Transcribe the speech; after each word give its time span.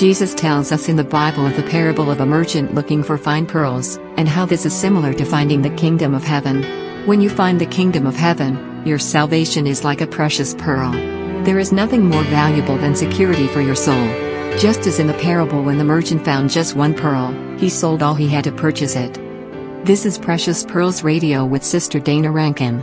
Jesus 0.00 0.32
tells 0.32 0.72
us 0.72 0.88
in 0.88 0.96
the 0.96 1.04
Bible 1.04 1.44
of 1.44 1.54
the 1.56 1.62
parable 1.62 2.10
of 2.10 2.20
a 2.20 2.24
merchant 2.24 2.74
looking 2.74 3.02
for 3.02 3.18
fine 3.18 3.44
pearls, 3.44 3.98
and 4.16 4.26
how 4.26 4.46
this 4.46 4.64
is 4.64 4.74
similar 4.74 5.12
to 5.12 5.26
finding 5.26 5.60
the 5.60 5.76
kingdom 5.76 6.14
of 6.14 6.24
heaven. 6.24 6.62
When 7.06 7.20
you 7.20 7.28
find 7.28 7.60
the 7.60 7.66
kingdom 7.66 8.06
of 8.06 8.16
heaven, 8.16 8.82
your 8.86 8.98
salvation 8.98 9.66
is 9.66 9.84
like 9.84 10.00
a 10.00 10.06
precious 10.06 10.54
pearl. 10.54 10.90
There 11.44 11.58
is 11.58 11.70
nothing 11.70 12.02
more 12.02 12.22
valuable 12.22 12.78
than 12.78 12.96
security 12.96 13.46
for 13.48 13.60
your 13.60 13.74
soul. 13.74 14.06
Just 14.58 14.86
as 14.86 15.00
in 15.00 15.06
the 15.06 15.12
parable 15.12 15.62
when 15.62 15.76
the 15.76 15.84
merchant 15.84 16.24
found 16.24 16.48
just 16.48 16.74
one 16.74 16.94
pearl, 16.94 17.30
he 17.58 17.68
sold 17.68 18.02
all 18.02 18.14
he 18.14 18.26
had 18.26 18.44
to 18.44 18.52
purchase 18.52 18.96
it. 18.96 19.12
This 19.84 20.06
is 20.06 20.16
Precious 20.16 20.64
Pearls 20.64 21.04
Radio 21.04 21.44
with 21.44 21.62
Sister 21.62 22.00
Dana 22.00 22.30
Rankin. 22.30 22.82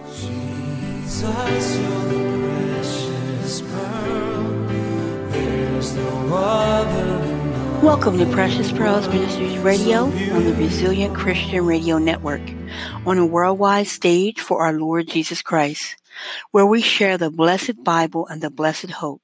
Welcome 7.84 8.17
to 8.17 8.26
Precious 8.26 8.72
Pearls 8.72 9.08
Ministries 9.08 9.59
Radio 9.59 10.05
on 10.05 10.44
the 10.45 10.54
Resilient 10.55 11.16
Christian 11.16 11.63
Radio 11.63 12.00
Network, 12.00 12.41
on 13.05 13.20
a 13.20 13.26
worldwide 13.26 13.86
stage 13.86 14.40
for 14.40 14.63
our 14.63 14.73
Lord 14.73 15.08
Jesus 15.08 15.44
Christ, 15.44 15.95
where 16.50 16.66
we 16.66 16.81
share 16.81 17.20
the 17.20 17.30
blessed 17.30 17.84
Bible 17.84 18.26
and 18.26 18.41
the 18.41 18.50
blessed 18.50 18.90
hope. 18.90 19.22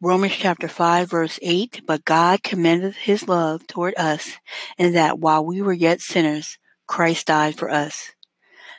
Romans 0.00 0.34
chapter 0.34 0.66
5 0.66 1.08
verse 1.08 1.38
8, 1.40 1.82
but 1.86 2.04
God 2.04 2.42
commended 2.42 2.96
his 2.96 3.28
love 3.28 3.64
toward 3.68 3.94
us 3.96 4.32
in 4.76 4.94
that 4.94 5.20
while 5.20 5.46
we 5.46 5.62
were 5.62 5.72
yet 5.72 6.00
sinners, 6.00 6.58
Christ 6.88 7.28
died 7.28 7.56
for 7.56 7.70
us. 7.70 8.10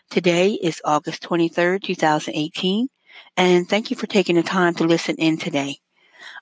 Today 0.09 0.51
is 0.51 0.81
August 0.83 1.23
23rd, 1.23 1.81
2018, 1.81 2.89
and 3.37 3.69
thank 3.69 3.89
you 3.89 3.95
for 3.95 4.05
taking 4.05 4.35
the 4.35 4.43
time 4.43 4.75
to 4.75 4.83
listen 4.83 5.15
in 5.15 5.37
today. 5.37 5.79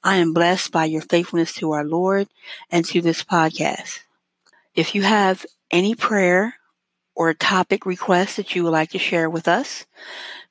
I 0.06 0.18
am 0.18 0.34
blessed 0.34 0.72
by 0.72 0.86
your 0.86 1.02
faithfulness 1.02 1.52
to 1.54 1.72
our 1.72 1.84
Lord 1.84 2.28
and 2.70 2.86
to 2.86 3.02
this 3.02 3.24
podcast. 3.24 4.02
If 4.76 4.94
you 4.94 5.02
have 5.02 5.48
any 5.72 5.96
prayer 5.96 6.58
or 7.16 7.34
topic 7.34 7.88
requests 7.88 8.36
that 8.36 8.54
you 8.54 8.64
would 8.64 8.70
like 8.70 8.92
to 8.92 9.00
share 9.00 9.32
with 9.32 9.48
us, 9.48 9.88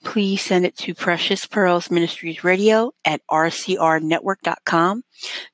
please 0.02 0.42
send 0.42 0.66
it 0.66 0.76
to 0.78 0.92
Precious 0.92 1.46
Pearls 1.46 1.88
Ministries 1.88 2.42
Radio 2.42 2.94
at 3.04 3.20
rcrnetwork.com. 3.30 5.04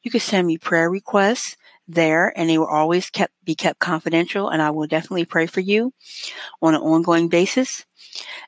You 0.02 0.10
can 0.10 0.20
send 0.20 0.46
me 0.46 0.56
prayer 0.56 0.88
requests 0.88 1.58
there 1.86 2.32
and 2.34 2.48
they 2.48 2.56
will 2.56 2.68
always 2.68 3.10
kept, 3.10 3.34
be 3.44 3.54
kept 3.54 3.80
confidential 3.80 4.48
and 4.48 4.62
I 4.62 4.70
will 4.70 4.86
definitely 4.86 5.26
pray 5.26 5.44
for 5.44 5.60
you 5.60 5.92
on 6.62 6.74
an 6.74 6.80
ongoing 6.80 7.28
basis. 7.28 7.84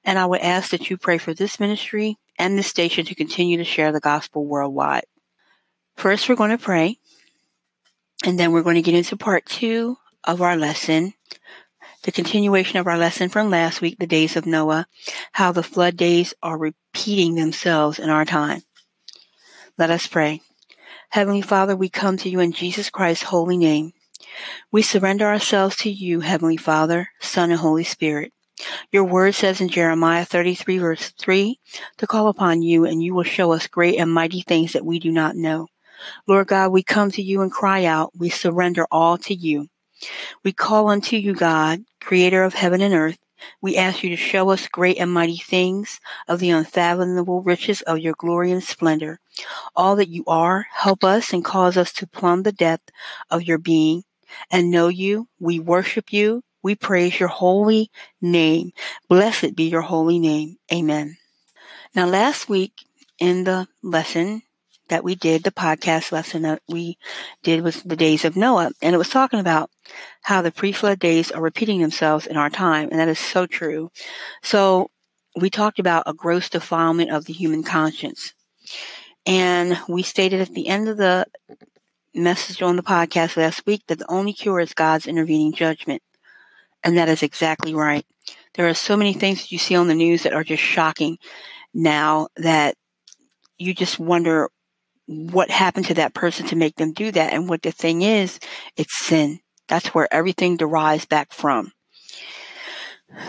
And 0.02 0.18
I 0.18 0.24
would 0.24 0.40
ask 0.40 0.70
that 0.70 0.88
you 0.88 0.96
pray 0.96 1.18
for 1.18 1.34
this 1.34 1.60
ministry 1.60 2.16
and 2.38 2.56
this 2.56 2.68
station 2.68 3.04
to 3.04 3.14
continue 3.14 3.58
to 3.58 3.64
share 3.64 3.92
the 3.92 4.00
gospel 4.00 4.46
worldwide. 4.46 5.04
First, 5.96 6.28
we're 6.28 6.34
going 6.34 6.50
to 6.50 6.58
pray, 6.58 6.98
and 8.24 8.38
then 8.38 8.52
we're 8.52 8.62
going 8.62 8.76
to 8.76 8.82
get 8.82 8.94
into 8.94 9.16
part 9.16 9.46
two 9.46 9.98
of 10.24 10.42
our 10.42 10.56
lesson, 10.56 11.14
the 12.02 12.12
continuation 12.12 12.78
of 12.78 12.86
our 12.86 12.98
lesson 12.98 13.28
from 13.28 13.50
last 13.50 13.80
week, 13.80 13.98
the 13.98 14.06
days 14.06 14.36
of 14.36 14.46
Noah, 14.46 14.86
how 15.32 15.52
the 15.52 15.62
flood 15.62 15.96
days 15.96 16.34
are 16.42 16.58
repeating 16.58 17.34
themselves 17.34 17.98
in 17.98 18.10
our 18.10 18.24
time. 18.24 18.62
Let 19.78 19.90
us 19.90 20.06
pray. 20.06 20.40
Heavenly 21.10 21.42
Father, 21.42 21.76
we 21.76 21.88
come 21.88 22.16
to 22.18 22.28
you 22.28 22.40
in 22.40 22.52
Jesus 22.52 22.90
Christ's 22.90 23.24
holy 23.24 23.56
name. 23.56 23.92
We 24.70 24.82
surrender 24.82 25.26
ourselves 25.26 25.76
to 25.78 25.90
you, 25.90 26.20
Heavenly 26.20 26.56
Father, 26.56 27.10
Son, 27.20 27.50
and 27.50 27.60
Holy 27.60 27.84
Spirit. 27.84 28.32
Your 28.90 29.04
word 29.04 29.34
says 29.34 29.60
in 29.60 29.68
Jeremiah 29.68 30.24
33 30.24 30.78
verse 30.78 31.10
3 31.10 31.58
to 31.98 32.06
call 32.06 32.28
upon 32.28 32.62
you 32.62 32.84
and 32.84 33.02
you 33.02 33.14
will 33.14 33.24
show 33.24 33.52
us 33.52 33.66
great 33.66 33.98
and 33.98 34.12
mighty 34.12 34.40
things 34.40 34.72
that 34.72 34.86
we 34.86 34.98
do 34.98 35.10
not 35.10 35.36
know. 35.36 35.68
Lord 36.26 36.48
God, 36.48 36.70
we 36.70 36.82
come 36.82 37.10
to 37.12 37.22
you 37.22 37.42
and 37.42 37.50
cry 37.50 37.84
out. 37.84 38.12
We 38.16 38.28
surrender 38.28 38.86
all 38.90 39.18
to 39.18 39.34
you. 39.34 39.68
We 40.44 40.52
call 40.52 40.88
unto 40.88 41.16
you, 41.16 41.34
God, 41.34 41.84
creator 42.00 42.42
of 42.42 42.54
heaven 42.54 42.80
and 42.80 42.94
earth. 42.94 43.18
We 43.60 43.76
ask 43.76 44.02
you 44.02 44.10
to 44.10 44.16
show 44.16 44.50
us 44.50 44.68
great 44.68 44.98
and 44.98 45.12
mighty 45.12 45.36
things 45.36 46.00
of 46.28 46.40
the 46.40 46.50
unfathomable 46.50 47.42
riches 47.42 47.82
of 47.82 47.98
your 47.98 48.14
glory 48.16 48.52
and 48.52 48.62
splendor. 48.62 49.18
All 49.74 49.96
that 49.96 50.08
you 50.08 50.24
are, 50.26 50.66
help 50.72 51.04
us 51.04 51.32
and 51.32 51.44
cause 51.44 51.76
us 51.76 51.92
to 51.94 52.06
plumb 52.06 52.42
the 52.42 52.52
depth 52.52 52.90
of 53.30 53.42
your 53.42 53.58
being 53.58 54.04
and 54.50 54.70
know 54.70 54.88
you. 54.88 55.28
We 55.40 55.58
worship 55.58 56.12
you. 56.12 56.42
We 56.62 56.76
praise 56.76 57.18
your 57.18 57.28
holy 57.28 57.90
name. 58.20 58.72
Blessed 59.08 59.56
be 59.56 59.64
your 59.64 59.82
holy 59.82 60.20
name. 60.20 60.56
Amen. 60.72 61.16
Now, 61.94 62.06
last 62.06 62.48
week 62.48 62.72
in 63.18 63.44
the 63.44 63.66
lesson, 63.82 64.42
that 64.88 65.04
we 65.04 65.14
did, 65.14 65.42
the 65.42 65.50
podcast 65.50 66.12
lesson 66.12 66.42
that 66.42 66.62
we 66.68 66.98
did 67.42 67.62
was 67.62 67.82
the 67.82 67.96
days 67.96 68.24
of 68.24 68.36
Noah. 68.36 68.72
And 68.82 68.94
it 68.94 68.98
was 68.98 69.08
talking 69.08 69.40
about 69.40 69.70
how 70.22 70.42
the 70.42 70.52
pre-flood 70.52 70.98
days 70.98 71.30
are 71.30 71.40
repeating 71.40 71.80
themselves 71.80 72.26
in 72.26 72.36
our 72.36 72.50
time. 72.50 72.88
And 72.90 72.98
that 72.98 73.08
is 73.08 73.18
so 73.18 73.46
true. 73.46 73.90
So 74.42 74.90
we 75.34 75.50
talked 75.50 75.78
about 75.78 76.04
a 76.06 76.14
gross 76.14 76.48
defilement 76.48 77.10
of 77.10 77.24
the 77.24 77.32
human 77.32 77.62
conscience. 77.62 78.34
And 79.24 79.78
we 79.88 80.02
stated 80.02 80.40
at 80.40 80.52
the 80.52 80.68
end 80.68 80.88
of 80.88 80.96
the 80.96 81.26
message 82.14 82.60
on 82.60 82.76
the 82.76 82.82
podcast 82.82 83.36
last 83.36 83.64
week 83.66 83.82
that 83.86 83.98
the 83.98 84.10
only 84.10 84.32
cure 84.32 84.60
is 84.60 84.74
God's 84.74 85.06
intervening 85.06 85.52
judgment. 85.52 86.02
And 86.84 86.96
that 86.98 87.08
is 87.08 87.22
exactly 87.22 87.74
right. 87.74 88.04
There 88.54 88.68
are 88.68 88.74
so 88.74 88.96
many 88.96 89.14
things 89.14 89.40
that 89.40 89.52
you 89.52 89.58
see 89.58 89.76
on 89.76 89.86
the 89.86 89.94
news 89.94 90.24
that 90.24 90.34
are 90.34 90.44
just 90.44 90.62
shocking 90.62 91.16
now 91.72 92.28
that 92.36 92.74
you 93.56 93.72
just 93.72 93.98
wonder 93.98 94.50
what 95.12 95.50
happened 95.50 95.86
to 95.86 95.94
that 95.94 96.14
person 96.14 96.46
to 96.46 96.56
make 96.56 96.76
them 96.76 96.92
do 96.92 97.10
that. 97.12 97.32
And 97.32 97.48
what 97.48 97.62
the 97.62 97.72
thing 97.72 98.02
is, 98.02 98.38
it's 98.76 98.96
sin. 98.96 99.40
That's 99.68 99.88
where 99.88 100.12
everything 100.12 100.56
derives 100.56 101.06
back 101.06 101.32
from. 101.32 101.72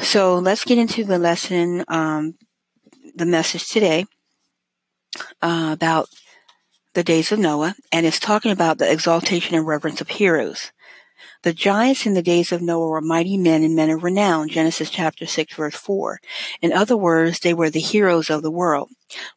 So 0.01 0.37
let's 0.37 0.63
get 0.63 0.77
into 0.77 1.03
the 1.03 1.19
lesson, 1.19 1.83
um, 1.87 2.35
the 3.15 3.25
message 3.25 3.67
today 3.67 4.05
uh, 5.41 5.69
about 5.73 6.07
the 6.93 7.03
days 7.03 7.31
of 7.31 7.39
Noah, 7.39 7.75
and 7.91 8.05
it's 8.05 8.19
talking 8.19 8.51
about 8.51 8.77
the 8.77 8.91
exaltation 8.91 9.55
and 9.55 9.67
reverence 9.67 9.99
of 9.99 10.09
heroes. 10.09 10.71
The 11.43 11.53
giants 11.53 12.05
in 12.05 12.13
the 12.13 12.21
days 12.21 12.51
of 12.51 12.61
Noah 12.61 12.87
were 12.87 13.01
mighty 13.01 13.37
men 13.37 13.63
and 13.63 13.75
men 13.75 13.89
of 13.89 14.03
renown, 14.03 14.47
Genesis 14.47 14.89
chapter 14.89 15.25
6 15.25 15.55
verse 15.55 15.75
4. 15.75 16.19
In 16.61 16.71
other 16.71 16.95
words, 16.95 17.39
they 17.39 17.53
were 17.53 17.69
the 17.69 17.79
heroes 17.79 18.29
of 18.29 18.43
the 18.43 18.51
world. 18.51 18.89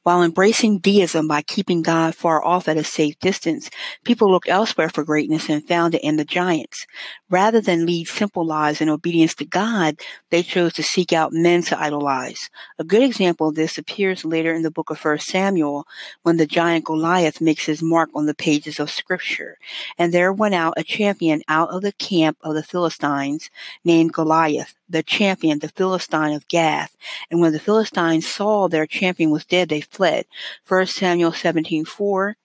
While 0.03 0.22
embracing 0.22 0.78
deism 0.78 1.28
by 1.28 1.42
keeping 1.42 1.82
God 1.82 2.14
far 2.14 2.44
off 2.44 2.69
at 2.69 2.76
a 2.76 2.84
safe 2.84 3.19
distance, 3.19 3.70
people 4.04 4.31
looked 4.31 4.48
elsewhere 4.48 4.88
for 4.88 5.04
greatness 5.04 5.48
and 5.48 5.66
found 5.66 5.94
it 5.94 6.03
in 6.03 6.16
the 6.16 6.25
giants. 6.25 6.87
Rather 7.28 7.60
than 7.60 7.86
lead 7.86 8.09
simple 8.09 8.44
lives 8.44 8.81
in 8.81 8.88
obedience 8.88 9.34
to 9.34 9.44
God, 9.44 10.00
they 10.31 10.42
chose 10.42 10.72
to 10.75 10.82
seek 10.82 11.12
out 11.12 11.32
men 11.32 11.62
to 11.62 11.81
idolize. 11.81 12.48
A 12.78 12.84
good 12.84 13.03
example 13.03 13.48
of 13.48 13.54
this 13.54 13.78
appears 13.78 14.25
later 14.25 14.54
in 14.54 14.62
the 14.62 14.70
book 14.70 14.91
of 14.91 15.04
1 15.04 15.19
Samuel 15.19 15.86
when 16.22 16.36
the 16.36 16.47
giant 16.47 16.84
Goliath 16.84 17.41
makes 17.41 17.66
his 17.66 17.82
mark 17.82 18.10
on 18.15 18.26
the 18.26 18.34
pages 18.34 18.78
of 18.78 18.91
scripture. 18.91 19.59
And 19.98 20.12
there 20.12 20.32
went 20.32 20.54
out 20.54 20.75
a 20.76 20.82
champion 20.82 21.42
out 21.48 21.70
of 21.70 21.82
the 21.82 21.92
camp 21.92 22.38
of 22.42 22.54
the 22.54 22.62
Philistines 22.62 23.50
named 23.84 24.12
Goliath, 24.12 24.75
the 24.88 25.02
champion, 25.02 25.58
the 25.58 25.69
Philistine 25.69 26.34
of 26.34 26.48
Gath. 26.48 26.97
And 27.30 27.41
when 27.41 27.52
the 27.52 27.58
Philistines 27.58 28.26
saw 28.26 28.69
their 28.69 28.86
champion 28.86 29.30
was 29.30 29.44
dead, 29.44 29.69
they 29.69 29.80
fled. 29.80 30.26
1 30.66 30.86
Samuel 30.86 31.32
17, 31.32 31.84
4, 31.84 32.36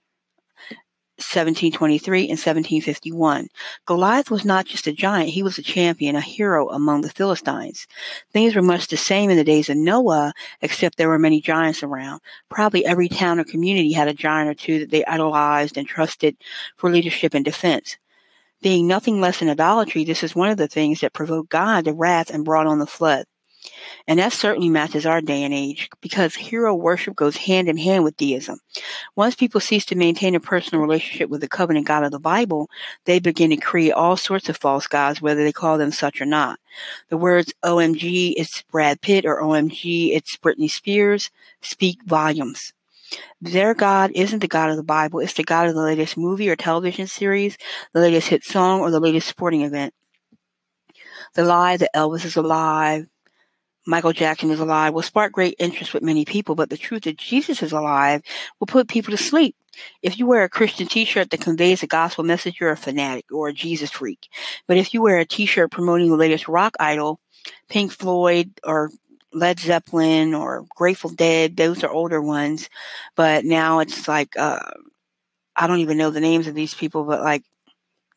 1723 1.21 2.21
and 2.21 2.29
1751. 2.31 3.47
Goliath 3.85 4.31
was 4.31 4.43
not 4.43 4.65
just 4.65 4.87
a 4.87 4.91
giant, 4.91 5.29
he 5.29 5.43
was 5.43 5.57
a 5.57 5.61
champion, 5.61 6.15
a 6.15 6.21
hero 6.21 6.69
among 6.69 7.01
the 7.01 7.09
Philistines. 7.09 7.87
Things 8.33 8.55
were 8.55 8.61
much 8.61 8.87
the 8.87 8.97
same 8.97 9.29
in 9.29 9.37
the 9.37 9.43
days 9.43 9.69
of 9.69 9.77
Noah, 9.77 10.33
except 10.61 10.97
there 10.97 11.09
were 11.09 11.19
many 11.19 11.39
giants 11.39 11.83
around. 11.83 12.21
Probably 12.49 12.85
every 12.85 13.07
town 13.07 13.39
or 13.39 13.43
community 13.43 13.93
had 13.93 14.07
a 14.07 14.13
giant 14.13 14.49
or 14.49 14.55
two 14.55 14.79
that 14.79 14.89
they 14.89 15.05
idolized 15.05 15.77
and 15.77 15.87
trusted 15.87 16.37
for 16.75 16.89
leadership 16.89 17.33
and 17.35 17.45
defense. 17.45 17.97
Being 18.61 18.87
nothing 18.87 19.19
less 19.19 19.39
than 19.39 19.49
idolatry, 19.49 20.03
this 20.03 20.23
is 20.23 20.35
one 20.35 20.49
of 20.49 20.57
the 20.57 20.67
things 20.67 21.01
that 21.01 21.13
provoked 21.13 21.49
God 21.49 21.85
to 21.85 21.93
wrath 21.93 22.29
and 22.29 22.45
brought 22.45 22.67
on 22.67 22.79
the 22.79 22.85
flood. 22.85 23.25
And 24.07 24.19
that 24.19 24.33
certainly 24.33 24.69
matches 24.69 25.05
our 25.05 25.21
day 25.21 25.43
and 25.43 25.53
age 25.53 25.89
because 26.01 26.33
hero 26.35 26.73
worship 26.73 27.15
goes 27.15 27.37
hand 27.37 27.67
in 27.67 27.77
hand 27.77 28.03
with 28.03 28.17
deism. 28.17 28.59
Once 29.15 29.35
people 29.35 29.61
cease 29.61 29.85
to 29.85 29.95
maintain 29.95 30.35
a 30.35 30.39
personal 30.39 30.81
relationship 30.81 31.29
with 31.29 31.41
the 31.41 31.47
covenant 31.47 31.87
God 31.87 32.03
of 32.03 32.11
the 32.11 32.19
Bible, 32.19 32.69
they 33.05 33.19
begin 33.19 33.51
to 33.51 33.57
create 33.57 33.91
all 33.91 34.17
sorts 34.17 34.49
of 34.49 34.57
false 34.57 34.87
gods, 34.87 35.21
whether 35.21 35.43
they 35.43 35.51
call 35.51 35.77
them 35.77 35.91
such 35.91 36.21
or 36.21 36.25
not. 36.25 36.59
The 37.09 37.17
words 37.17 37.53
OMG, 37.63 38.33
it's 38.35 38.63
Brad 38.63 39.01
Pitt, 39.01 39.25
or 39.25 39.41
OMG, 39.41 40.15
it's 40.15 40.37
Britney 40.37 40.69
Spears, 40.69 41.29
speak 41.61 41.99
volumes. 42.03 42.73
Their 43.41 43.73
God 43.73 44.11
isn't 44.15 44.39
the 44.39 44.47
God 44.47 44.69
of 44.69 44.77
the 44.77 44.83
Bible. 44.83 45.19
It's 45.19 45.33
the 45.33 45.43
God 45.43 45.67
of 45.67 45.75
the 45.75 45.81
latest 45.81 46.17
movie 46.17 46.49
or 46.49 46.55
television 46.55 47.07
series, 47.07 47.57
the 47.93 47.99
latest 47.99 48.29
hit 48.29 48.43
song, 48.43 48.81
or 48.81 48.91
the 48.91 48.99
latest 48.99 49.27
sporting 49.27 49.61
event. 49.61 49.93
The 51.33 51.43
lie 51.43 51.77
that 51.77 51.93
Elvis 51.95 52.25
is 52.25 52.35
alive, 52.35 53.07
Michael 53.87 54.13
Jackson 54.13 54.51
is 54.51 54.59
alive 54.59 54.93
will 54.93 55.01
spark 55.01 55.31
great 55.31 55.55
interest 55.57 55.93
with 55.93 56.03
many 56.03 56.23
people, 56.23 56.55
but 56.55 56.69
the 56.69 56.77
truth 56.77 57.03
that 57.03 57.17
Jesus 57.17 57.63
is 57.63 57.71
alive 57.71 58.21
will 58.59 58.67
put 58.67 58.87
people 58.87 59.11
to 59.11 59.17
sleep. 59.17 59.55
If 60.03 60.19
you 60.19 60.27
wear 60.27 60.43
a 60.43 60.49
Christian 60.49 60.87
t-shirt 60.87 61.29
that 61.29 61.41
conveys 61.41 61.81
a 61.81 61.87
gospel 61.87 62.23
message, 62.23 62.57
you're 62.59 62.71
a 62.71 62.77
fanatic 62.77 63.25
or 63.31 63.47
a 63.47 63.53
Jesus 63.53 63.89
freak. 63.89 64.27
But 64.67 64.77
if 64.77 64.93
you 64.93 65.01
wear 65.01 65.17
a 65.17 65.25
t-shirt 65.25 65.71
promoting 65.71 66.09
the 66.09 66.17
latest 66.17 66.47
rock 66.47 66.75
idol, 66.79 67.19
Pink 67.69 67.91
Floyd 67.91 68.51
or 68.63 68.91
Led 69.33 69.59
Zeppelin 69.59 70.33
or 70.33 70.65
Grateful 70.75 71.09
Dead, 71.09 71.57
those 71.57 71.83
are 71.83 71.91
older 71.91 72.21
ones. 72.21 72.69
But 73.15 73.45
now 73.45 73.79
it's 73.79 74.07
like, 74.07 74.37
uh, 74.37 74.59
I 75.55 75.67
don't 75.67 75.79
even 75.79 75.97
know 75.97 76.09
the 76.09 76.19
names 76.19 76.47
of 76.47 76.55
these 76.55 76.73
people, 76.73 77.03
but 77.03 77.21
like 77.21 77.43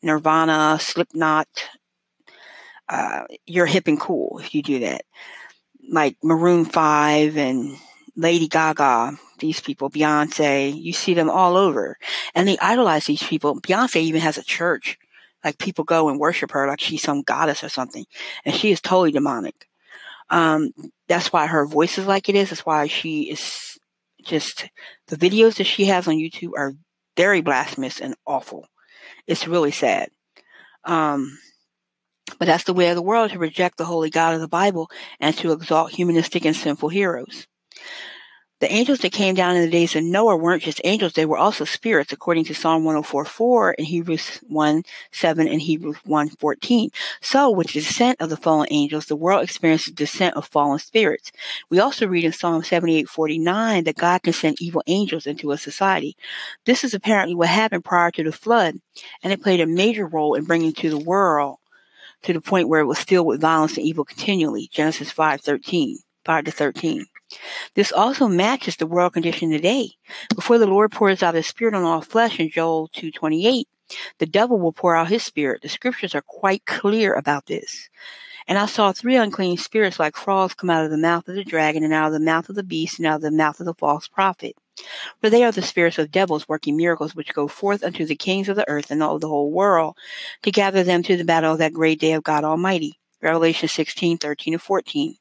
Nirvana, 0.01 0.77
Slipknot, 0.79 1.47
uh, 2.87 3.23
you're 3.45 3.65
hip 3.65 3.87
and 3.87 3.99
cool 3.99 4.39
if 4.39 4.53
you 4.53 4.61
do 4.61 4.79
that 4.79 5.05
like 5.89 6.17
Maroon 6.23 6.65
5 6.65 7.37
and 7.37 7.77
Lady 8.15 8.47
Gaga, 8.47 9.17
these 9.39 9.59
people, 9.59 9.89
Beyonce, 9.89 10.73
you 10.75 10.93
see 10.93 11.13
them 11.13 11.29
all 11.29 11.57
over. 11.57 11.97
And 12.33 12.47
they 12.47 12.57
idolize 12.59 13.05
these 13.05 13.23
people. 13.23 13.59
Beyonce 13.61 13.97
even 13.97 14.21
has 14.21 14.37
a 14.37 14.43
church. 14.43 14.97
Like 15.43 15.57
people 15.57 15.83
go 15.83 16.09
and 16.09 16.19
worship 16.19 16.51
her 16.51 16.67
like 16.67 16.79
she's 16.79 17.03
some 17.03 17.21
goddess 17.21 17.63
or 17.63 17.69
something. 17.69 18.05
And 18.45 18.55
she 18.55 18.71
is 18.71 18.81
totally 18.81 19.11
demonic. 19.11 19.67
Um, 20.29 20.71
that's 21.07 21.31
why 21.31 21.47
her 21.47 21.65
voice 21.65 21.97
is 21.97 22.07
like 22.07 22.29
it 22.29 22.35
is. 22.35 22.49
That's 22.49 22.65
why 22.65 22.87
she 22.87 23.29
is 23.29 23.77
just, 24.23 24.69
the 25.07 25.17
videos 25.17 25.55
that 25.55 25.65
she 25.65 25.85
has 25.85 26.07
on 26.07 26.15
YouTube 26.15 26.51
are 26.57 26.73
very 27.15 27.41
blasphemous 27.41 27.99
and 28.01 28.15
awful. 28.25 28.67
It's 29.27 29.47
really 29.47 29.71
sad. 29.71 30.09
Um, 30.83 31.37
but 32.39 32.45
that's 32.47 32.63
the 32.63 32.73
way 32.73 32.89
of 32.89 32.95
the 32.95 33.01
world 33.01 33.31
to 33.31 33.39
reject 33.39 33.77
the 33.77 33.85
holy 33.85 34.09
God 34.09 34.33
of 34.33 34.41
the 34.41 34.47
Bible 34.47 34.89
and 35.19 35.35
to 35.37 35.51
exalt 35.51 35.91
humanistic 35.91 36.45
and 36.45 36.55
sinful 36.55 36.89
heroes. 36.89 37.47
The 38.65 38.73
angels 38.73 38.97
that 39.01 39.11
came 39.11 39.35
down 39.35 39.55
in 39.55 39.61
the 39.61 39.69
days 39.69 39.95
of 39.95 40.03
Noah 40.03 40.37
weren't 40.37 40.63
just 40.63 40.81
angels, 40.83 41.13
they 41.13 41.27
were 41.27 41.37
also 41.37 41.65
spirits, 41.65 42.11
according 42.11 42.45
to 42.45 42.55
Psalm 42.55 42.83
104 42.83 43.75
and 43.77 43.85
Hebrews 43.85 44.39
1 44.47 44.83
7 45.11 45.47
and 45.47 45.61
Hebrews 45.61 45.97
1 46.03 46.29
14. 46.29 46.89
So, 47.21 47.51
with 47.51 47.67
the 47.67 47.73
descent 47.73 48.19
of 48.19 48.31
the 48.31 48.37
fallen 48.37 48.67
angels, 48.71 49.05
the 49.05 49.15
world 49.15 49.43
experienced 49.43 49.85
the 49.85 49.91
descent 49.91 50.35
of 50.35 50.47
fallen 50.47 50.79
spirits. 50.79 51.31
We 51.69 51.77
also 51.77 52.07
read 52.07 52.23
in 52.23 52.31
Psalm 52.31 52.63
78 52.63 53.07
49 53.07 53.83
that 53.83 53.97
God 53.97 54.23
can 54.23 54.33
send 54.33 54.59
evil 54.59 54.81
angels 54.87 55.27
into 55.27 55.51
a 55.51 55.59
society. 55.59 56.17
This 56.65 56.83
is 56.83 56.95
apparently 56.95 57.35
what 57.35 57.49
happened 57.49 57.85
prior 57.85 58.09
to 58.09 58.23
the 58.23 58.31
flood, 58.31 58.79
and 59.21 59.31
it 59.31 59.43
played 59.43 59.61
a 59.61 59.67
major 59.67 60.07
role 60.07 60.33
in 60.33 60.45
bringing 60.45 60.73
to 60.73 60.89
the 60.89 60.97
world 60.97 61.59
to 62.23 62.33
the 62.33 62.41
point 62.41 62.67
where 62.67 62.81
it 62.81 62.85
was 62.85 63.03
filled 63.03 63.27
with 63.27 63.41
violence 63.41 63.77
and 63.77 63.85
evil 63.85 64.05
continually. 64.05 64.71
Genesis 64.73 65.11
5, 65.11 65.41
13, 65.41 65.99
5 66.25 66.45
to 66.45 66.51
13. 66.51 67.05
This 67.73 67.91
also 67.91 68.27
matches 68.27 68.75
the 68.75 68.87
world 68.87 69.13
condition 69.13 69.51
today. 69.51 69.91
Before 70.35 70.57
the 70.57 70.67
Lord 70.67 70.91
pours 70.91 71.23
out 71.23 71.35
his 71.35 71.47
spirit 71.47 71.73
on 71.73 71.83
all 71.83 72.01
flesh 72.01 72.39
in 72.39 72.49
Joel 72.49 72.89
2:28, 72.89 73.67
the 74.17 74.25
devil 74.25 74.59
will 74.59 74.73
pour 74.73 74.95
out 74.95 75.09
his 75.09 75.23
spirit. 75.23 75.61
The 75.61 75.69
scriptures 75.69 76.15
are 76.15 76.21
quite 76.21 76.65
clear 76.65 77.13
about 77.13 77.45
this. 77.45 77.89
And 78.47 78.57
I 78.59 78.67
saw 78.67 78.91
three 78.91 79.15
unclean 79.15 79.57
spirits 79.57 79.99
like 79.99 80.15
frogs 80.15 80.53
come 80.53 80.69
out 80.69 80.85
of 80.85 80.91
the 80.91 80.97
mouth 80.97 81.27
of 81.27 81.35
the 81.35 81.43
dragon 81.43 81.83
and 81.83 81.93
out 81.93 82.07
of 82.07 82.13
the 82.13 82.19
mouth 82.19 82.47
of 82.47 82.55
the 82.55 82.63
beast 82.63 82.99
and 82.99 83.07
out 83.07 83.15
of 83.15 83.21
the 83.21 83.31
mouth 83.31 83.59
of 83.59 83.65
the 83.65 83.73
false 83.73 84.07
prophet. 84.07 84.55
For 85.21 85.29
they 85.29 85.43
are 85.43 85.51
the 85.51 85.61
spirits 85.61 85.97
of 85.97 86.11
devils 86.11 86.47
working 86.47 86.77
miracles 86.77 87.15
which 87.15 87.33
go 87.33 87.47
forth 87.47 87.83
unto 87.83 88.05
the 88.05 88.15
kings 88.15 88.49
of 88.49 88.55
the 88.55 88.67
earth 88.69 88.91
and 88.91 89.01
of 89.01 89.21
the 89.21 89.27
whole 89.27 89.51
world 89.51 89.97
to 90.43 90.51
gather 90.51 90.83
them 90.83 91.01
to 91.03 91.17
the 91.17 91.23
battle 91.23 91.53
of 91.53 91.59
that 91.59 91.73
great 91.73 91.99
day 91.99 92.13
of 92.13 92.23
God 92.23 92.43
Almighty. 92.43 92.99
Revelation 93.21 93.67
16, 93.67 94.17
13 94.17 94.53
and 94.53 94.61
14. 94.61 95.15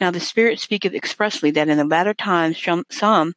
Now 0.00 0.10
the 0.10 0.20
Spirit 0.20 0.60
speaketh 0.60 0.94
expressly 0.94 1.50
that 1.52 1.68
in 1.68 1.78
the 1.78 1.84
latter 1.84 2.14
times 2.14 2.62
some 2.90 3.34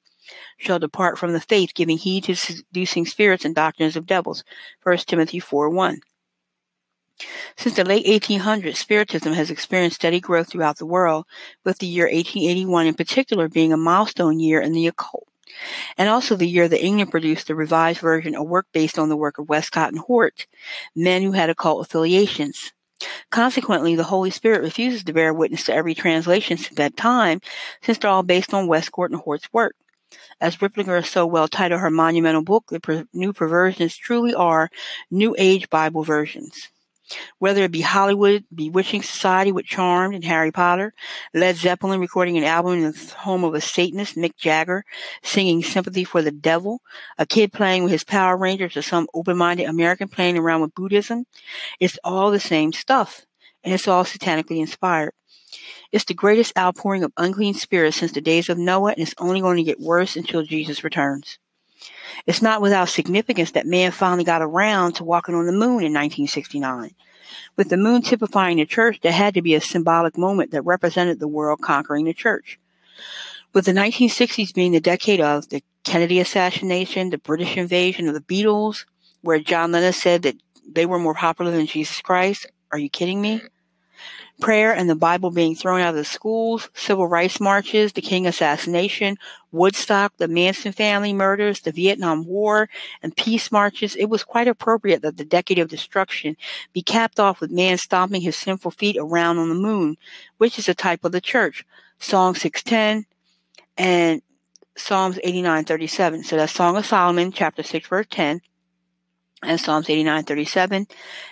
shall 0.57 0.79
depart 0.79 1.17
from 1.17 1.33
the 1.33 1.39
faith, 1.39 1.73
giving 1.73 1.97
heed 1.97 2.25
to 2.25 2.35
seducing 2.35 3.05
spirits 3.05 3.45
and 3.45 3.55
doctrines 3.55 3.95
of 3.95 4.05
devils. 4.05 4.43
1 4.83 4.97
Timothy 4.99 5.39
4, 5.39 5.69
1. 5.69 5.99
Since 7.55 7.75
the 7.75 7.83
late 7.83 8.05
1800s, 8.05 8.77
Spiritism 8.77 9.33
has 9.33 9.51
experienced 9.51 9.97
steady 9.97 10.19
growth 10.19 10.49
throughout 10.49 10.77
the 10.77 10.85
world, 10.85 11.25
with 11.63 11.77
the 11.77 11.87
year 11.87 12.05
1881 12.05 12.87
in 12.87 12.93
particular 12.95 13.47
being 13.47 13.71
a 13.71 13.77
milestone 13.77 14.39
year 14.39 14.59
in 14.59 14.71
the 14.71 14.87
occult 14.87 15.27
and 15.97 16.09
also 16.09 16.35
the 16.35 16.47
year 16.47 16.67
that 16.67 16.83
England 16.83 17.11
produced 17.11 17.47
the 17.47 17.55
revised 17.55 17.99
version, 17.99 18.35
a 18.35 18.43
work 18.43 18.67
based 18.71 18.97
on 18.97 19.09
the 19.09 19.17
work 19.17 19.37
of 19.37 19.49
Westcott 19.49 19.89
and 19.89 19.99
Hort, 19.99 20.47
men 20.95 21.21
who 21.21 21.31
had 21.33 21.49
occult 21.49 21.85
affiliations. 21.85 22.71
Consequently, 23.29 23.95
the 23.95 24.03
Holy 24.03 24.29
Spirit 24.29 24.61
refuses 24.61 25.03
to 25.03 25.13
bear 25.13 25.33
witness 25.33 25.65
to 25.65 25.73
every 25.73 25.95
translation 25.95 26.57
since 26.57 26.75
that 26.77 26.97
time, 26.97 27.41
since 27.81 27.97
they're 27.97 28.11
all 28.11 28.23
based 28.23 28.53
on 28.53 28.67
Westcott 28.67 29.11
and 29.11 29.19
Hort's 29.19 29.51
work. 29.53 29.75
As 30.39 30.57
Riplinger 30.57 31.05
so 31.05 31.25
well 31.25 31.47
titled 31.47 31.81
her 31.81 31.89
monumental 31.89 32.43
book, 32.43 32.65
the 32.67 33.07
new 33.13 33.31
perversions 33.31 33.95
truly 33.95 34.33
are 34.33 34.69
New 35.09 35.35
Age 35.37 35.69
Bible 35.69 36.03
versions. 36.03 36.69
Whether 37.39 37.63
it 37.63 37.71
be 37.71 37.81
Hollywood, 37.81 38.45
Bewitching 38.53 39.01
Society 39.01 39.51
with 39.51 39.65
Charmed 39.65 40.15
and 40.15 40.23
Harry 40.23 40.51
Potter, 40.51 40.93
Led 41.33 41.55
Zeppelin 41.55 41.99
recording 41.99 42.37
an 42.37 42.43
album 42.43 42.73
in 42.73 42.91
the 42.91 43.13
home 43.17 43.43
of 43.43 43.53
a 43.53 43.61
Satanist, 43.61 44.15
Mick 44.15 44.35
Jagger, 44.37 44.83
singing 45.23 45.63
Sympathy 45.63 46.03
for 46.03 46.21
the 46.21 46.31
Devil, 46.31 46.81
a 47.17 47.25
kid 47.25 47.51
playing 47.51 47.83
with 47.83 47.91
his 47.91 48.03
Power 48.03 48.37
Rangers, 48.37 48.77
or 48.77 48.81
some 48.81 49.07
open-minded 49.13 49.65
American 49.65 50.07
playing 50.07 50.37
around 50.37 50.61
with 50.61 50.75
Buddhism, 50.75 51.25
it's 51.79 51.99
all 52.03 52.31
the 52.31 52.39
same 52.39 52.73
stuff, 52.73 53.25
and 53.63 53.73
it's 53.73 53.87
all 53.87 54.03
satanically 54.03 54.59
inspired. 54.59 55.13
It's 55.91 56.05
the 56.05 56.13
greatest 56.13 56.57
outpouring 56.57 57.03
of 57.03 57.11
unclean 57.17 57.53
spirits 57.53 57.97
since 57.97 58.13
the 58.13 58.21
days 58.21 58.47
of 58.49 58.57
Noah, 58.57 58.91
and 58.91 58.99
it's 58.99 59.15
only 59.17 59.41
going 59.41 59.57
to 59.57 59.63
get 59.63 59.79
worse 59.79 60.15
until 60.15 60.43
Jesus 60.43 60.83
returns. 60.83 61.37
It's 62.25 62.41
not 62.41 62.61
without 62.61 62.89
significance 62.89 63.51
that 63.51 63.65
man 63.65 63.91
finally 63.91 64.23
got 64.23 64.41
around 64.41 64.93
to 64.93 65.03
walking 65.03 65.35
on 65.35 65.45
the 65.45 65.51
moon 65.51 65.83
in 65.83 65.93
1969. 65.93 66.91
With 67.55 67.69
the 67.69 67.77
moon 67.77 68.01
typifying 68.01 68.57
the 68.57 68.65
church, 68.65 68.99
there 69.01 69.11
had 69.11 69.33
to 69.33 69.41
be 69.41 69.55
a 69.55 69.61
symbolic 69.61 70.17
moment 70.17 70.51
that 70.51 70.63
represented 70.63 71.19
the 71.19 71.27
world 71.27 71.61
conquering 71.61 72.05
the 72.05 72.13
church. 72.13 72.59
With 73.53 73.65
the 73.65 73.73
1960s 73.73 74.53
being 74.53 74.71
the 74.71 74.79
decade 74.79 75.19
of 75.19 75.49
the 75.49 75.63
Kennedy 75.83 76.19
assassination, 76.19 77.09
the 77.09 77.17
British 77.17 77.57
invasion 77.57 78.07
of 78.07 78.13
the 78.13 78.21
Beatles, 78.21 78.85
where 79.21 79.39
John 79.39 79.71
Lennon 79.71 79.93
said 79.93 80.21
that 80.23 80.35
they 80.67 80.85
were 80.85 80.99
more 80.99 81.15
popular 81.15 81.51
than 81.51 81.65
Jesus 81.65 82.01
Christ. 82.01 82.47
Are 82.71 82.77
you 82.77 82.89
kidding 82.89 83.21
me? 83.21 83.41
Prayer 84.41 84.73
and 84.75 84.89
the 84.89 84.95
Bible 84.95 85.31
being 85.31 85.55
thrown 85.55 85.79
out 85.79 85.91
of 85.91 85.95
the 85.95 86.03
schools, 86.03 86.69
civil 86.73 87.07
rights 87.07 87.39
marches, 87.39 87.93
the 87.93 88.01
King 88.01 88.27
assassination, 88.27 89.17
Woodstock, 89.51 90.17
the 90.17 90.27
Manson 90.27 90.73
family 90.73 91.13
murders, 91.13 91.61
the 91.61 91.71
Vietnam 91.71 92.25
War, 92.25 92.67
and 93.01 93.15
peace 93.15 93.51
marches, 93.51 93.95
it 93.95 94.05
was 94.05 94.23
quite 94.23 94.47
appropriate 94.47 95.01
that 95.03 95.17
the 95.17 95.23
decade 95.23 95.59
of 95.59 95.69
destruction 95.69 96.35
be 96.73 96.81
capped 96.81 97.19
off 97.19 97.39
with 97.39 97.51
man 97.51 97.77
stomping 97.77 98.21
his 98.21 98.35
sinful 98.35 98.71
feet 98.71 98.97
around 98.97 99.37
on 99.37 99.49
the 99.49 99.55
moon, 99.55 99.97
which 100.37 100.59
is 100.59 100.67
a 100.67 100.73
type 100.73 101.05
of 101.05 101.11
the 101.11 101.21
church. 101.21 101.65
Psalm 101.99 102.35
610 102.35 103.05
and 103.77 104.21
Psalms 104.75 105.19
89:37. 105.23 106.23
So 106.23 106.35
that's 106.35 106.53
Song 106.53 106.75
of 106.75 106.85
Solomon, 106.85 107.31
chapter 107.31 107.63
6, 107.63 107.87
verse 107.87 108.07
10 108.09 108.41
and 109.43 109.59
Psalms 109.59 109.89
89, 109.89 110.23
37, 110.23 110.87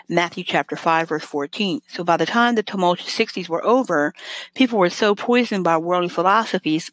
Matthew 0.08 0.44
chapter 0.44 0.76
5, 0.76 1.10
verse 1.10 1.24
14. 1.24 1.82
So 1.88 2.04
by 2.04 2.18
the 2.18 2.26
time 2.26 2.56
the 2.56 2.64
tumultuous 2.64 3.16
60s 3.16 3.50
were 3.50 3.64
over, 3.64 4.14
people 4.56 4.80
were 4.80 4.90
so 4.90 5.16
poisoned 5.16 5.64
by 5.64 5.78
worldly 5.78 6.10
philosophies, 6.10 6.92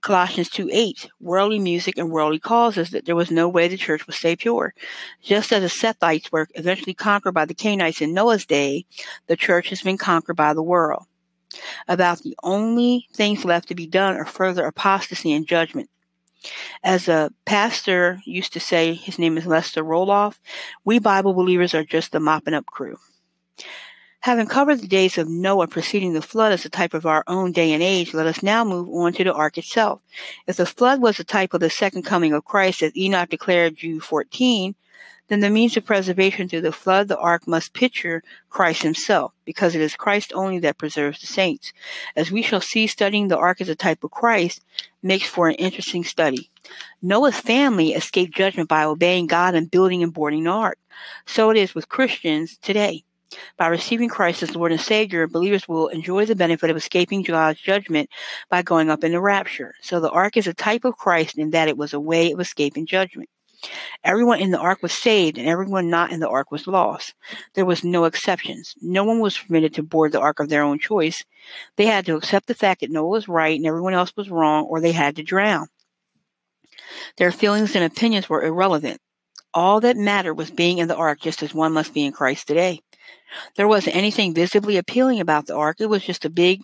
Colossians 0.00 0.50
2, 0.50 0.68
8, 0.72 1.08
worldly 1.20 1.60
music 1.60 1.96
and 1.96 2.10
worldly 2.10 2.40
causes 2.40 2.90
that 2.90 3.06
there 3.06 3.14
was 3.14 3.30
no 3.30 3.48
way 3.48 3.68
the 3.68 3.76
church 3.76 4.04
would 4.06 4.16
stay 4.16 4.34
pure. 4.34 4.74
Just 5.22 5.52
as 5.52 5.62
the 5.62 5.68
Sethites 5.68 6.32
were 6.32 6.48
eventually 6.56 6.94
conquered 6.94 7.34
by 7.34 7.44
the 7.44 7.54
Canaanites 7.54 8.00
in 8.00 8.12
Noah's 8.12 8.44
day, 8.44 8.84
the 9.28 9.36
church 9.36 9.68
has 9.68 9.80
been 9.80 9.96
conquered 9.96 10.34
by 10.34 10.54
the 10.54 10.62
world. 10.62 11.04
About 11.86 12.18
the 12.22 12.36
only 12.42 13.06
things 13.12 13.44
left 13.44 13.68
to 13.68 13.76
be 13.76 13.86
done 13.86 14.16
are 14.16 14.24
further 14.24 14.66
apostasy 14.66 15.32
and 15.32 15.46
judgment. 15.46 15.88
As 16.82 17.08
a 17.08 17.30
pastor 17.44 18.20
used 18.24 18.52
to 18.54 18.60
say, 18.60 18.94
his 18.94 19.18
name 19.18 19.36
is 19.36 19.46
Lester 19.46 19.84
Roloff, 19.84 20.38
we 20.84 20.98
Bible 20.98 21.34
believers 21.34 21.74
are 21.74 21.84
just 21.84 22.12
the 22.12 22.20
mopping 22.20 22.54
up 22.54 22.66
crew. 22.66 22.98
Having 24.20 24.46
covered 24.46 24.80
the 24.80 24.86
days 24.86 25.18
of 25.18 25.28
Noah 25.28 25.66
preceding 25.66 26.12
the 26.12 26.22
flood 26.22 26.52
as 26.52 26.64
a 26.64 26.70
type 26.70 26.94
of 26.94 27.06
our 27.06 27.24
own 27.26 27.50
day 27.50 27.72
and 27.72 27.82
age, 27.82 28.14
let 28.14 28.26
us 28.26 28.40
now 28.40 28.64
move 28.64 28.88
on 28.88 29.12
to 29.14 29.24
the 29.24 29.32
ark 29.32 29.58
itself. 29.58 30.00
If 30.46 30.56
the 30.56 30.66
flood 30.66 31.02
was 31.02 31.18
a 31.18 31.24
type 31.24 31.54
of 31.54 31.60
the 31.60 31.70
second 31.70 32.04
coming 32.04 32.32
of 32.32 32.44
Christ, 32.44 32.82
as 32.82 32.96
Enoch 32.96 33.30
declared 33.30 33.76
Jude 33.76 34.04
14, 34.04 34.76
then 35.28 35.40
the 35.40 35.50
means 35.50 35.76
of 35.76 35.86
preservation 35.86 36.48
through 36.48 36.60
the 36.60 36.72
flood, 36.72 37.08
the 37.08 37.18
ark 37.18 37.46
must 37.46 37.72
picture 37.72 38.22
Christ 38.50 38.82
himself, 38.82 39.32
because 39.44 39.74
it 39.74 39.80
is 39.80 39.94
Christ 39.94 40.32
only 40.34 40.58
that 40.60 40.78
preserves 40.78 41.20
the 41.20 41.26
saints. 41.26 41.72
As 42.16 42.30
we 42.30 42.42
shall 42.42 42.60
see, 42.60 42.86
studying 42.86 43.28
the 43.28 43.38
ark 43.38 43.60
as 43.60 43.68
a 43.68 43.74
type 43.74 44.04
of 44.04 44.10
Christ 44.10 44.60
makes 45.02 45.26
for 45.26 45.48
an 45.48 45.54
interesting 45.54 46.04
study. 46.04 46.50
Noah's 47.00 47.38
family 47.38 47.92
escaped 47.92 48.34
judgment 48.34 48.68
by 48.68 48.84
obeying 48.84 49.26
God 49.26 49.54
and 49.54 49.70
building 49.70 50.02
and 50.02 50.12
boarding 50.12 50.44
the 50.44 50.50
ark. 50.50 50.78
So 51.26 51.50
it 51.50 51.56
is 51.56 51.74
with 51.74 51.88
Christians 51.88 52.58
today. 52.58 53.04
By 53.56 53.68
receiving 53.68 54.10
Christ 54.10 54.42
as 54.42 54.54
Lord 54.54 54.72
and 54.72 54.80
Savior, 54.80 55.26
believers 55.26 55.66
will 55.66 55.88
enjoy 55.88 56.26
the 56.26 56.36
benefit 56.36 56.68
of 56.68 56.76
escaping 56.76 57.22
God's 57.22 57.60
judgment 57.60 58.10
by 58.50 58.60
going 58.60 58.90
up 58.90 59.04
in 59.04 59.12
the 59.12 59.20
rapture. 59.20 59.74
So 59.80 60.00
the 60.00 60.10
ark 60.10 60.36
is 60.36 60.46
a 60.46 60.52
type 60.52 60.84
of 60.84 60.98
Christ 60.98 61.38
in 61.38 61.50
that 61.50 61.68
it 61.68 61.78
was 61.78 61.94
a 61.94 62.00
way 62.00 62.32
of 62.32 62.40
escaping 62.40 62.84
judgment. 62.84 63.30
Everyone 64.04 64.40
in 64.40 64.50
the 64.50 64.58
ark 64.58 64.82
was 64.82 64.92
saved, 64.92 65.38
and 65.38 65.48
everyone 65.48 65.88
not 65.88 66.12
in 66.12 66.20
the 66.20 66.28
ark 66.28 66.50
was 66.50 66.66
lost. 66.66 67.14
There 67.54 67.64
was 67.64 67.84
no 67.84 68.04
exceptions. 68.04 68.74
No 68.82 69.04
one 69.04 69.20
was 69.20 69.38
permitted 69.38 69.74
to 69.74 69.82
board 69.82 70.12
the 70.12 70.20
ark 70.20 70.40
of 70.40 70.48
their 70.48 70.62
own 70.62 70.78
choice. 70.78 71.24
They 71.76 71.86
had 71.86 72.06
to 72.06 72.16
accept 72.16 72.46
the 72.46 72.54
fact 72.54 72.80
that 72.80 72.90
Noah 72.90 73.08
was 73.08 73.28
right 73.28 73.56
and 73.56 73.66
everyone 73.66 73.94
else 73.94 74.12
was 74.16 74.30
wrong, 74.30 74.64
or 74.64 74.80
they 74.80 74.92
had 74.92 75.16
to 75.16 75.22
drown. 75.22 75.68
Their 77.16 77.32
feelings 77.32 77.76
and 77.76 77.84
opinions 77.84 78.28
were 78.28 78.42
irrelevant. 78.42 79.00
All 79.54 79.80
that 79.80 79.96
mattered 79.96 80.34
was 80.34 80.50
being 80.50 80.78
in 80.78 80.88
the 80.88 80.96
ark, 80.96 81.20
just 81.20 81.42
as 81.42 81.54
one 81.54 81.72
must 81.72 81.94
be 81.94 82.04
in 82.04 82.12
Christ 82.12 82.46
today. 82.46 82.80
There 83.56 83.68
wasn't 83.68 83.96
anything 83.96 84.34
visibly 84.34 84.76
appealing 84.76 85.20
about 85.20 85.46
the 85.46 85.54
ark. 85.54 85.76
It 85.80 85.86
was 85.86 86.04
just 86.04 86.24
a 86.24 86.30
big, 86.30 86.62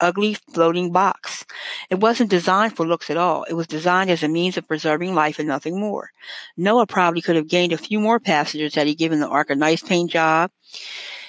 ugly 0.00 0.34
floating 0.34 0.92
box. 0.92 1.44
It 1.90 1.96
wasn't 1.96 2.30
designed 2.30 2.76
for 2.76 2.86
looks 2.86 3.10
at 3.10 3.16
all. 3.16 3.44
It 3.44 3.54
was 3.54 3.66
designed 3.66 4.10
as 4.10 4.22
a 4.22 4.28
means 4.28 4.56
of 4.56 4.66
preserving 4.66 5.14
life 5.14 5.38
and 5.38 5.48
nothing 5.48 5.78
more. 5.78 6.10
Noah 6.56 6.86
probably 6.86 7.20
could 7.20 7.36
have 7.36 7.48
gained 7.48 7.72
a 7.72 7.78
few 7.78 8.00
more 8.00 8.20
passengers 8.20 8.74
had 8.74 8.86
he 8.86 8.94
given 8.94 9.20
the 9.20 9.28
ark 9.28 9.50
a 9.50 9.54
nice 9.54 9.82
paint 9.82 10.10
job. 10.10 10.50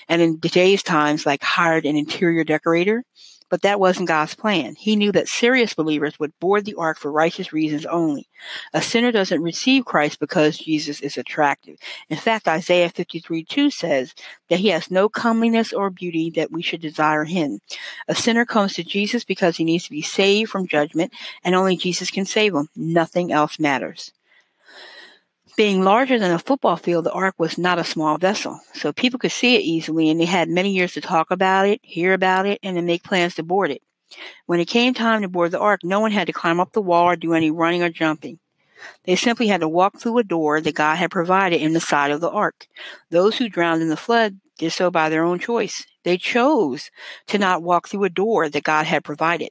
And 0.07 0.21
in 0.21 0.39
today's 0.39 0.83
times, 0.83 1.25
like 1.25 1.43
hired 1.43 1.85
an 1.85 1.95
interior 1.95 2.43
decorator, 2.43 3.03
but 3.51 3.61
that 3.63 3.81
wasn't 3.81 4.07
God's 4.07 4.33
plan. 4.33 4.75
He 4.75 4.95
knew 4.95 5.11
that 5.11 5.27
serious 5.27 5.73
believers 5.73 6.17
would 6.17 6.39
board 6.39 6.63
the 6.63 6.75
ark 6.75 6.97
for 6.97 7.11
righteous 7.11 7.51
reasons 7.51 7.85
only. 7.85 8.29
A 8.73 8.81
sinner 8.81 9.11
doesn't 9.11 9.43
receive 9.43 9.83
Christ 9.83 10.21
because 10.21 10.57
Jesus 10.57 11.01
is 11.01 11.17
attractive. 11.17 11.77
In 12.09 12.15
fact, 12.15 12.47
Isaiah 12.47 12.89
53 12.89 13.43
2 13.43 13.69
says 13.69 14.15
that 14.49 14.59
he 14.59 14.69
has 14.69 14.89
no 14.89 15.09
comeliness 15.09 15.73
or 15.73 15.89
beauty 15.89 16.29
that 16.31 16.51
we 16.51 16.61
should 16.61 16.81
desire 16.81 17.25
him. 17.25 17.59
A 18.07 18.15
sinner 18.15 18.45
comes 18.45 18.73
to 18.75 18.83
Jesus 18.83 19.25
because 19.25 19.57
he 19.57 19.65
needs 19.65 19.83
to 19.83 19.91
be 19.91 20.01
saved 20.01 20.49
from 20.49 20.65
judgment, 20.65 21.13
and 21.43 21.53
only 21.53 21.75
Jesus 21.75 22.09
can 22.09 22.25
save 22.25 22.55
him. 22.55 22.69
Nothing 22.75 23.33
else 23.33 23.59
matters. 23.59 24.13
Being 25.57 25.83
larger 25.83 26.17
than 26.17 26.31
a 26.31 26.39
football 26.39 26.77
field, 26.77 27.05
the 27.05 27.11
ark 27.11 27.35
was 27.37 27.57
not 27.57 27.77
a 27.77 27.83
small 27.83 28.17
vessel, 28.17 28.59
so 28.73 28.93
people 28.93 29.19
could 29.19 29.31
see 29.31 29.55
it 29.55 29.61
easily, 29.61 30.09
and 30.09 30.19
they 30.19 30.25
had 30.25 30.49
many 30.49 30.71
years 30.71 30.93
to 30.93 31.01
talk 31.01 31.29
about 31.29 31.67
it, 31.67 31.81
hear 31.83 32.13
about 32.13 32.45
it, 32.45 32.59
and 32.63 32.77
to 32.77 32.81
make 32.81 33.03
plans 33.03 33.35
to 33.35 33.43
board 33.43 33.69
it. 33.69 33.81
When 34.45 34.59
it 34.59 34.65
came 34.65 34.93
time 34.93 35.21
to 35.21 35.27
board 35.27 35.51
the 35.51 35.59
ark, 35.59 35.81
no 35.83 35.99
one 35.99 36.11
had 36.11 36.27
to 36.27 36.33
climb 36.33 36.59
up 36.59 36.71
the 36.71 36.81
wall 36.81 37.05
or 37.05 37.15
do 37.15 37.33
any 37.33 37.51
running 37.51 37.83
or 37.83 37.89
jumping. 37.89 38.39
They 39.03 39.15
simply 39.15 39.47
had 39.47 39.61
to 39.61 39.69
walk 39.69 39.99
through 39.99 40.17
a 40.17 40.23
door 40.23 40.61
that 40.61 40.75
God 40.75 40.95
had 40.95 41.11
provided 41.11 41.61
in 41.61 41.73
the 41.73 41.79
side 41.79 42.11
of 42.11 42.21
the 42.21 42.29
ark. 42.29 42.67
Those 43.09 43.37
who 43.37 43.49
drowned 43.49 43.81
in 43.81 43.89
the 43.89 43.97
flood 43.97 44.39
did 44.57 44.71
so 44.71 44.89
by 44.89 45.09
their 45.09 45.23
own 45.23 45.39
choice. 45.39 45.85
They 46.03 46.17
chose 46.17 46.89
to 47.27 47.37
not 47.37 47.61
walk 47.61 47.87
through 47.87 48.05
a 48.05 48.09
door 48.09 48.49
that 48.49 48.63
God 48.63 48.85
had 48.85 49.03
provided. 49.03 49.49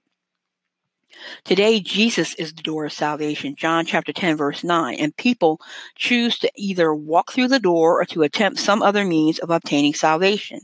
Today, 1.44 1.80
Jesus 1.80 2.34
is 2.34 2.52
the 2.52 2.62
door 2.62 2.84
of 2.86 2.92
salvation, 2.92 3.56
John 3.56 3.86
chapter 3.86 4.12
10, 4.12 4.36
verse 4.36 4.62
9, 4.64 4.94
and 4.94 5.16
people 5.16 5.60
choose 5.94 6.38
to 6.38 6.50
either 6.56 6.94
walk 6.94 7.32
through 7.32 7.48
the 7.48 7.58
door 7.58 8.00
or 8.00 8.04
to 8.06 8.22
attempt 8.22 8.58
some 8.58 8.82
other 8.82 9.04
means 9.04 9.38
of 9.38 9.50
obtaining 9.50 9.94
salvation. 9.94 10.60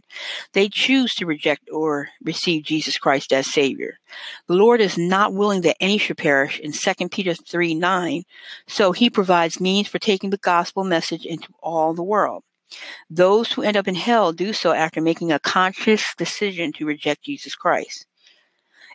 They 0.52 0.68
choose 0.68 1.14
to 1.16 1.26
reject 1.26 1.68
or 1.72 2.08
receive 2.22 2.64
Jesus 2.64 2.98
Christ 2.98 3.32
as 3.32 3.52
Savior. 3.52 3.98
The 4.46 4.54
Lord 4.54 4.80
is 4.80 4.98
not 4.98 5.34
willing 5.34 5.62
that 5.62 5.76
any 5.80 5.98
should 5.98 6.18
perish 6.18 6.58
in 6.60 6.72
2 6.72 7.08
Peter 7.08 7.34
3, 7.34 7.74
9, 7.74 8.22
so 8.66 8.92
he 8.92 9.10
provides 9.10 9.60
means 9.60 9.88
for 9.88 9.98
taking 9.98 10.30
the 10.30 10.38
gospel 10.38 10.84
message 10.84 11.26
into 11.26 11.48
all 11.62 11.94
the 11.94 12.02
world. 12.02 12.42
Those 13.08 13.52
who 13.52 13.62
end 13.62 13.76
up 13.76 13.86
in 13.86 13.94
hell 13.94 14.32
do 14.32 14.52
so 14.52 14.72
after 14.72 15.00
making 15.00 15.30
a 15.32 15.38
conscious 15.38 16.14
decision 16.16 16.72
to 16.72 16.86
reject 16.86 17.22
Jesus 17.22 17.54
Christ. 17.54 18.06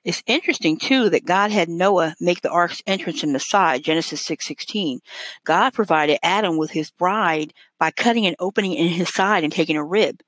It's 0.03 0.23
interesting 0.25 0.77
too 0.77 1.09
that 1.09 1.25
God 1.25 1.51
had 1.51 1.69
Noah 1.69 2.15
make 2.19 2.41
the 2.41 2.49
ark's 2.49 2.81
entrance 2.87 3.23
in 3.23 3.33
the 3.33 3.39
side, 3.39 3.83
Genesis 3.83 4.25
6:16. 4.25 4.99
God 5.43 5.73
provided 5.73 6.17
Adam 6.23 6.57
with 6.57 6.71
his 6.71 6.89
bride 6.89 7.53
by 7.77 7.91
cutting 7.91 8.25
an 8.25 8.35
opening 8.39 8.73
in 8.73 8.87
his 8.87 9.13
side 9.13 9.43
and 9.43 9.53
taking 9.53 9.77
a 9.77 9.83
rib. 9.83 10.21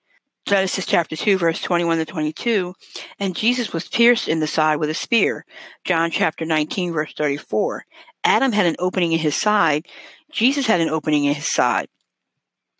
Genesis 0.45 0.85
chapter 0.85 1.15
2 1.15 1.37
verse 1.37 1.59
21 1.59 1.97
to 1.97 2.05
22, 2.05 2.75
and 3.17 3.35
Jesus 3.35 3.73
was 3.73 3.87
pierced 3.87 4.27
in 4.27 4.41
the 4.41 4.47
side 4.47 4.75
with 4.75 4.91
a 4.91 4.93
spear. 4.93 5.43
John 5.85 6.11
chapter 6.11 6.45
19 6.45 6.93
verse 6.93 7.13
34. 7.17 7.85
Adam 8.23 8.51
had 8.51 8.67
an 8.67 8.75
opening 8.77 9.13
in 9.13 9.19
his 9.19 9.35
side. 9.35 9.87
Jesus 10.31 10.67
had 10.67 10.81
an 10.81 10.89
opening 10.89 11.23
in 11.23 11.33
his 11.33 11.51
side 11.51 11.87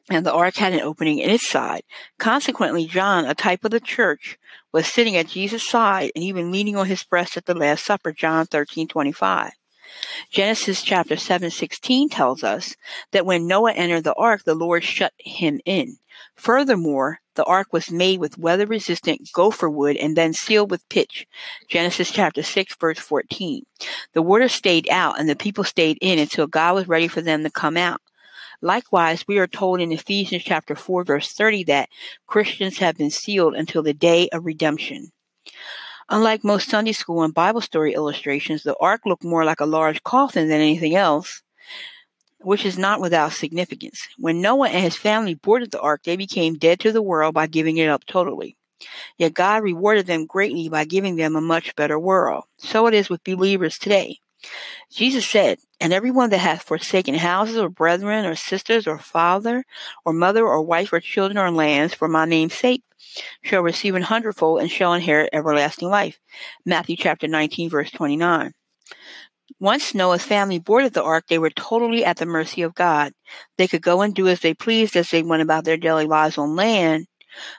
and 0.10 0.26
the 0.26 0.34
ark 0.34 0.56
had 0.56 0.74
an 0.74 0.82
opening 0.82 1.20
in 1.20 1.30
its 1.30 1.50
side. 1.50 1.84
Consequently, 2.20 2.86
John, 2.86 3.26
a 3.26 3.34
type 3.34 3.64
of 3.64 3.72
the 3.72 3.80
church, 3.80 4.38
was 4.72 4.86
sitting 4.88 5.16
at 5.16 5.28
Jesus' 5.28 5.68
side 5.68 6.12
and 6.16 6.24
even 6.24 6.52
leaning 6.52 6.76
on 6.76 6.88
his 6.88 7.04
breast 7.04 7.38
at 7.38 7.46
the 7.46 7.54
Last 7.54 7.86
Supper, 7.86 8.12
John 8.12 8.46
13, 8.46 8.88
25. 8.88 9.52
Genesis 10.32 10.82
chapter 10.82 11.16
7, 11.16 11.52
16 11.52 12.10
tells 12.10 12.44
us 12.44 12.76
that 13.12 13.26
when 13.26 13.48
Noah 13.48 13.74
entered 13.74 14.04
the 14.04 14.16
ark, 14.16 14.44
the 14.44 14.56
Lord 14.56 14.84
shut 14.84 15.14
him 15.18 15.60
in. 15.66 15.98
Furthermore, 16.36 17.20
the 17.36 17.44
ark 17.46 17.68
was 17.72 17.92
made 17.92 18.20
with 18.20 18.38
weather 18.38 18.66
resistant 18.66 19.30
gopher 19.34 19.70
wood 19.70 19.98
and 19.98 20.16
then 20.16 20.34
sealed 20.34 20.72
with 20.72 20.88
pitch. 20.90 21.28
Genesis 21.68 22.12
chapter 22.12 22.44
6 22.44 22.76
verse 22.76 23.00
14. 23.00 23.64
The 24.14 24.22
water 24.22 24.48
stayed 24.48 24.88
out 24.90 25.20
and 25.20 25.28
the 25.28 25.36
people 25.36 25.64
stayed 25.64 25.98
in 26.02 26.20
until 26.20 26.48
God 26.48 26.76
was 26.76 26.88
ready 26.88 27.08
for 27.08 27.22
them 27.22 27.44
to 27.44 27.50
come 27.50 27.78
out. 27.78 28.02
Likewise, 28.64 29.26
we 29.28 29.40
are 29.40 29.46
told 29.46 29.82
in 29.82 29.92
Ephesians 29.92 30.42
chapter 30.42 30.74
4 30.74 31.04
verse 31.04 31.34
30 31.34 31.66
that 31.66 31.90
Christians 32.28 32.78
have 32.78 32.96
been 32.96 33.10
sealed 33.10 33.56
until 33.56 33.84
the 33.84 33.94
day 33.94 34.30
of 34.30 34.46
redemption. 34.46 35.12
Unlike 36.08 36.46
most 36.46 36.70
Sunday 36.70 36.94
school 36.94 37.24
and 37.24 37.34
Bible 37.34 37.60
story 37.60 37.94
illustrations, 37.94 38.64
the 38.64 38.78
ark 38.80 39.02
looked 39.06 39.26
more 39.26 39.44
like 39.44 39.60
a 39.60 39.66
large 39.66 40.02
coffin 40.04 40.48
than 40.48 40.62
anything 40.62 40.96
else, 40.96 41.44
which 42.40 42.66
is 42.66 42.78
not 42.78 43.02
without 43.02 43.34
significance. 43.34 44.08
When 44.18 44.40
Noah 44.40 44.70
and 44.70 44.82
his 44.82 44.96
family 44.96 45.34
boarded 45.34 45.72
the 45.72 45.82
ark, 45.82 46.04
they 46.06 46.16
became 46.16 46.54
dead 46.54 46.80
to 46.82 46.94
the 46.94 47.02
world 47.02 47.34
by 47.34 47.48
giving 47.48 47.76
it 47.76 47.90
up 47.90 48.06
totally. 48.06 48.56
Yet 49.18 49.34
God 49.34 49.62
rewarded 49.62 50.08
them 50.08 50.26
greatly 50.26 50.70
by 50.70 50.86
giving 50.86 51.18
them 51.18 51.36
a 51.36 51.42
much 51.42 51.76
better 51.76 52.00
world. 52.00 52.46
So 52.60 52.88
it 52.88 52.94
is 52.94 53.10
with 53.10 53.26
believers 53.26 53.78
today. 53.78 54.20
Jesus 54.90 55.30
said, 55.30 55.60
And 55.84 55.92
everyone 55.92 56.30
that 56.30 56.38
hath 56.38 56.64
forsaken 56.64 57.16
houses 57.16 57.58
or 57.58 57.68
brethren 57.68 58.26
or 58.26 58.36
sisters 58.36 58.88
or 58.88 58.98
father 58.98 59.66
or 60.06 60.14
mother 60.14 60.48
or 60.48 60.62
wife 60.62 60.94
or 60.94 61.02
children 61.02 61.38
or 61.38 61.52
lands 61.52 61.94
for 61.94 62.08
my 62.08 62.24
name's 62.24 62.54
sake 62.54 62.84
shall 63.42 63.62
receive 63.62 63.94
an 63.94 64.04
hundredfold 64.04 64.62
and 64.62 64.72
shall 64.72 64.94
inherit 64.94 65.30
everlasting 65.34 65.90
life. 65.90 66.22
Matthew 66.66 66.96
chapter 66.96 67.28
19 67.28 67.70
verse 67.70 67.92
29. 67.92 68.54
Once 69.60 69.94
Noah's 69.94 70.24
family 70.24 70.58
boarded 70.58 70.94
the 70.94 71.04
ark, 71.04 71.26
they 71.28 71.38
were 71.38 71.50
totally 71.50 72.06
at 72.06 72.16
the 72.16 72.26
mercy 72.26 72.62
of 72.62 72.74
God. 72.74 73.12
They 73.58 73.68
could 73.68 73.82
go 73.82 74.02
and 74.02 74.16
do 74.16 74.30
as 74.30 74.40
they 74.40 74.54
pleased 74.54 74.96
as 74.96 75.10
they 75.10 75.22
went 75.22 75.42
about 75.42 75.66
their 75.66 75.76
daily 75.76 76.06
lives 76.06 76.38
on 76.38 76.56
land, 76.56 77.08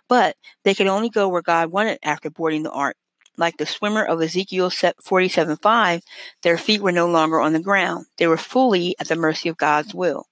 but 0.09 0.35
they 0.65 0.73
could 0.73 0.87
only 0.87 1.11
go 1.11 1.29
where 1.29 1.43
God 1.43 1.71
wanted 1.71 1.99
after 2.03 2.31
boarding 2.31 2.63
the 2.63 2.73
ark. 2.73 2.97
Like 3.37 3.57
the 3.57 3.67
swimmer 3.67 4.05
of 4.05 4.23
Ezekiel 4.23 4.71
47:5, 4.71 6.03
their 6.43 6.59
feet 6.59 6.81
were 6.81 6.93
no 6.93 7.09
longer 7.09 7.41
on 7.41 7.53
the 7.53 7.61
ground. 7.61 8.07
They 8.17 8.27
were 8.27 8.37
fully 8.37 8.95
at 9.01 9.09
the 9.09 9.17
mercy 9.17 9.49
of 9.49 9.57
God's 9.57 9.95
will. 9.95 10.27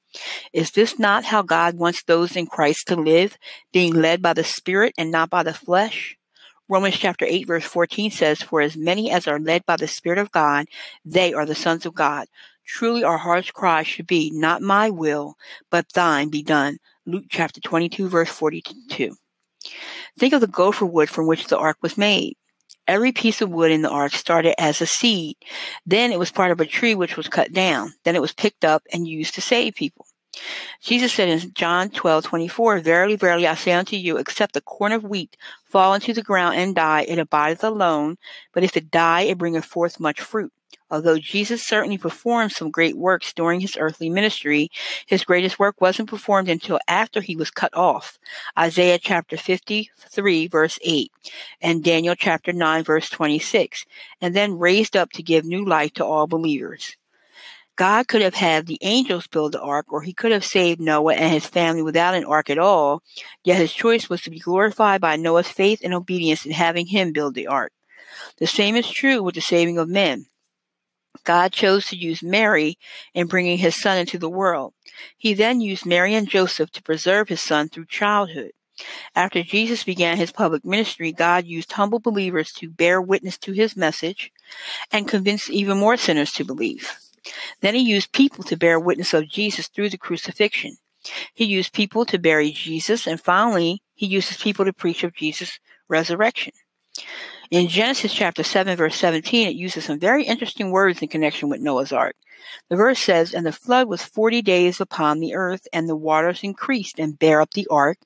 Is 0.53 0.73
this 0.73 0.99
not 0.99 1.25
how 1.25 1.43
God 1.43 1.79
wants 1.79 2.03
those 2.03 2.37
in 2.37 2.47
Christ 2.47 2.89
to 2.89 2.97
live, 2.97 3.39
being 3.73 3.95
led 3.95 4.21
by 4.23 4.35
the 4.35 4.45
Spirit 4.45 4.95
and 4.99 5.11
not 5.11 5.31
by 5.31 5.43
the 5.43 5.55
flesh? 5.55 6.17
Romans 6.69 6.97
chapter 6.97 7.25
8 7.25 7.47
verse 7.47 7.65
14 7.65 8.11
says, 8.11 8.43
For 8.43 8.61
as 8.61 8.77
many 8.77 9.11
as 9.11 9.27
are 9.27 9.41
led 9.41 9.67
by 9.67 9.77
the 9.77 9.89
Spirit 9.89 10.19
of 10.19 10.31
God, 10.31 10.67
they 11.05 11.33
are 11.33 11.47
the 11.47 11.55
sons 11.55 11.87
of 11.87 11.95
God. 11.95 12.29
Truly 12.65 13.03
our 13.03 13.19
heart's 13.19 13.51
cry 13.51 13.83
should 13.83 14.07
be, 14.07 14.31
Not 14.33 14.63
my 14.63 14.91
will, 14.91 15.35
but 15.71 15.93
thine 15.93 16.29
be 16.29 16.43
done. 16.43 16.79
Luke 17.05 17.25
chapter 17.29 17.61
22 17.61 18.09
verse 18.09 18.31
42. 18.31 19.17
Think 20.19 20.33
of 20.33 20.41
the 20.41 20.47
gopher 20.47 20.87
wood 20.87 21.11
from 21.11 21.27
which 21.27 21.47
the 21.47 21.59
ark 21.59 21.79
was 21.83 21.99
made. 21.99 22.37
Every 22.89 23.13
piece 23.13 23.41
of 23.41 23.51
wood 23.51 23.71
in 23.71 23.83
the 23.83 23.91
ark 23.91 24.13
started 24.13 24.61
as 24.61 24.81
a 24.81 24.87
seed. 24.87 25.37
Then 25.87 26.13
it 26.13 26.19
was 26.19 26.31
part 26.31 26.51
of 26.51 26.61
a 26.61 26.67
tree 26.67 26.95
which 26.95 27.17
was 27.17 27.29
cut 27.29 27.53
down. 27.53 27.95
Then 28.05 28.17
it 28.17 28.23
was 28.23 28.33
picked 28.33 28.65
up 28.65 28.83
and 28.93 29.07
used 29.07 29.35
to 29.35 29.41
save 29.41 29.75
people. 29.75 30.07
Jesus 30.81 31.13
said 31.13 31.29
in 31.29 31.53
John 31.55 31.91
12, 31.91 32.25
24, 32.25 32.81
Verily, 32.81 33.17
verily, 33.17 33.47
I 33.47 33.55
say 33.55 33.73
unto 33.73 33.97
you, 33.97 34.17
except 34.17 34.55
the 34.55 34.61
corn 34.61 34.93
of 34.93 35.05
wheat 35.05 35.37
fall 35.65 35.95
into 35.95 36.13
the 36.13 36.23
ground 36.23 36.57
and 36.57 36.75
die, 36.75 37.03
it 37.03 37.19
abideth 37.19 37.63
alone. 37.63 38.17
But 38.53 38.65
if 38.65 38.77
it 38.77 38.91
die, 38.91 39.23
it 39.23 39.39
bringeth 39.39 39.65
forth 39.65 40.01
much 40.01 40.21
fruit. 40.21 40.53
Although 40.91 41.19
Jesus 41.19 41.67
certainly 41.67 41.97
performed 41.97 42.53
some 42.53 42.71
great 42.71 42.97
works 42.97 43.33
during 43.33 43.61
his 43.61 43.77
earthly 43.79 44.11
ministry, 44.11 44.71
his 45.07 45.25
greatest 45.25 45.59
work 45.59 45.81
wasn't 45.81 46.11
performed 46.11 46.49
until 46.49 46.79
after 46.87 47.21
he 47.21 47.35
was 47.35 47.51
cut 47.51 47.75
off. 47.75 48.19
Isaiah 48.59 48.99
chapter 48.99 49.37
53 49.37 50.49
verse 50.49 50.79
8 50.83 51.11
and 51.61 51.83
Daniel 51.83 52.15
chapter 52.15 52.53
9 52.53 52.85
verse 52.85 53.09
26 53.09 53.87
and 54.21 54.35
then 54.37 54.59
raised 54.59 54.97
up 54.97 55.13
to 55.13 55.23
give 55.23 55.45
new 55.45 55.65
life 55.65 55.95
to 55.95 56.05
all 56.05 56.27
believers. 56.27 56.97
God 57.77 58.07
could 58.07 58.21
have 58.21 58.35
had 58.35 58.67
the 58.67 58.79
angels 58.83 59.27
build 59.27 59.53
the 59.53 59.61
ark, 59.61 59.87
or 59.91 60.03
he 60.03 60.13
could 60.13 60.31
have 60.31 60.45
saved 60.45 60.79
Noah 60.79 61.15
and 61.15 61.33
his 61.33 61.47
family 61.47 61.83
without 61.83 62.15
an 62.15 62.25
ark 62.25 62.51
at 62.51 62.59
all, 62.59 63.03
yet 63.45 63.57
his 63.57 63.73
choice 63.73 64.11
was 64.11 64.21
to 64.23 64.31
be 64.31 64.39
glorified 64.39 65.01
by 65.01 65.17
Noah's 65.17 65.49
faith 65.49 65.81
and 65.83 65.95
obedience 65.95 66.45
in 66.45 66.53
having 66.53 66.87
him 66.87 67.13
build 67.13 67.35
the 67.35 67.47
ark. 67.47 67.73
The 68.37 68.47
same 68.47 68.77
is 68.77 68.91
true 68.91 69.23
with 69.23 69.35
the 69.35 69.41
saving 69.41 69.79
of 69.79 69.89
men. 69.89 70.27
God 71.25 71.53
chose 71.53 71.87
to 71.87 71.97
use 71.97 72.23
Mary 72.23 72.79
in 73.15 73.27
bringing 73.27 73.59
his 73.59 73.81
son 73.81 73.99
into 73.99 74.19
the 74.19 74.31
world. 74.31 74.75
He 75.17 75.35
then 75.35 75.61
used 75.61 75.87
Mary 75.87 76.15
and 76.15 76.29
Joseph 76.29 76.71
to 76.73 76.83
preserve 76.83 77.29
his 77.29 77.43
son 77.43 77.69
through 77.69 77.87
childhood. 77.87 78.53
After 79.15 79.43
Jesus 79.43 79.85
began 79.85 80.17
his 80.17 80.33
public 80.33 80.65
ministry, 80.65 81.13
God 81.13 81.47
used 81.47 81.73
humble 81.73 82.01
believers 82.01 82.53
to 82.55 82.71
bear 82.71 83.01
witness 83.01 83.39
to 83.39 83.53
his 83.53 83.77
message 83.77 84.33
and 84.91 85.07
convince 85.07 85.51
even 85.51 85.79
more 85.79 85.97
sinners 85.97 86.33
to 86.33 86.45
believe. 86.45 86.91
Then 87.61 87.75
he 87.75 87.81
used 87.81 88.13
people 88.13 88.43
to 88.45 88.57
bear 88.57 88.81
witness 88.81 89.15
of 89.15 89.29
Jesus 89.29 89.69
through 89.69 89.91
the 89.91 89.99
crucifixion. 89.99 90.77
He 91.35 91.45
used 91.45 91.73
people 91.73 92.05
to 92.07 92.19
bury 92.19 92.51
Jesus, 92.51 93.07
and 93.07 93.21
finally, 93.21 93.83
he 93.95 94.07
uses 94.07 94.37
people 94.37 94.65
to 94.65 94.73
preach 94.73 95.05
of 95.05 95.15
Jesus' 95.15 95.59
resurrection. 95.89 96.53
In 97.53 97.69
Genesis 97.69 98.15
chapter 98.15 98.43
7, 98.43 98.79
verse 98.79 98.97
17, 98.97 99.47
it 99.47 99.55
uses 99.55 99.85
some 99.85 99.99
very 99.99 100.25
interesting 100.25 100.71
words 100.71 101.03
in 101.03 101.09
connection 101.09 101.51
with 101.51 101.61
Noah's 101.61 101.93
Ark. 101.93 102.17
The 102.71 102.77
verse 102.77 102.99
says, 102.99 103.35
And 103.35 103.45
the 103.45 103.53
flood 103.53 103.89
was 103.89 104.03
forty 104.03 104.41
days 104.41 104.81
upon 104.81 105.21
the 105.21 105.35
earth, 105.35 105.69
and 105.71 105.87
the 105.87 105.95
waters 105.95 106.43
increased 106.43 106.99
and 106.99 107.19
bare 107.19 107.43
up 107.43 107.51
the 107.51 107.67
ark, 107.71 107.99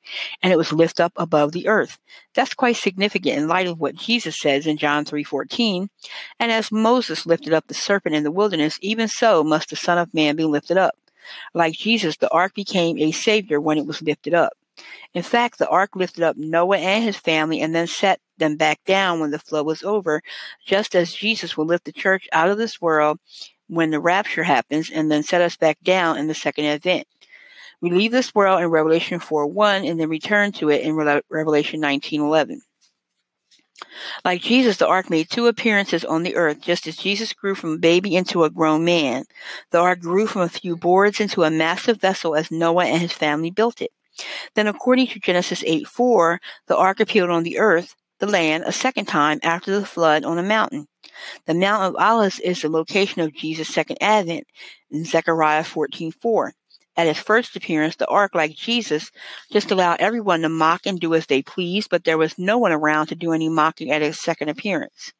and 0.42 0.52
it 0.52 0.56
was 0.56 0.72
lift 0.72 0.98
up 0.98 1.12
above 1.14 1.52
the 1.52 1.68
earth. 1.68 2.00
That's 2.34 2.54
quite 2.54 2.74
significant 2.74 3.38
in 3.38 3.46
light 3.46 3.68
of 3.68 3.78
what 3.78 3.94
Jesus 3.94 4.36
says 4.36 4.66
in 4.66 4.78
John 4.78 5.04
3.14, 5.04 5.90
And 6.40 6.50
as 6.50 6.72
Moses 6.72 7.24
lifted 7.24 7.52
up 7.52 7.68
the 7.68 7.74
serpent 7.74 8.16
in 8.16 8.24
the 8.24 8.32
wilderness, 8.32 8.80
even 8.82 9.06
so 9.06 9.44
must 9.44 9.70
the 9.70 9.76
Son 9.76 9.96
of 9.96 10.12
Man 10.12 10.34
be 10.34 10.42
lifted 10.42 10.76
up. 10.76 10.96
Like 11.54 11.74
Jesus, 11.74 12.16
the 12.16 12.32
ark 12.32 12.52
became 12.52 12.98
a 12.98 13.12
savior 13.12 13.60
when 13.60 13.78
it 13.78 13.86
was 13.86 14.02
lifted 14.02 14.34
up. 14.34 14.54
In 15.14 15.22
fact, 15.22 15.60
the 15.60 15.68
ark 15.68 15.94
lifted 15.94 16.24
up 16.24 16.36
Noah 16.36 16.78
and 16.78 17.04
his 17.04 17.16
family 17.16 17.60
and 17.60 17.72
then 17.72 17.86
set 17.86 18.20
them 18.38 18.56
back 18.56 18.82
down 18.84 19.20
when 19.20 19.30
the 19.30 19.38
flood 19.38 19.66
was 19.66 19.82
over, 19.82 20.22
just 20.64 20.94
as 20.94 21.12
Jesus 21.12 21.56
will 21.56 21.66
lift 21.66 21.84
the 21.84 21.92
church 21.92 22.28
out 22.32 22.48
of 22.48 22.58
this 22.58 22.80
world 22.80 23.18
when 23.68 23.90
the 23.90 24.00
rapture 24.00 24.44
happens 24.44 24.90
and 24.90 25.10
then 25.10 25.22
set 25.22 25.40
us 25.40 25.56
back 25.56 25.78
down 25.82 26.18
in 26.18 26.28
the 26.28 26.34
second 26.34 26.66
advent. 26.66 27.06
We 27.80 27.90
leave 27.90 28.12
this 28.12 28.34
world 28.34 28.62
in 28.62 28.68
Revelation 28.68 29.18
4 29.18 29.46
1 29.46 29.84
and 29.84 30.00
then 30.00 30.08
return 30.08 30.52
to 30.52 30.70
it 30.70 30.82
in 30.82 30.94
Revelation 30.94 31.80
19 31.80 32.20
11. 32.20 32.62
Like 34.24 34.40
Jesus, 34.40 34.78
the 34.78 34.88
ark 34.88 35.10
made 35.10 35.28
two 35.28 35.46
appearances 35.46 36.04
on 36.04 36.22
the 36.22 36.36
earth, 36.36 36.60
just 36.60 36.86
as 36.86 36.96
Jesus 36.96 37.34
grew 37.34 37.54
from 37.54 37.74
a 37.74 37.78
baby 37.78 38.16
into 38.16 38.44
a 38.44 38.50
grown 38.50 38.84
man. 38.84 39.24
The 39.70 39.78
ark 39.78 40.00
grew 40.00 40.26
from 40.26 40.42
a 40.42 40.48
few 40.48 40.76
boards 40.76 41.20
into 41.20 41.44
a 41.44 41.50
massive 41.50 42.00
vessel 42.00 42.34
as 42.34 42.50
Noah 42.50 42.86
and 42.86 43.02
his 43.02 43.12
family 43.12 43.50
built 43.50 43.82
it. 43.82 43.92
Then, 44.54 44.66
according 44.66 45.08
to 45.08 45.20
Genesis 45.20 45.62
8 45.66 45.86
4, 45.86 46.40
the 46.68 46.76
ark 46.76 47.00
appeared 47.00 47.30
on 47.30 47.42
the 47.42 47.58
earth, 47.58 47.94
the 48.18 48.26
land, 48.26 48.64
a 48.66 48.72
second 48.72 49.06
time 49.06 49.40
after 49.42 49.78
the 49.78 49.86
flood 49.86 50.24
on 50.24 50.38
a 50.38 50.42
mountain. 50.42 50.88
The 51.46 51.54
Mount 51.54 51.82
of 51.82 51.96
Olives 52.02 52.40
is 52.40 52.62
the 52.62 52.68
location 52.68 53.22
of 53.22 53.34
Jesus' 53.34 53.68
second 53.68 53.98
advent 54.00 54.46
in 54.90 55.04
Zechariah 55.04 55.64
14:4. 55.64 56.52
At 56.98 57.06
his 57.06 57.18
first 57.18 57.54
appearance, 57.56 57.96
the 57.96 58.06
ark, 58.06 58.34
like 58.34 58.54
Jesus, 58.54 59.10
just 59.52 59.70
allowed 59.70 60.00
everyone 60.00 60.40
to 60.40 60.48
mock 60.48 60.86
and 60.86 60.98
do 60.98 61.14
as 61.14 61.26
they 61.26 61.42
pleased, 61.42 61.90
but 61.90 62.04
there 62.04 62.16
was 62.16 62.38
no 62.38 62.56
one 62.56 62.72
around 62.72 63.08
to 63.08 63.14
do 63.14 63.32
any 63.32 63.50
mocking 63.50 63.90
at 63.90 64.00
his 64.00 64.18
second 64.18 64.48
appearance. 64.48 65.12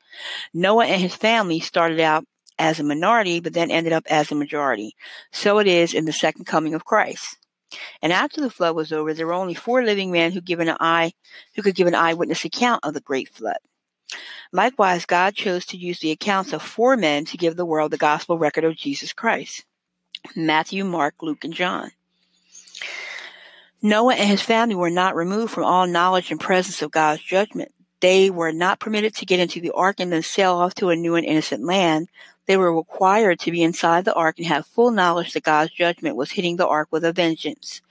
Noah 0.54 0.86
and 0.86 1.02
his 1.02 1.14
family 1.14 1.60
started 1.60 2.00
out 2.00 2.24
as 2.58 2.80
a 2.80 2.84
minority, 2.84 3.40
but 3.40 3.52
then 3.52 3.70
ended 3.70 3.92
up 3.92 4.04
as 4.08 4.32
a 4.32 4.34
majority. 4.34 4.96
So 5.32 5.58
it 5.58 5.66
is 5.66 5.92
in 5.92 6.06
the 6.06 6.12
second 6.12 6.46
coming 6.46 6.72
of 6.72 6.86
Christ. 6.86 7.36
And 8.02 8.12
after 8.12 8.40
the 8.40 8.50
flood 8.50 8.76
was 8.76 8.92
over, 8.92 9.14
there 9.14 9.26
were 9.26 9.33
only 9.33 9.54
four 9.54 9.85
living 9.85 10.11
men 10.11 10.33
who 10.33 10.40
given 10.40 10.68
an 10.68 10.76
eye 10.80 11.12
who 11.54 11.62
could 11.62 11.75
give 11.75 11.87
an 11.87 11.95
eyewitness 11.95 12.45
account 12.45 12.80
of 12.85 12.95
the 12.95 13.00
great 13.00 13.28
flood. 13.28 13.59
Likewise, 14.52 15.04
God 15.04 15.34
chose 15.34 15.67
to 15.67 15.76
use 15.76 15.99
the 15.99 16.10
accounts 16.12 16.52
of 16.52 16.62
four 16.62 16.97
men 16.97 17.25
to 17.26 17.36
give 17.36 17.56
the 17.56 17.67
world 17.67 17.91
the 17.91 17.97
gospel 17.97 18.39
record 18.39 18.65
of 18.65 18.76
Jesus 18.76 19.12
Christ. 19.12 19.65
Matthew, 20.34 20.84
Mark, 20.84 21.15
Luke, 21.23 21.45
and 21.45 21.52
John. 21.52 21.91
Noah 23.82 24.15
and 24.15 24.28
his 24.28 24.43
family 24.43 24.75
were 24.75 24.91
not 24.91 25.15
removed 25.15 25.52
from 25.52 25.65
all 25.65 25.86
knowledge 25.86 26.30
and 26.30 26.41
presence 26.41 26.82
of 26.82 26.91
God's 26.91 27.23
judgment. 27.23 27.73
They 28.00 28.30
were 28.30 28.52
not 28.52 28.80
permitted 28.80 29.15
to 29.17 29.26
get 29.26 29.41
into 29.41 29.60
the 29.60 29.73
ark 29.73 30.00
and 30.00 30.12
then 30.12 30.23
sail 30.23 30.54
off 30.54 30.75
to 30.76 30.91
a 30.91 30.97
new 30.97 31.15
and 31.15 31.26
innocent 31.26 31.65
land, 31.65 32.08
they 32.47 32.56
were 32.56 32.75
required 32.75 33.41
to 33.41 33.50
be 33.50 33.63
inside 33.63 34.04
the 34.04 34.15
ark 34.15 34.39
and 34.39 34.47
have 34.47 34.67
full 34.67 34.91
knowledge 34.91 35.32
that 35.32 35.43
God's 35.43 35.73
judgment 35.73 36.17
was 36.17 36.32
hitting 36.32 36.56
the 36.56 36.67
ark 36.67 36.89
with 36.91 37.04
a 37.04 37.13
vengeance. 37.13 37.82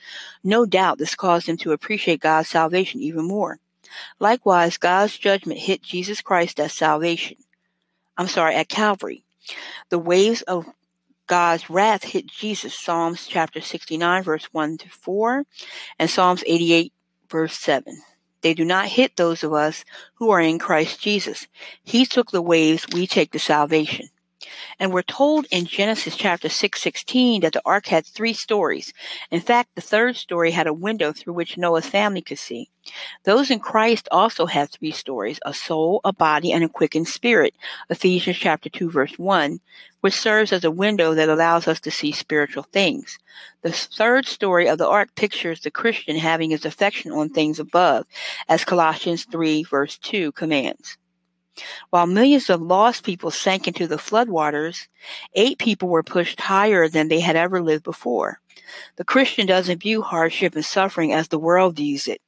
No 0.44 0.66
doubt 0.66 0.98
this 0.98 1.16
caused 1.16 1.48
them 1.48 1.58
to 1.58 1.72
appreciate 1.72 2.22
God's 2.22 2.50
salvation 2.50 3.02
even 3.02 3.26
more. 3.26 3.60
Likewise, 4.20 4.78
God's 4.78 5.18
judgment 5.18 5.60
hit 5.60 5.82
Jesus 5.82 6.22
Christ 6.22 6.60
as 6.60 6.74
salvation. 6.74 7.38
I'm 8.18 8.28
sorry, 8.28 8.56
at 8.56 8.70
Calvary. 8.70 9.26
The 9.90 10.00
waves 10.00 10.42
of 10.44 10.66
God's 11.28 11.70
wrath 11.70 12.04
hit 12.04 12.28
Jesus, 12.28 12.78
Psalms 12.78 13.28
chapter 13.28 13.60
69, 13.60 14.24
verse 14.24 14.46
1 14.52 14.78
to 14.80 14.90
4, 14.90 15.46
and 16.00 16.10
Psalms 16.10 16.44
88, 16.46 16.94
verse 17.30 17.58
7. 17.58 18.02
They 18.42 18.54
do 18.54 18.64
not 18.64 18.88
hit 18.88 19.16
those 19.16 19.44
of 19.44 19.54
us 19.54 19.86
who 20.16 20.30
are 20.30 20.40
in 20.40 20.60
Christ 20.60 21.02
Jesus. 21.02 21.48
He 21.84 22.06
took 22.06 22.32
the 22.32 22.44
waves, 22.44 22.86
we 22.94 23.08
take 23.08 23.32
the 23.32 23.40
salvation. 23.40 24.10
And 24.80 24.94
we're 24.94 25.02
told 25.02 25.48
in 25.52 25.66
Genesis 25.66 26.16
chapter 26.16 26.50
6, 26.50 26.82
16 26.82 27.42
that 27.42 27.54
the 27.54 27.62
ark 27.66 27.88
had 27.88 28.06
three 28.06 28.34
stories. 28.34 28.94
In 29.32 29.42
fact, 29.42 29.76
the 29.76 29.82
third 29.82 30.16
story 30.16 30.52
had 30.52 30.68
a 30.68 30.74
window 30.74 31.12
through 31.12 31.34
which 31.34 31.58
Noah's 31.58 31.88
family 31.88 32.22
could 32.22 32.40
see. 32.40 32.70
Those 33.24 33.50
in 33.50 33.60
Christ 33.60 34.08
also 34.12 34.46
have 34.46 34.70
three 34.70 34.92
stories, 34.92 35.40
a 35.44 35.54
soul, 35.54 36.02
a 36.04 36.14
body, 36.14 36.52
and 36.52 36.64
a 36.64 36.70
quickened 36.70 37.08
spirit. 37.08 37.56
Ephesians 37.90 38.38
chapter 38.38 38.70
2 38.70 38.92
verse 38.92 39.18
1, 39.18 39.60
which 40.02 40.14
serves 40.14 40.54
as 40.54 40.64
a 40.64 40.70
window 40.70 41.16
that 41.16 41.30
allows 41.30 41.68
us 41.68 41.80
to 41.80 41.92
see 41.92 42.12
spiritual 42.12 42.64
things. 42.64 43.18
The 43.64 43.72
third 43.72 44.28
story 44.28 44.68
of 44.68 44.78
the 44.78 44.88
ark 44.88 45.16
pictures 45.16 45.62
the 45.62 45.72
Christian 45.72 46.16
having 46.18 46.52
his 46.52 46.66
affection 46.66 47.12
on 47.12 47.30
things 47.30 47.60
above, 47.60 48.06
as 48.48 48.64
Colossians 48.64 49.26
3 49.26 49.64
verse 49.64 49.98
2 49.98 50.32
commands. 50.34 50.98
While 51.90 52.08
millions 52.08 52.50
of 52.50 52.62
lost 52.62 53.04
people 53.04 53.32
sank 53.32 53.68
into 53.68 53.88
the 53.88 53.98
floodwaters, 53.98 54.88
eight 55.34 55.58
people 55.58 55.90
were 55.90 56.04
pushed 56.04 56.42
higher 56.42 56.88
than 56.88 57.08
they 57.08 57.20
had 57.20 57.36
ever 57.36 57.62
lived 57.62 57.84
before. 57.84 58.40
The 58.98 59.06
Christian 59.06 59.46
doesn't 59.46 59.82
view 59.82 60.02
hardship 60.02 60.56
and 60.56 60.66
suffering 60.66 61.14
as 61.14 61.28
the 61.28 61.40
world 61.40 61.76
views 61.76 62.08
it. 62.08 62.22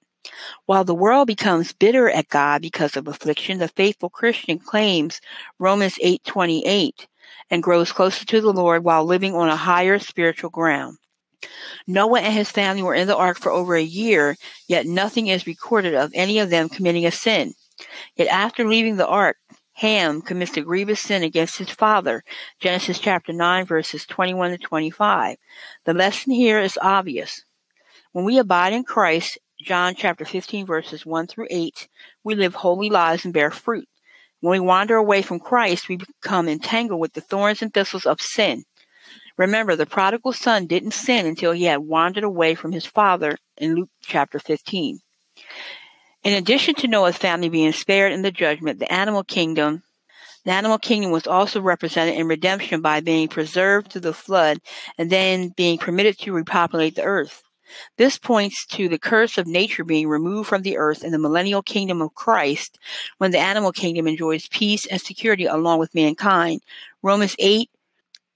While 0.65 0.83
the 0.83 0.95
world 0.95 1.27
becomes 1.27 1.73
bitter 1.73 2.09
at 2.09 2.29
God 2.29 2.61
because 2.61 2.97
of 2.97 3.07
affliction, 3.07 3.59
the 3.59 3.69
faithful 3.69 4.09
Christian 4.09 4.59
claims 4.59 5.21
Romans 5.59 5.97
8:28 6.01 7.07
and 7.49 7.63
grows 7.63 7.91
closer 7.91 8.25
to 8.25 8.41
the 8.41 8.53
Lord 8.53 8.83
while 8.83 9.05
living 9.05 9.33
on 9.33 9.49
a 9.49 9.55
higher 9.55 9.99
spiritual 9.99 10.49
ground. 10.49 10.97
Noah 11.85 12.21
and 12.21 12.33
his 12.33 12.51
family 12.51 12.83
were 12.83 12.95
in 12.95 13.07
the 13.07 13.15
ark 13.15 13.37
for 13.39 13.51
over 13.51 13.75
a 13.75 13.81
year, 13.81 14.35
yet 14.67 14.85
nothing 14.85 15.27
is 15.27 15.47
recorded 15.47 15.93
of 15.93 16.11
any 16.13 16.39
of 16.39 16.49
them 16.49 16.67
committing 16.67 17.05
a 17.05 17.11
sin. 17.11 17.53
Yet 18.15 18.27
after 18.27 18.67
leaving 18.67 18.97
the 18.97 19.07
ark, 19.07 19.37
Ham 19.73 20.21
commits 20.23 20.57
a 20.57 20.61
grievous 20.61 20.99
sin 20.99 21.21
against 21.21 21.59
his 21.59 21.69
father. 21.69 22.23
Genesis 22.59 22.97
chapter 22.97 23.31
9 23.31 23.65
verses 23.65 24.05
21 24.07 24.51
to 24.51 24.57
25. 24.57 25.37
The 25.85 25.93
lesson 25.93 26.33
here 26.33 26.59
is 26.59 26.79
obvious. 26.81 27.43
When 28.11 28.25
we 28.25 28.39
abide 28.39 28.73
in 28.73 28.83
Christ, 28.83 29.37
John 29.61 29.93
chapter 29.95 30.25
15 30.25 30.65
verses 30.65 31.05
1 31.05 31.27
through 31.27 31.47
8, 31.51 31.87
we 32.23 32.33
live 32.33 32.55
holy 32.55 32.89
lives 32.89 33.23
and 33.23 33.33
bear 33.33 33.51
fruit. 33.51 33.87
When 34.39 34.51
we 34.51 34.59
wander 34.59 34.95
away 34.95 35.21
from 35.21 35.39
Christ, 35.39 35.87
we 35.87 35.97
become 35.97 36.47
entangled 36.47 36.99
with 36.99 37.13
the 37.13 37.21
thorns 37.21 37.61
and 37.61 37.73
thistles 37.73 38.05
of 38.05 38.21
sin. 38.21 38.63
Remember, 39.37 39.75
the 39.75 39.85
prodigal 39.85 40.33
son 40.33 40.65
didn't 40.65 40.91
sin 40.91 41.27
until 41.27 41.51
he 41.51 41.65
had 41.65 41.79
wandered 41.79 42.23
away 42.23 42.55
from 42.55 42.71
his 42.71 42.85
father 42.85 43.37
in 43.57 43.75
Luke 43.75 43.89
chapter 44.01 44.39
15. 44.39 44.99
In 46.23 46.33
addition 46.33 46.75
to 46.75 46.87
Noah's 46.87 47.17
family 47.17 47.49
being 47.49 47.71
spared 47.71 48.11
in 48.11 48.21
the 48.21 48.31
judgment, 48.31 48.79
the 48.79 48.91
animal 48.91 49.23
kingdom 49.23 49.83
the 50.47 50.53
animal 50.53 50.77
kingdom 50.77 51.11
was 51.11 51.27
also 51.27 51.59
represented 51.59 52.15
in 52.15 52.29
redemption 52.29 52.79
by 52.79 53.01
being 53.01 53.27
preserved 53.27 53.91
through 53.91 53.99
the 53.99 54.13
flood 54.13 54.59
and 54.97 55.09
then 55.09 55.49
being 55.57 55.77
permitted 55.77 56.17
to 56.19 56.31
repopulate 56.31 56.95
the 56.95 57.03
earth. 57.03 57.43
This 57.97 58.17
points 58.17 58.65
to 58.67 58.87
the 58.87 58.97
curse 58.97 59.37
of 59.37 59.45
nature 59.45 59.83
being 59.83 60.07
removed 60.07 60.47
from 60.47 60.61
the 60.61 60.77
earth 60.77 61.03
in 61.03 61.11
the 61.11 61.19
millennial 61.19 61.61
kingdom 61.61 62.01
of 62.01 62.15
Christ 62.15 62.79
when 63.17 63.31
the 63.31 63.39
animal 63.39 63.73
kingdom 63.73 64.07
enjoys 64.07 64.47
peace 64.47 64.85
and 64.85 65.01
security 65.01 65.45
along 65.45 65.79
with 65.79 65.93
mankind. 65.93 66.61
Romans 67.03 67.35
8 67.39 67.69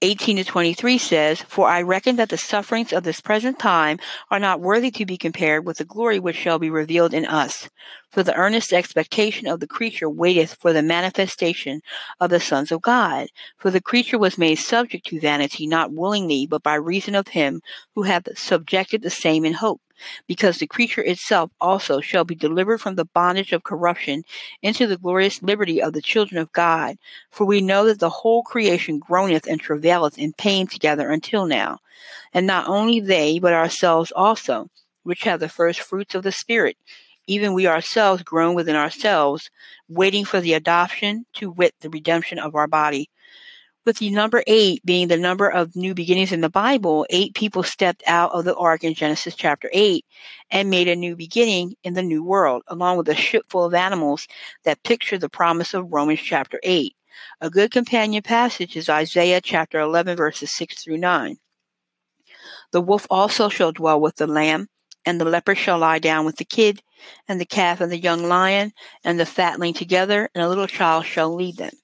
18 0.02 0.36
to 0.38 0.44
23 0.44 0.98
says, 0.98 1.40
For 1.42 1.68
I 1.68 1.80
reckon 1.80 2.16
that 2.16 2.28
the 2.28 2.36
sufferings 2.36 2.92
of 2.92 3.04
this 3.04 3.20
present 3.20 3.60
time 3.60 3.98
are 4.32 4.40
not 4.40 4.60
worthy 4.60 4.90
to 4.90 5.06
be 5.06 5.16
compared 5.16 5.64
with 5.64 5.78
the 5.78 5.84
glory 5.84 6.18
which 6.18 6.34
shall 6.34 6.58
be 6.58 6.70
revealed 6.70 7.14
in 7.14 7.24
us. 7.24 7.70
For 8.10 8.24
the 8.24 8.34
earnest 8.34 8.72
expectation 8.72 9.46
of 9.46 9.60
the 9.60 9.68
creature 9.68 10.10
waiteth 10.10 10.56
for 10.60 10.72
the 10.72 10.82
manifestation 10.82 11.82
of 12.20 12.30
the 12.30 12.40
sons 12.40 12.72
of 12.72 12.82
God. 12.82 13.28
For 13.58 13.70
the 13.70 13.80
creature 13.80 14.18
was 14.18 14.36
made 14.36 14.56
subject 14.56 15.06
to 15.06 15.20
vanity, 15.20 15.68
not 15.68 15.92
willingly, 15.92 16.48
but 16.48 16.64
by 16.64 16.74
reason 16.74 17.14
of 17.14 17.28
him 17.28 17.62
who 17.94 18.02
hath 18.02 18.26
subjected 18.36 19.02
the 19.02 19.10
same 19.10 19.44
in 19.44 19.54
hope 19.54 19.80
because 20.26 20.58
the 20.58 20.66
creature 20.66 21.02
itself 21.02 21.50
also 21.60 22.00
shall 22.00 22.24
be 22.24 22.34
delivered 22.34 22.78
from 22.78 22.94
the 22.94 23.04
bondage 23.04 23.52
of 23.52 23.64
corruption 23.64 24.24
into 24.62 24.86
the 24.86 24.96
glorious 24.96 25.42
liberty 25.42 25.82
of 25.82 25.92
the 25.92 26.02
children 26.02 26.40
of 26.40 26.52
God. 26.52 26.96
For 27.30 27.46
we 27.46 27.60
know 27.60 27.86
that 27.86 28.00
the 28.00 28.10
whole 28.10 28.42
creation 28.42 28.98
groaneth 28.98 29.46
and 29.46 29.60
travaileth 29.60 30.18
in 30.18 30.32
pain 30.32 30.66
together 30.66 31.10
until 31.10 31.46
now. 31.46 31.78
And 32.32 32.46
not 32.46 32.68
only 32.68 33.00
they, 33.00 33.38
but 33.38 33.52
ourselves 33.52 34.12
also, 34.12 34.70
which 35.02 35.24
have 35.24 35.40
the 35.40 35.48
first 35.48 35.80
fruits 35.80 36.14
of 36.14 36.22
the 36.22 36.32
Spirit, 36.32 36.76
even 37.26 37.54
we 37.54 37.66
ourselves 37.66 38.22
groan 38.22 38.54
within 38.54 38.76
ourselves, 38.76 39.50
waiting 39.88 40.24
for 40.24 40.40
the 40.40 40.54
adoption, 40.54 41.26
to 41.34 41.50
wit, 41.50 41.74
the 41.80 41.90
redemption 41.90 42.38
of 42.38 42.54
our 42.54 42.66
body 42.66 43.08
with 43.84 43.98
the 43.98 44.10
number 44.10 44.42
eight 44.46 44.84
being 44.84 45.08
the 45.08 45.16
number 45.16 45.48
of 45.48 45.74
new 45.74 45.94
beginnings 45.94 46.32
in 46.32 46.40
the 46.40 46.48
Bible, 46.48 47.06
eight 47.10 47.34
people 47.34 47.62
stepped 47.62 48.02
out 48.06 48.32
of 48.32 48.44
the 48.44 48.54
ark 48.54 48.84
in 48.84 48.94
Genesis 48.94 49.34
chapter 49.34 49.68
8 49.72 50.04
and 50.50 50.70
made 50.70 50.88
a 50.88 50.96
new 50.96 51.16
beginning 51.16 51.74
in 51.82 51.94
the 51.94 52.02
new 52.02 52.22
world, 52.22 52.62
along 52.68 52.96
with 52.96 53.08
a 53.08 53.14
ship 53.14 53.44
full 53.48 53.64
of 53.64 53.74
animals 53.74 54.28
that 54.64 54.82
picture 54.84 55.18
the 55.18 55.28
promise 55.28 55.74
of 55.74 55.92
Romans 55.92 56.20
chapter 56.20 56.60
8. 56.62 56.94
A 57.40 57.50
good 57.50 57.70
companion 57.70 58.22
passage 58.22 58.76
is 58.76 58.88
Isaiah 58.88 59.40
chapter 59.40 59.80
11, 59.80 60.16
verses 60.16 60.54
6 60.54 60.84
through 60.84 60.98
9. 60.98 61.36
The 62.72 62.80
wolf 62.80 63.06
also 63.10 63.48
shall 63.48 63.72
dwell 63.72 64.00
with 64.00 64.16
the 64.16 64.26
lamb, 64.26 64.68
and 65.04 65.20
the 65.20 65.24
leper 65.24 65.54
shall 65.54 65.78
lie 65.78 65.98
down 65.98 66.24
with 66.24 66.36
the 66.36 66.44
kid, 66.44 66.82
and 67.26 67.40
the 67.40 67.46
calf 67.46 67.80
and 67.80 67.90
the 67.90 67.98
young 67.98 68.24
lion 68.24 68.72
and 69.04 69.18
the 69.18 69.26
fatling 69.26 69.74
together, 69.74 70.28
and 70.34 70.42
a 70.42 70.48
little 70.48 70.66
child 70.66 71.04
shall 71.04 71.34
lead 71.34 71.56
them. 71.56 71.74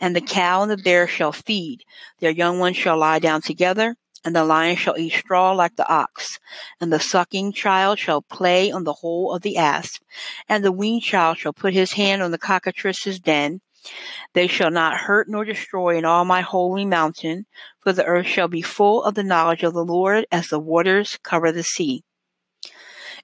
And 0.00 0.14
the 0.14 0.20
cow 0.20 0.62
and 0.62 0.70
the 0.70 0.76
bear 0.76 1.08
shall 1.08 1.32
feed, 1.32 1.84
their 2.20 2.30
young 2.30 2.58
ones 2.58 2.76
shall 2.76 2.98
lie 2.98 3.18
down 3.18 3.40
together, 3.40 3.96
and 4.24 4.34
the 4.34 4.44
lion 4.44 4.76
shall 4.76 4.98
eat 4.98 5.12
straw 5.12 5.52
like 5.52 5.76
the 5.76 5.88
ox, 5.88 6.38
and 6.80 6.92
the 6.92 7.00
sucking 7.00 7.52
child 7.52 7.98
shall 7.98 8.22
play 8.22 8.70
on 8.70 8.84
the 8.84 8.94
hole 8.94 9.32
of 9.32 9.42
the 9.42 9.56
asp, 9.56 10.02
and 10.48 10.64
the 10.64 10.72
weaned 10.72 11.02
child 11.02 11.38
shall 11.38 11.52
put 11.52 11.72
his 11.72 11.92
hand 11.92 12.22
on 12.22 12.32
the 12.32 12.38
cockatrice's 12.38 13.20
den. 13.20 13.60
They 14.32 14.48
shall 14.48 14.72
not 14.72 14.96
hurt 14.96 15.28
nor 15.28 15.44
destroy 15.44 15.96
in 15.96 16.04
all 16.04 16.24
my 16.24 16.40
holy 16.40 16.84
mountain, 16.84 17.46
for 17.78 17.92
the 17.92 18.04
earth 18.04 18.26
shall 18.26 18.48
be 18.48 18.62
full 18.62 19.04
of 19.04 19.14
the 19.14 19.22
knowledge 19.22 19.62
of 19.62 19.74
the 19.74 19.84
Lord 19.84 20.26
as 20.32 20.48
the 20.48 20.58
waters 20.58 21.18
cover 21.22 21.52
the 21.52 21.62
sea. 21.62 22.02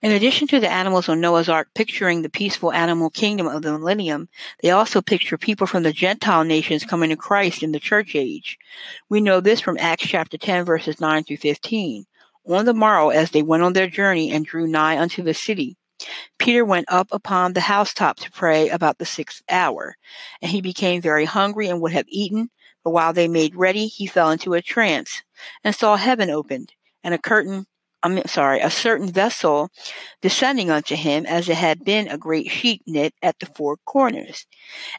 In 0.03 0.11
addition 0.11 0.49
to 0.49 0.59
the 0.59 0.69
animals 0.69 1.09
on 1.09 1.21
Noah's 1.21 1.49
Ark 1.49 1.69
picturing 1.77 2.23
the 2.23 2.29
peaceful 2.29 2.73
animal 2.73 3.09
kingdom 3.09 3.47
of 3.47 3.63
the 3.63 3.71
millennium, 3.71 4.29
they 4.61 4.73
also 4.73 5.01
picture 5.01 5.39
people 5.39 5.65
from 5.65 5.85
the 5.85 5.93
Gentile 5.93 6.43
nations 6.43 6.85
coming 6.85 7.11
to 7.11 7.17
Christ 7.17 7.63
in 7.63 7.71
the 7.71 7.79
church 7.79 8.17
age. 8.17 8.59
We 9.09 9.21
know 9.21 9.41
this 9.41 9.61
from 9.61 9.79
Acts 9.79 10.09
chapter 10.09 10.37
10 10.37 10.65
verses 10.65 11.01
9 11.01 11.23
through 11.23 11.37
15. 11.37 12.07
On 12.49 12.65
the 12.65 12.75
morrow, 12.75 13.11
as 13.11 13.31
they 13.31 13.43
went 13.43 13.63
on 13.63 13.75
their 13.75 13.87
journey 13.87 14.33
and 14.33 14.45
drew 14.45 14.67
nigh 14.67 14.99
unto 14.99 15.23
the 15.23 15.35
city, 15.35 15.77
Peter 16.37 16.65
went 16.65 16.87
up 16.89 17.07
upon 17.13 17.53
the 17.53 17.61
housetop 17.61 18.17
to 18.17 18.33
pray 18.33 18.69
about 18.71 18.99
the 18.99 19.07
sixth 19.07 19.41
hour, 19.49 19.97
and 20.41 20.51
he 20.51 20.61
became 20.61 21.01
very 21.01 21.27
hungry 21.27 21.69
and 21.69 21.81
would 21.81 21.93
have 21.93 22.07
eaten, 22.09 22.51
but 22.83 22.91
while 22.91 23.13
they 23.13 23.29
made 23.29 23.55
ready, 23.55 23.87
he 23.87 24.09
fell 24.09 24.33
into 24.33 24.55
a 24.55 24.63
trance, 24.63 25.23
and 25.63 25.77
saw 25.77 25.95
heaven 25.95 26.29
opened, 26.29 26.73
and 27.05 27.15
a 27.15 27.19
curtain 27.19 27.67
I'm 28.03 28.27
sorry, 28.27 28.61
a 28.61 28.71
certain 28.71 29.11
vessel 29.13 29.71
descending 30.23 30.71
unto 30.71 30.97
him 30.97 31.25
as 31.25 31.49
it 31.49 31.57
had 31.57 31.85
been 31.85 32.09
a 32.09 32.19
great 32.19 32.51
sheet 32.51 32.83
knit 32.87 33.15
at 33.23 33.39
the 33.39 33.47
four 33.47 33.77
corners, 33.85 34.47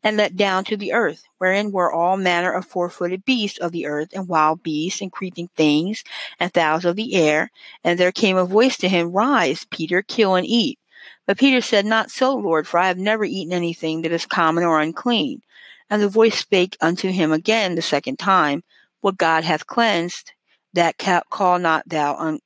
and 0.04 0.16
let 0.16 0.38
down 0.38 0.64
to 0.66 0.78
the 0.78 0.94
earth, 0.94 1.24
wherein 1.38 1.72
were 1.72 1.92
all 1.92 2.16
manner 2.16 2.52
of 2.54 2.66
four 2.66 2.90
footed 2.90 3.26
beasts 3.26 3.60
of 3.60 3.74
the 3.74 3.86
earth, 3.86 4.10
and 4.14 4.30
wild 4.30 4.64
beasts, 4.64 5.02
and 5.02 5.12
creeping 5.12 5.50
things, 5.56 6.04
and 6.40 6.54
fowls 6.54 6.86
of 6.86 6.96
the 6.96 7.16
air. 7.16 7.52
And 7.84 8.00
there 8.00 8.14
came 8.14 8.38
a 8.38 8.46
voice 8.46 8.78
to 8.78 8.88
him, 8.90 9.12
Rise, 9.12 9.66
Peter, 9.70 10.02
kill 10.02 10.36
and 10.36 10.46
eat. 10.46 10.80
But 11.28 11.38
Peter 11.38 11.62
said, 11.62 11.86
Not 11.86 12.10
so, 12.10 12.36
Lord, 12.36 12.68
for 12.68 12.80
I 12.80 12.88
have 12.88 12.98
never 12.98 13.26
eaten 13.26 13.54
anything 13.54 14.02
that 14.02 14.12
is 14.14 14.26
common 14.26 14.64
or 14.64 14.80
unclean. 14.80 15.42
And 15.90 16.02
the 16.02 16.10
voice 16.10 16.38
spake 16.38 16.78
unto 16.80 17.12
him 17.12 17.32
again 17.32 17.76
the 17.76 17.82
second 17.82 18.18
time, 18.18 18.64
What 19.02 19.18
God 19.18 19.44
hath 19.44 19.68
cleansed, 19.68 20.32
that 20.74 20.98
call 21.30 21.60
not 21.60 21.88
thou 21.88 22.16
un- 22.16 22.40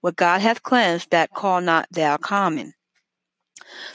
what 0.00 0.16
God 0.16 0.40
hath 0.40 0.62
cleansed, 0.62 1.10
that 1.10 1.30
call 1.30 1.60
not 1.60 1.86
thou 1.90 2.16
common. 2.16 2.74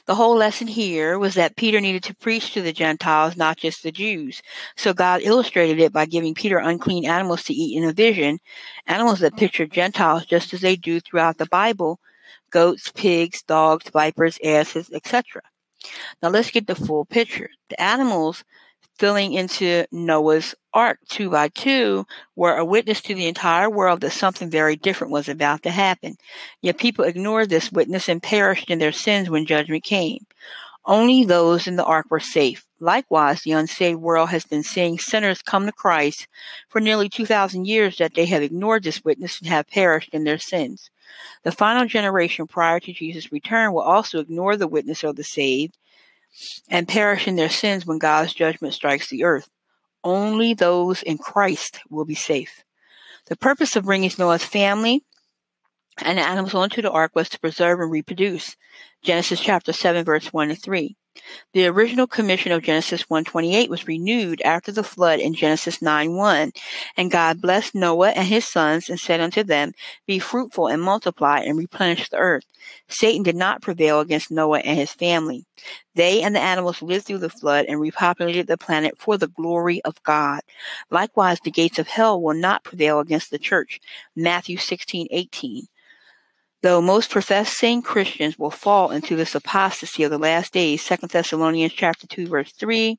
The 0.05 0.15
whole 0.15 0.35
lesson 0.35 0.67
here 0.67 1.17
was 1.17 1.33
that 1.35 1.55
Peter 1.55 1.81
needed 1.81 2.03
to 2.03 2.15
preach 2.15 2.53
to 2.53 2.61
the 2.61 2.73
Gentiles, 2.73 3.35
not 3.35 3.57
just 3.57 3.81
the 3.81 3.91
Jews. 3.91 4.41
So 4.75 4.93
God 4.93 5.21
illustrated 5.23 5.79
it 5.79 5.93
by 5.93 6.05
giving 6.05 6.35
Peter 6.35 6.57
unclean 6.57 7.05
animals 7.05 7.43
to 7.43 7.53
eat 7.53 7.77
in 7.77 7.87
a 7.87 7.93
vision, 7.93 8.39
animals 8.85 9.19
that 9.19 9.37
picture 9.37 9.65
Gentiles 9.65 10.25
just 10.25 10.53
as 10.53 10.61
they 10.61 10.75
do 10.75 10.99
throughout 10.99 11.37
the 11.37 11.47
Bible 11.47 11.99
goats, 12.51 12.91
pigs, 12.91 13.41
dogs, 13.41 13.89
vipers, 13.89 14.37
asses, 14.43 14.89
etc. 14.93 15.41
Now 16.21 16.29
let's 16.29 16.51
get 16.51 16.67
the 16.67 16.75
full 16.75 17.03
picture. 17.03 17.49
The 17.69 17.81
animals 17.81 18.43
filling 18.97 19.33
into 19.33 19.85
Noah's 19.91 20.55
ark 20.73 20.99
two 21.07 21.29
by 21.29 21.49
two 21.49 22.05
were 22.35 22.57
a 22.57 22.65
witness 22.65 23.01
to 23.01 23.15
the 23.15 23.27
entire 23.27 23.69
world 23.69 24.01
that 24.01 24.11
something 24.11 24.49
very 24.49 24.75
different 24.75 25.11
was 25.11 25.29
about 25.29 25.63
to 25.63 25.71
happen. 25.71 26.15
Yet 26.61 26.77
people 26.77 27.05
ignored 27.05 27.49
this 27.49 27.71
witness 27.71 28.09
and 28.09 28.21
perished 28.21 28.69
in 28.69 28.79
their 28.79 28.91
sins 28.91 29.29
when 29.29 29.45
judgment 29.45 29.83
came. 29.83 30.25
Only 30.85 31.23
those 31.23 31.65
in 31.65 31.77
the 31.77 31.85
ark 31.85 32.07
were 32.09 32.19
safe. 32.19 32.65
Likewise, 32.79 33.41
the 33.41 33.53
unsaved 33.53 34.01
world 34.01 34.29
has 34.29 34.43
been 34.43 34.63
seeing 34.63 34.99
sinners 34.99 35.41
come 35.41 35.65
to 35.65 35.71
Christ 35.71 36.27
for 36.67 36.81
nearly 36.81 37.07
2,000 37.07 37.65
years 37.65 37.97
that 37.97 38.15
they 38.15 38.25
have 38.25 38.43
ignored 38.43 38.83
this 38.83 39.03
witness 39.05 39.39
and 39.39 39.47
have 39.47 39.67
perished 39.67 40.09
in 40.13 40.25
their 40.25 40.37
sins. 40.37 40.89
The 41.43 41.53
final 41.53 41.85
generation 41.85 42.47
prior 42.47 42.81
to 42.81 42.91
Jesus' 42.91 43.31
return 43.31 43.71
will 43.71 43.81
also 43.81 44.19
ignore 44.19 44.57
the 44.57 44.67
witness 44.67 45.03
of 45.05 45.15
the 45.15 45.23
saved 45.23 45.77
and 46.69 46.87
perish 46.87 47.27
in 47.27 47.35
their 47.35 47.49
sins 47.49 47.85
when 47.85 47.99
God's 47.99 48.33
judgment 48.33 48.73
strikes 48.73 49.09
the 49.09 49.23
earth. 49.23 49.49
Only 50.03 50.53
those 50.53 51.01
in 51.03 51.17
Christ 51.17 51.79
will 51.89 52.05
be 52.05 52.15
safe. 52.15 52.63
The 53.27 53.37
purpose 53.37 53.75
of 53.75 53.85
bringing 53.85 54.11
Noah's 54.17 54.43
family 54.43 55.03
and 55.99 56.19
animals 56.19 56.53
onto 56.53 56.81
the 56.81 56.91
ark 56.91 57.11
was 57.15 57.29
to 57.29 57.39
preserve 57.39 57.79
and 57.79 57.91
reproduce. 57.91 58.55
Genesis 59.03 59.39
chapter 59.39 59.71
7 59.71 60.03
verse 60.03 60.33
1 60.33 60.49
to 60.49 60.55
3. 60.55 60.97
The 61.53 61.67
original 61.67 62.07
commission 62.07 62.51
of 62.51 62.63
Genesis 62.63 63.03
1:28 63.03 63.69
was 63.69 63.87
renewed 63.87 64.41
after 64.41 64.71
the 64.71 64.83
flood 64.83 65.19
in 65.19 65.35
Genesis 65.35 65.79
9:1, 65.79 66.51
and 66.97 67.11
God 67.11 67.39
blessed 67.39 67.75
Noah 67.75 68.09
and 68.09 68.27
his 68.27 68.47
sons 68.47 68.89
and 68.89 68.99
said 68.99 69.19
unto 69.21 69.43
them, 69.43 69.73
Be 70.07 70.17
fruitful 70.17 70.67
and 70.67 70.81
multiply 70.81 71.41
and 71.41 71.55
replenish 71.55 72.09
the 72.09 72.17
earth. 72.17 72.45
Satan 72.87 73.21
did 73.21 73.35
not 73.35 73.61
prevail 73.61 73.99
against 73.99 74.31
Noah 74.31 74.61
and 74.61 74.79
his 74.79 74.91
family. 74.91 75.45
They 75.93 76.23
and 76.23 76.35
the 76.35 76.39
animals 76.39 76.81
lived 76.81 77.05
through 77.05 77.19
the 77.19 77.29
flood 77.29 77.65
and 77.67 77.79
repopulated 77.79 78.47
the 78.47 78.57
planet 78.57 78.97
for 78.97 79.17
the 79.17 79.27
glory 79.27 79.83
of 79.83 80.01
God. 80.01 80.41
Likewise, 80.89 81.39
the 81.43 81.51
gates 81.51 81.77
of 81.77 81.87
hell 81.87 82.19
will 82.19 82.33
not 82.33 82.63
prevail 82.63 82.99
against 82.99 83.29
the 83.29 83.37
church. 83.37 83.79
Matthew 84.15 84.57
16:18 84.57 85.67
though 86.63 86.81
most 86.81 87.11
professing 87.11 87.81
Christians 87.81 88.39
will 88.39 88.49
fall 88.49 88.89
into 88.91 89.17
this 89.17 89.35
apostasy 89.35 90.03
of 90.03 90.11
the 90.11 90.17
last 90.17 90.53
days, 90.53 90.83
2 90.85 91.07
Thessalonians 91.07 91.73
chapter 91.73 92.07
2 92.07 92.27
verse 92.27 92.53
3, 92.53 92.97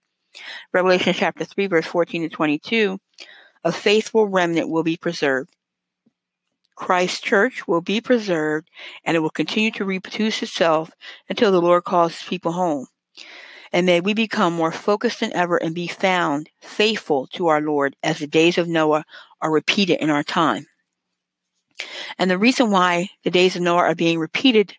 Revelation 0.73 1.15
chapter 1.15 1.45
3 1.45 1.67
verse 1.67 1.87
14 1.87 2.23
to 2.23 2.29
22, 2.29 2.99
a 3.65 3.73
faithful 3.73 4.29
remnant 4.29 4.69
will 4.69 4.83
be 4.83 4.99
preserved. 4.99 5.51
Christ's 6.77 7.21
church 7.21 7.67
will 7.67 7.81
be 7.81 8.03
preserved 8.03 8.69
and 9.03 9.17
it 9.17 9.21
will 9.21 9.31
continue 9.31 9.71
to 9.73 9.85
reproduce 9.85 10.43
itself 10.43 10.91
until 11.31 11.51
the 11.51 11.63
Lord 11.63 11.85
calls 11.85 12.19
his 12.19 12.29
people 12.29 12.53
home. 12.53 12.87
And 13.73 13.87
may 13.87 14.01
we 14.01 14.13
become 14.13 14.53
more 14.53 14.73
focused 14.73 15.21
than 15.21 15.33
ever 15.33 15.57
and 15.57 15.75
be 15.75 15.87
found 15.87 16.51
faithful 16.61 17.29
to 17.29 17.47
our 17.47 17.63
Lord 17.63 17.97
as 18.03 18.19
the 18.19 18.27
days 18.27 18.59
of 18.59 18.69
Noah 18.69 19.05
are 19.41 19.51
repeated 19.51 20.01
in 20.01 20.11
our 20.11 20.23
time. 20.23 20.67
And 22.19 22.31
the 22.31 22.39
reason 22.39 22.71
why 22.71 23.11
the 23.23 23.31
days 23.31 23.57
of 23.57 23.63
Noah 23.63 23.79
are 23.79 23.95
being 23.95 24.19
repeated 24.19 24.77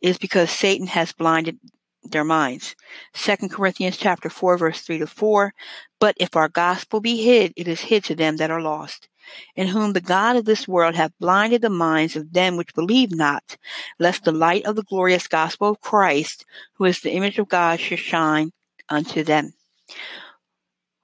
is 0.00 0.18
because 0.18 0.50
Satan 0.50 0.86
has 0.88 1.12
blinded 1.12 1.58
their 2.02 2.24
minds. 2.24 2.74
Second 3.14 3.50
Corinthians 3.50 3.96
chapter 3.96 4.30
4 4.30 4.56
verse 4.56 4.80
3 4.80 4.98
to 4.98 5.06
4. 5.06 5.54
But 5.98 6.14
if 6.18 6.34
our 6.34 6.48
gospel 6.48 7.00
be 7.00 7.22
hid, 7.22 7.52
it 7.56 7.68
is 7.68 7.82
hid 7.82 8.04
to 8.04 8.14
them 8.14 8.36
that 8.38 8.50
are 8.50 8.62
lost, 8.62 9.08
in 9.54 9.68
whom 9.68 9.92
the 9.92 10.00
God 10.00 10.36
of 10.36 10.46
this 10.46 10.66
world 10.66 10.94
hath 10.94 11.12
blinded 11.20 11.62
the 11.62 11.70
minds 11.70 12.16
of 12.16 12.32
them 12.32 12.56
which 12.56 12.74
believe 12.74 13.14
not, 13.14 13.56
lest 13.98 14.24
the 14.24 14.32
light 14.32 14.64
of 14.64 14.76
the 14.76 14.82
glorious 14.82 15.28
gospel 15.28 15.68
of 15.68 15.80
Christ, 15.80 16.46
who 16.74 16.84
is 16.86 17.00
the 17.00 17.12
image 17.12 17.38
of 17.38 17.48
God, 17.48 17.80
should 17.80 17.98
shine 17.98 18.52
unto 18.88 19.22
them. 19.22 19.52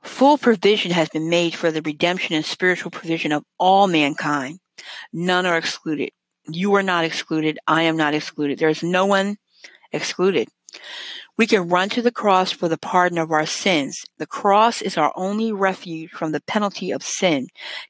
Full 0.03 0.39
provision 0.39 0.93
has 0.93 1.09
been 1.09 1.29
made 1.29 1.55
for 1.55 1.71
the 1.71 1.83
redemption 1.83 2.37
and 2.37 2.45
spiritual 2.45 2.91
provision 2.91 3.33
of 3.33 3.45
all 3.59 3.87
mankind. 3.87 4.61
None 5.13 5.47
are 5.47 5.57
excluded. 5.57 6.11
You 6.49 6.75
are 6.75 6.83
not 6.83 7.05
excluded. 7.05 7.59
I 7.67 7.83
am 7.83 7.97
not 7.97 8.15
excluded. 8.15 8.59
There 8.59 8.69
is 8.69 8.83
no 8.83 9.07
one 9.07 9.37
excluded. 9.93 10.49
We 11.39 11.47
can 11.47 11.69
run 11.69 11.91
to 11.91 12.01
the 12.01 12.11
cross 12.11 12.51
for 12.51 12.67
the 12.67 12.79
pardon 12.79 13.19
of 13.19 13.31
our 13.31 13.45
sins. 13.45 14.05
The 14.19 14.27
cross 14.27 14.81
is 14.81 14.97
our 14.97 15.13
only 15.17 15.53
refuge 15.53 16.11
from 16.11 16.33
the 16.33 16.41
penalty 16.41 16.91
of 16.91 17.03
sin. 17.03 17.49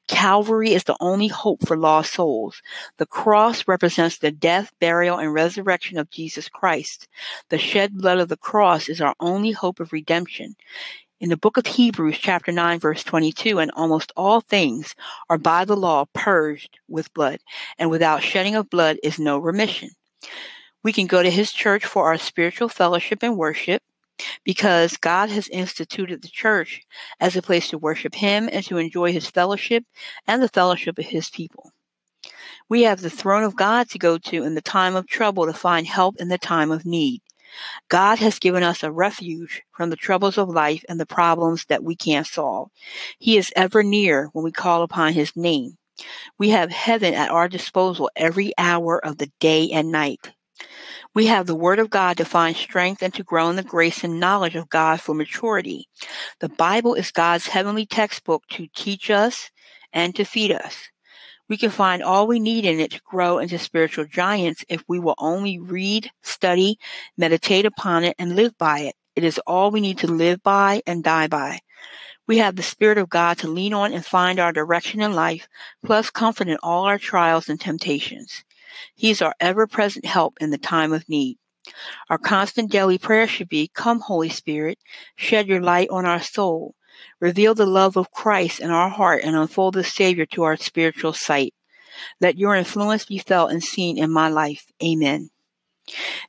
Calvary 0.09 0.73
is 0.73 0.83
the 0.83 0.97
only 0.99 1.29
hope 1.29 1.65
for 1.65 1.77
lost 1.77 2.13
souls. 2.13 2.61
The 2.97 3.05
cross 3.05 3.65
represents 3.65 4.17
the 4.17 4.31
death, 4.31 4.73
burial, 4.81 5.17
and 5.17 5.33
resurrection 5.33 5.97
of 5.97 6.09
Jesus 6.09 6.49
Christ. 6.49 7.07
The 7.49 7.57
shed 7.57 7.97
blood 7.97 8.19
of 8.19 8.27
the 8.27 8.37
cross 8.37 8.89
is 8.89 8.99
our 8.99 9.15
only 9.21 9.51
hope 9.51 9.79
of 9.79 9.93
redemption. 9.93 10.55
In 11.19 11.29
the 11.29 11.37
book 11.37 11.57
of 11.57 11.65
Hebrews, 11.65 12.19
chapter 12.19 12.51
9, 12.51 12.79
verse 12.79 13.03
22, 13.03 13.57
and 13.57 13.71
almost 13.71 14.11
all 14.15 14.39
things 14.39 14.93
are 15.31 15.39
by 15.39 15.65
the 15.65 15.75
law 15.75 16.05
purged 16.13 16.77
with 16.87 17.11
blood, 17.15 17.39
and 17.79 17.89
without 17.89 18.21
shedding 18.21 18.53
of 18.53 18.69
blood 18.69 18.97
is 19.01 19.17
no 19.17 19.39
remission. 19.39 19.89
We 20.83 20.93
can 20.93 21.07
go 21.07 21.23
to 21.23 21.31
his 21.31 21.51
church 21.51 21.83
for 21.83 22.05
our 22.05 22.19
spiritual 22.19 22.69
fellowship 22.69 23.23
and 23.23 23.35
worship 23.35 23.81
because 24.43 24.95
God 24.97 25.31
has 25.31 25.47
instituted 25.47 26.21
the 26.21 26.27
church 26.27 26.83
as 27.19 27.35
a 27.35 27.41
place 27.41 27.67
to 27.69 27.79
worship 27.79 28.13
him 28.13 28.47
and 28.51 28.63
to 28.65 28.77
enjoy 28.77 29.11
his 29.11 29.27
fellowship 29.27 29.85
and 30.27 30.43
the 30.43 30.49
fellowship 30.49 30.99
of 30.99 31.05
his 31.05 31.31
people. 31.31 31.71
We 32.69 32.83
have 32.83 33.01
the 33.01 33.09
throne 33.09 33.43
of 33.43 33.55
God 33.55 33.89
to 33.89 33.97
go 33.97 34.19
to 34.19 34.43
in 34.43 34.53
the 34.53 34.61
time 34.61 34.95
of 34.95 35.07
trouble 35.07 35.47
to 35.47 35.53
find 35.53 35.87
help 35.87 36.17
in 36.19 36.27
the 36.27 36.37
time 36.37 36.69
of 36.69 36.85
need. 36.85 37.23
God 37.89 38.19
has 38.19 38.39
given 38.39 38.63
us 38.63 38.83
a 38.83 38.91
refuge 38.91 39.63
from 39.71 39.89
the 39.89 39.95
troubles 39.95 40.37
of 40.37 40.49
life 40.49 40.83
and 40.89 40.99
the 40.99 41.05
problems 41.05 41.65
that 41.65 41.83
we 41.83 41.95
can't 41.95 42.27
solve. 42.27 42.69
He 43.19 43.37
is 43.37 43.51
ever 43.55 43.83
near 43.83 44.29
when 44.33 44.43
we 44.43 44.51
call 44.51 44.83
upon 44.83 45.13
his 45.13 45.35
name. 45.35 45.77
We 46.37 46.49
have 46.49 46.71
heaven 46.71 47.13
at 47.13 47.31
our 47.31 47.47
disposal 47.47 48.09
every 48.15 48.53
hour 48.57 49.03
of 49.03 49.17
the 49.17 49.31
day 49.39 49.69
and 49.71 49.91
night. 49.91 50.31
We 51.13 51.25
have 51.27 51.47
the 51.47 51.55
Word 51.55 51.79
of 51.79 51.89
God 51.89 52.17
to 52.17 52.25
find 52.25 52.55
strength 52.55 53.01
and 53.01 53.13
to 53.15 53.23
grow 53.23 53.49
in 53.49 53.55
the 53.55 53.63
grace 53.63 54.03
and 54.03 54.19
knowledge 54.19 54.55
of 54.55 54.69
God 54.69 55.01
for 55.01 55.15
maturity. 55.15 55.87
The 56.39 56.49
Bible 56.49 56.93
is 56.93 57.11
God's 57.11 57.47
heavenly 57.47 57.85
textbook 57.85 58.43
to 58.49 58.67
teach 58.75 59.09
us 59.09 59.49
and 59.91 60.15
to 60.15 60.23
feed 60.23 60.51
us. 60.51 60.89
We 61.49 61.57
can 61.57 61.69
find 61.69 62.03
all 62.03 62.27
we 62.27 62.39
need 62.39 62.65
in 62.65 62.79
it 62.79 62.91
to 62.91 63.01
grow 63.05 63.39
into 63.39 63.57
spiritual 63.57 64.05
giants 64.05 64.65
if 64.67 64.83
we 64.87 64.99
will 64.99 65.15
only 65.17 65.59
read, 65.59 66.11
study, 66.21 66.77
meditate 67.17 67.65
upon 67.65 68.03
it, 68.03 68.15
and 68.19 68.35
live 68.35 68.57
by 68.57 68.79
it. 68.79 68.95
It 69.15 69.23
is 69.23 69.39
all 69.47 69.71
we 69.71 69.81
need 69.81 69.97
to 69.99 70.07
live 70.07 70.43
by 70.43 70.81
and 70.85 71.03
die 71.03 71.27
by. 71.27 71.59
We 72.27 72.39
have 72.39 72.57
the 72.57 72.63
Spirit 72.63 72.97
of 72.97 73.09
God 73.09 73.37
to 73.39 73.47
lean 73.47 73.73
on 73.73 73.93
and 73.93 74.05
find 74.05 74.39
our 74.39 74.51
direction 74.51 75.01
in 75.01 75.13
life, 75.13 75.47
plus 75.85 76.09
comfort 76.09 76.49
in 76.49 76.57
all 76.61 76.83
our 76.83 76.97
trials 76.97 77.47
and 77.47 77.59
temptations. 77.59 78.43
He 78.95 79.09
is 79.09 79.21
our 79.21 79.33
ever 79.39 79.65
present 79.65 80.05
help 80.05 80.37
in 80.41 80.49
the 80.49 80.57
time 80.57 80.91
of 80.91 81.07
need. 81.07 81.37
Our 82.09 82.17
constant 82.17 82.71
daily 82.71 82.97
prayer 82.97 83.27
should 83.27 83.49
be, 83.49 83.71
Come, 83.73 84.01
Holy 84.01 84.29
Spirit, 84.29 84.79
shed 85.15 85.47
your 85.47 85.61
light 85.61 85.89
on 85.89 86.05
our 86.05 86.21
soul. 86.21 86.75
Reveal 87.19 87.55
the 87.55 87.65
love 87.65 87.97
of 87.97 88.11
Christ 88.11 88.59
in 88.59 88.69
our 88.69 88.89
heart 88.89 89.23
and 89.23 89.35
unfold 89.35 89.75
the 89.75 89.83
Savior 89.83 90.25
to 90.27 90.43
our 90.43 90.57
spiritual 90.57 91.13
sight. 91.13 91.53
Let 92.21 92.37
your 92.37 92.55
influence 92.55 93.05
be 93.05 93.17
felt 93.17 93.51
and 93.51 93.63
seen 93.63 93.97
in 93.97 94.11
my 94.11 94.29
life. 94.29 94.71
Amen. 94.83 95.29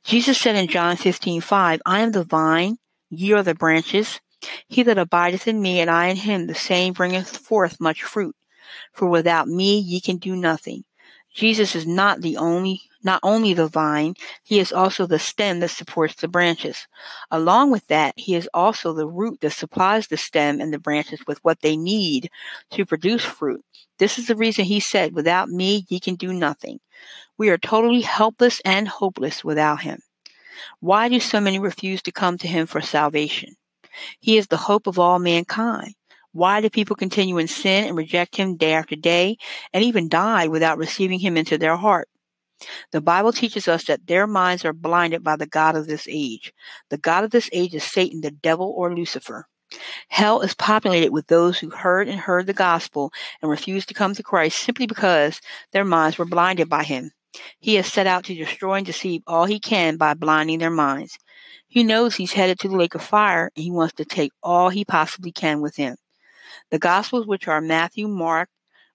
Jesus 0.03 0.39
said 0.39 0.55
in 0.55 0.67
John 0.67 0.95
15, 0.95 1.41
5, 1.41 1.81
I 1.85 1.99
am 1.99 2.11
the 2.11 2.23
vine, 2.23 2.77
ye 3.09 3.33
are 3.33 3.43
the 3.43 3.53
branches. 3.53 4.19
He 4.67 4.83
that 4.83 4.97
abideth 4.97 5.47
in 5.47 5.61
me 5.61 5.79
and 5.79 5.89
I 5.89 6.07
in 6.07 6.15
him, 6.15 6.47
the 6.47 6.55
same 6.55 6.93
bringeth 6.93 7.37
forth 7.37 7.79
much 7.79 8.03
fruit. 8.03 8.35
For 8.93 9.07
without 9.07 9.47
me 9.47 9.79
ye 9.79 9.99
can 9.99 10.17
do 10.17 10.35
nothing. 10.35 10.85
Jesus 11.33 11.75
is 11.75 11.85
not 11.85 12.21
the 12.21 12.37
only 12.37 12.88
not 13.03 13.19
only 13.23 13.53
the 13.53 13.67
vine, 13.67 14.15
he 14.43 14.59
is 14.59 14.73
also 14.73 15.05
the 15.05 15.19
stem 15.19 15.59
that 15.61 15.69
supports 15.69 16.15
the 16.15 16.27
branches. 16.27 16.87
Along 17.31 17.71
with 17.71 17.87
that, 17.87 18.13
he 18.17 18.35
is 18.35 18.49
also 18.53 18.93
the 18.93 19.07
root 19.07 19.39
that 19.41 19.51
supplies 19.51 20.07
the 20.07 20.17
stem 20.17 20.59
and 20.59 20.73
the 20.73 20.79
branches 20.79 21.21
with 21.25 21.39
what 21.43 21.61
they 21.61 21.77
need 21.77 22.29
to 22.71 22.85
produce 22.85 23.23
fruit. 23.23 23.63
This 23.97 24.19
is 24.19 24.27
the 24.27 24.35
reason 24.35 24.65
he 24.65 24.79
said, 24.79 25.13
Without 25.13 25.49
me, 25.49 25.85
ye 25.89 25.99
can 25.99 26.15
do 26.15 26.33
nothing. 26.33 26.79
We 27.37 27.49
are 27.49 27.57
totally 27.57 28.01
helpless 28.01 28.61
and 28.65 28.87
hopeless 28.87 29.43
without 29.43 29.81
him. 29.81 30.01
Why 30.81 31.07
do 31.07 31.19
so 31.19 31.39
many 31.39 31.59
refuse 31.59 32.01
to 32.03 32.11
come 32.11 32.37
to 32.39 32.47
him 32.47 32.65
for 32.65 32.81
salvation? 32.81 33.55
He 34.19 34.37
is 34.37 34.47
the 34.47 34.57
hope 34.57 34.87
of 34.87 34.99
all 34.99 35.19
mankind. 35.19 35.95
Why 36.31 36.61
do 36.61 36.69
people 36.69 36.95
continue 36.95 37.37
in 37.37 37.47
sin 37.47 37.85
and 37.85 37.97
reject 37.97 38.35
him 38.35 38.55
day 38.55 38.73
after 38.73 38.95
day 38.95 39.37
and 39.73 39.83
even 39.83 40.09
die 40.09 40.47
without 40.47 40.77
receiving 40.77 41.19
him 41.19 41.37
into 41.37 41.57
their 41.57 41.75
heart? 41.75 42.07
The 42.91 43.01
Bible 43.01 43.31
teaches 43.31 43.67
us 43.67 43.85
that 43.85 44.07
their 44.07 44.27
minds 44.27 44.65
are 44.65 44.73
blinded 44.73 45.23
by 45.23 45.35
the 45.35 45.45
God 45.45 45.75
of 45.75 45.87
this 45.87 46.07
age. 46.09 46.53
The 46.89 46.97
God 46.97 47.23
of 47.23 47.31
this 47.31 47.49
age 47.53 47.73
is 47.73 47.83
Satan, 47.83 48.21
the 48.21 48.31
devil, 48.31 48.73
or 48.75 48.93
Lucifer. 48.93 49.45
Hell 50.07 50.41
is 50.41 50.55
populated 50.55 51.11
with 51.11 51.27
those 51.27 51.59
who 51.59 51.69
heard 51.69 52.07
and 52.07 52.19
heard 52.19 52.47
the 52.47 52.53
gospel 52.53 53.11
and 53.41 53.51
refused 53.51 53.87
to 53.89 53.93
come 53.93 54.15
to 54.15 54.23
Christ 54.23 54.59
simply 54.59 54.87
because 54.87 55.41
their 55.71 55.85
minds 55.85 56.17
were 56.17 56.25
blinded 56.25 56.69
by 56.69 56.83
him. 56.83 57.11
He 57.59 57.75
has 57.75 57.85
set 57.85 58.07
out 58.07 58.23
to 58.25 58.35
destroy 58.35 58.75
and 58.75 58.85
deceive 58.85 59.21
all 59.27 59.45
he 59.45 59.59
can 59.59 59.97
by 59.97 60.15
blinding 60.15 60.59
their 60.59 60.71
minds. 60.71 61.17
He 61.67 61.83
knows 61.83 62.15
he's 62.15 62.33
headed 62.33 62.59
to 62.59 62.67
the 62.67 62.75
lake 62.75 62.95
of 62.95 63.03
fire 63.03 63.51
and 63.55 63.63
he 63.63 63.69
wants 63.69 63.93
to 63.95 64.05
take 64.05 64.31
all 64.41 64.69
he 64.69 64.83
possibly 64.83 65.31
can 65.31 65.61
with 65.61 65.75
him. 65.75 65.97
The 66.71 66.79
Gospels, 66.79 67.27
which 67.27 67.47
are 67.47 67.61
Matthew, 67.61 68.07
Mark, 68.07 68.49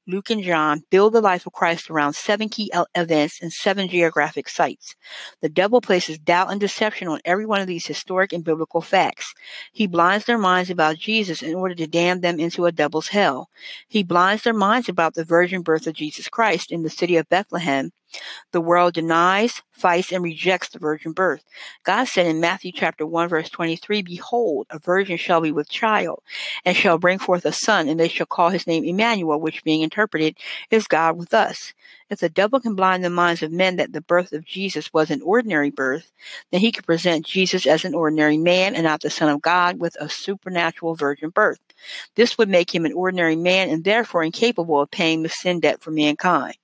Luke, 0.06 0.28
and 0.28 0.42
John, 0.42 0.82
build 0.90 1.14
the 1.14 1.22
life 1.22 1.46
of 1.46 1.54
Christ 1.54 1.88
around 1.88 2.12
seven 2.12 2.50
key 2.50 2.70
events 2.94 3.40
and 3.40 3.50
seven 3.50 3.88
geographic 3.88 4.50
sites. 4.50 4.96
The 5.40 5.48
devil 5.48 5.80
places 5.80 6.18
doubt 6.18 6.50
and 6.50 6.60
deception 6.60 7.08
on 7.08 7.20
every 7.24 7.46
one 7.46 7.60
of 7.60 7.66
these 7.66 7.86
historic 7.86 8.32
and 8.32 8.44
biblical 8.44 8.82
facts. 8.82 9.34
He 9.72 9.86
blinds 9.86 10.26
their 10.26 10.36
minds 10.36 10.68
about 10.68 10.98
Jesus 10.98 11.42
in 11.42 11.54
order 11.54 11.74
to 11.76 11.86
damn 11.86 12.20
them 12.20 12.38
into 12.38 12.66
a 12.66 12.72
devil's 12.72 13.08
hell. 13.08 13.48
He 13.88 14.02
blinds 14.02 14.42
their 14.42 14.52
minds 14.52 14.90
about 14.90 15.14
the 15.14 15.24
virgin 15.24 15.62
birth 15.62 15.86
of 15.86 15.94
Jesus 15.94 16.28
Christ 16.28 16.70
in 16.70 16.82
the 16.82 16.90
city 16.90 17.16
of 17.16 17.28
Bethlehem 17.30 17.92
the 18.53 18.61
world 18.61 18.94
denies, 18.94 19.62
fights, 19.72 20.12
and 20.12 20.22
rejects 20.22 20.68
the 20.68 20.79
virgin 20.79 21.12
birth. 21.12 21.44
God 21.85 22.05
said 22.05 22.27
in 22.27 22.40
Matthew 22.40 22.72
chapter 22.72 23.07
1 23.07 23.29
verse 23.29 23.50
23, 23.50 24.03
Behold, 24.03 24.66
a 24.70 24.79
virgin 24.79 25.16
shall 25.16 25.40
be 25.40 25.53
with 25.53 25.68
child, 25.68 26.22
and 26.64 26.77
shall 26.77 26.98
bring 26.98 27.18
forth 27.18 27.44
a 27.44 27.53
son, 27.53 27.88
and 27.88 27.98
they 27.98 28.09
shall 28.09 28.27
call 28.27 28.50
his 28.50 28.66
name 28.66 28.85
Emmanuel, 28.85 29.40
which 29.40 29.64
being 29.64 29.83
interpreted 29.83 30.37
is 30.70 30.87
God 30.87 31.16
with 31.16 31.35
us. 31.35 31.74
If 32.11 32.20
the 32.20 32.29
devil 32.29 32.61
can 32.61 32.74
blind 32.74 33.03
the 33.03 33.11
minds 33.11 33.42
of 33.42 33.50
men 33.50 33.77
that 33.77 33.92
the 33.92 34.00
birth 34.00 34.33
of 34.33 34.44
Jesus 34.44 34.92
was 34.92 35.11
an 35.11 35.22
ordinary 35.22 35.70
birth, 35.70 36.12
then 36.50 36.61
he 36.61 36.70
could 36.70 36.87
present 36.87 37.27
Jesus 37.27 37.66
as 37.66 37.85
an 37.85 37.94
ordinary 37.94 38.37
man 38.37 38.74
and 38.74 38.85
not 38.85 39.00
the 39.00 39.11
Son 39.11 39.29
of 39.29 39.42
God 39.42 39.81
with 39.81 39.96
a 39.98 40.09
supernatural 40.09 40.94
virgin 40.94 41.31
birth. 41.31 41.59
This 42.14 42.38
would 42.38 42.48
make 42.48 42.74
him 42.74 42.85
an 42.85 42.92
ordinary 42.92 43.37
man 43.37 43.68
and 43.68 43.85
therefore 43.85 44.22
incapable 44.22 44.81
of 44.81 44.90
paying 44.90 45.22
the 45.22 45.29
sin 45.29 45.61
debt 45.61 45.83
for 45.83 45.90
mankind 45.90 46.55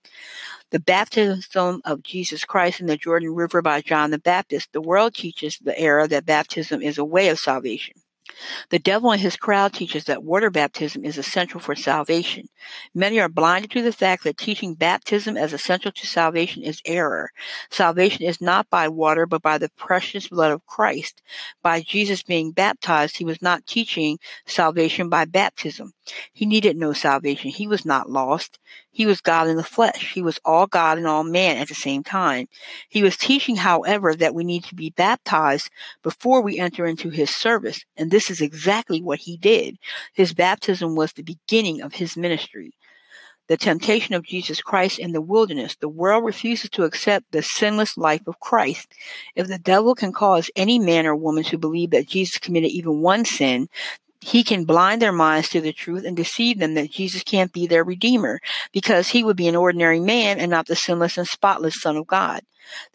the 0.70 0.80
baptism 0.80 1.80
of 1.84 2.02
Jesus 2.02 2.44
Christ 2.44 2.80
in 2.80 2.86
the 2.86 2.96
Jordan 2.96 3.34
River 3.34 3.62
by 3.62 3.80
John 3.80 4.10
the 4.10 4.18
Baptist, 4.18 4.72
the 4.72 4.80
world 4.80 5.14
teaches 5.14 5.58
the 5.58 5.78
error 5.78 6.06
that 6.06 6.26
baptism 6.26 6.82
is 6.82 6.98
a 6.98 7.04
way 7.04 7.28
of 7.28 7.38
salvation. 7.38 7.94
The 8.70 8.78
devil 8.78 9.10
and 9.10 9.20
his 9.20 9.36
crowd 9.36 9.72
teaches 9.72 10.04
that 10.04 10.22
water 10.22 10.50
baptism 10.50 11.04
is 11.04 11.18
essential 11.18 11.60
for 11.60 11.74
salvation. 11.74 12.48
Many 12.94 13.18
are 13.18 13.28
blinded 13.28 13.70
to 13.72 13.82
the 13.82 13.92
fact 13.92 14.24
that 14.24 14.38
teaching 14.38 14.74
baptism 14.74 15.36
as 15.36 15.52
essential 15.52 15.92
to 15.92 16.06
salvation 16.06 16.62
is 16.62 16.80
error. 16.84 17.30
Salvation 17.70 18.24
is 18.24 18.40
not 18.40 18.70
by 18.70 18.88
water, 18.88 19.26
but 19.26 19.42
by 19.42 19.58
the 19.58 19.70
precious 19.70 20.28
blood 20.28 20.52
of 20.52 20.66
Christ. 20.66 21.22
By 21.62 21.80
Jesus 21.80 22.22
being 22.22 22.52
baptized, 22.52 23.16
he 23.16 23.24
was 23.24 23.42
not 23.42 23.66
teaching 23.66 24.18
salvation 24.46 25.08
by 25.08 25.24
baptism. 25.24 25.92
He 26.32 26.46
needed 26.46 26.76
no 26.76 26.92
salvation. 26.92 27.50
He 27.50 27.66
was 27.66 27.84
not 27.84 28.10
lost. 28.10 28.58
He 28.92 29.06
was 29.06 29.20
God 29.20 29.46
in 29.46 29.56
the 29.56 29.62
flesh. 29.62 30.12
He 30.12 30.22
was 30.22 30.40
all 30.44 30.66
God 30.66 30.98
and 30.98 31.06
all 31.06 31.22
man 31.24 31.58
at 31.58 31.68
the 31.68 31.74
same 31.74 32.02
time. 32.02 32.48
He 32.88 33.02
was 33.02 33.16
teaching, 33.16 33.56
however, 33.56 34.14
that 34.14 34.34
we 34.34 34.44
need 34.44 34.64
to 34.64 34.74
be 34.74 34.90
baptized 34.90 35.70
before 36.02 36.42
we 36.42 36.58
enter 36.58 36.84
into 36.86 37.08
his 37.10 37.30
service. 37.30 37.84
And 37.96 38.10
this 38.10 38.30
is 38.30 38.40
exactly 38.40 39.00
what 39.00 39.20
he 39.20 39.36
did. 39.36 39.78
His 40.12 40.34
baptism 40.34 40.96
was 40.96 41.12
the 41.12 41.22
beginning 41.22 41.82
of 41.82 41.94
his 41.94 42.16
ministry. 42.16 42.72
The 43.46 43.56
temptation 43.56 44.14
of 44.14 44.24
Jesus 44.24 44.60
Christ 44.60 44.98
in 44.98 45.12
the 45.12 45.20
wilderness. 45.20 45.76
The 45.80 45.88
world 45.88 46.24
refuses 46.24 46.70
to 46.70 46.84
accept 46.84 47.32
the 47.32 47.42
sinless 47.42 47.96
life 47.96 48.22
of 48.26 48.38
Christ. 48.38 48.92
If 49.34 49.48
the 49.48 49.58
devil 49.58 49.94
can 49.94 50.12
cause 50.12 50.50
any 50.54 50.78
man 50.78 51.06
or 51.06 51.16
woman 51.16 51.42
to 51.44 51.58
believe 51.58 51.90
that 51.90 52.06
Jesus 52.06 52.38
committed 52.38 52.70
even 52.70 53.00
one 53.00 53.24
sin, 53.24 53.68
he 54.20 54.44
can 54.44 54.64
blind 54.64 55.00
their 55.00 55.12
minds 55.12 55.48
to 55.48 55.60
the 55.60 55.72
truth 55.72 56.04
and 56.04 56.16
deceive 56.16 56.58
them 56.58 56.74
that 56.74 56.90
Jesus 56.90 57.22
can't 57.22 57.52
be 57.52 57.66
their 57.66 57.84
redeemer 57.84 58.40
because 58.72 59.08
he 59.08 59.24
would 59.24 59.36
be 59.36 59.48
an 59.48 59.56
ordinary 59.56 60.00
man 60.00 60.38
and 60.38 60.50
not 60.50 60.66
the 60.66 60.76
sinless 60.76 61.16
and 61.16 61.26
spotless 61.26 61.80
son 61.80 61.96
of 61.96 62.06
God. 62.06 62.42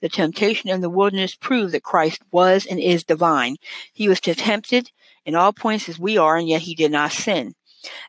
The 0.02 0.10
temptation 0.10 0.70
in 0.70 0.82
the 0.82 0.90
wilderness 0.90 1.36
proved 1.36 1.74
that 1.74 1.84
Christ 1.84 2.22
was 2.32 2.66
and 2.66 2.80
is 2.80 3.04
divine. 3.04 3.58
He 3.92 4.08
was 4.08 4.22
tempted 4.22 4.92
in 5.26 5.36
all 5.36 5.52
points 5.52 5.90
as 5.90 6.00
we 6.00 6.18
are, 6.18 6.38
and 6.38 6.48
yet 6.48 6.62
he 6.62 6.76
did 6.76 6.92
not 6.92 7.12
sin. 7.12 7.56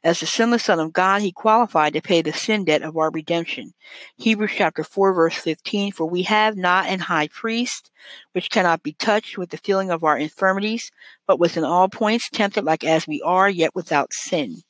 As 0.02 0.20
the 0.20 0.26
sinless 0.26 0.64
Son 0.64 0.80
of 0.80 0.92
God, 0.92 1.22
he 1.22 1.32
qualified 1.32 1.92
to 1.94 2.00
pay 2.00 2.22
the 2.22 2.32
sin 2.32 2.64
debt 2.64 2.82
of 2.82 2.96
our 2.96 3.10
redemption. 3.10 3.74
Hebrews 4.16 4.52
chapter 4.56 4.84
4 4.84 5.12
verse 5.12 5.36
15, 5.36 5.92
for 5.92 6.06
we 6.06 6.22
have 6.22 6.56
not 6.56 6.86
an 6.86 7.00
high 7.00 7.28
priest, 7.28 7.90
which 8.32 8.50
cannot 8.50 8.82
be 8.82 8.92
touched 8.92 9.38
with 9.38 9.50
the 9.50 9.58
feeling 9.58 9.90
of 9.90 10.04
our 10.04 10.18
infirmities, 10.18 10.90
but 11.26 11.38
was 11.38 11.56
in 11.56 11.64
all 11.64 11.88
points 11.88 12.28
tempted 12.30 12.64
like 12.64 12.84
as 12.84 13.06
we 13.06 13.22
are, 13.22 13.48
yet 13.48 13.74
without 13.74 14.12
sin. 14.12 14.62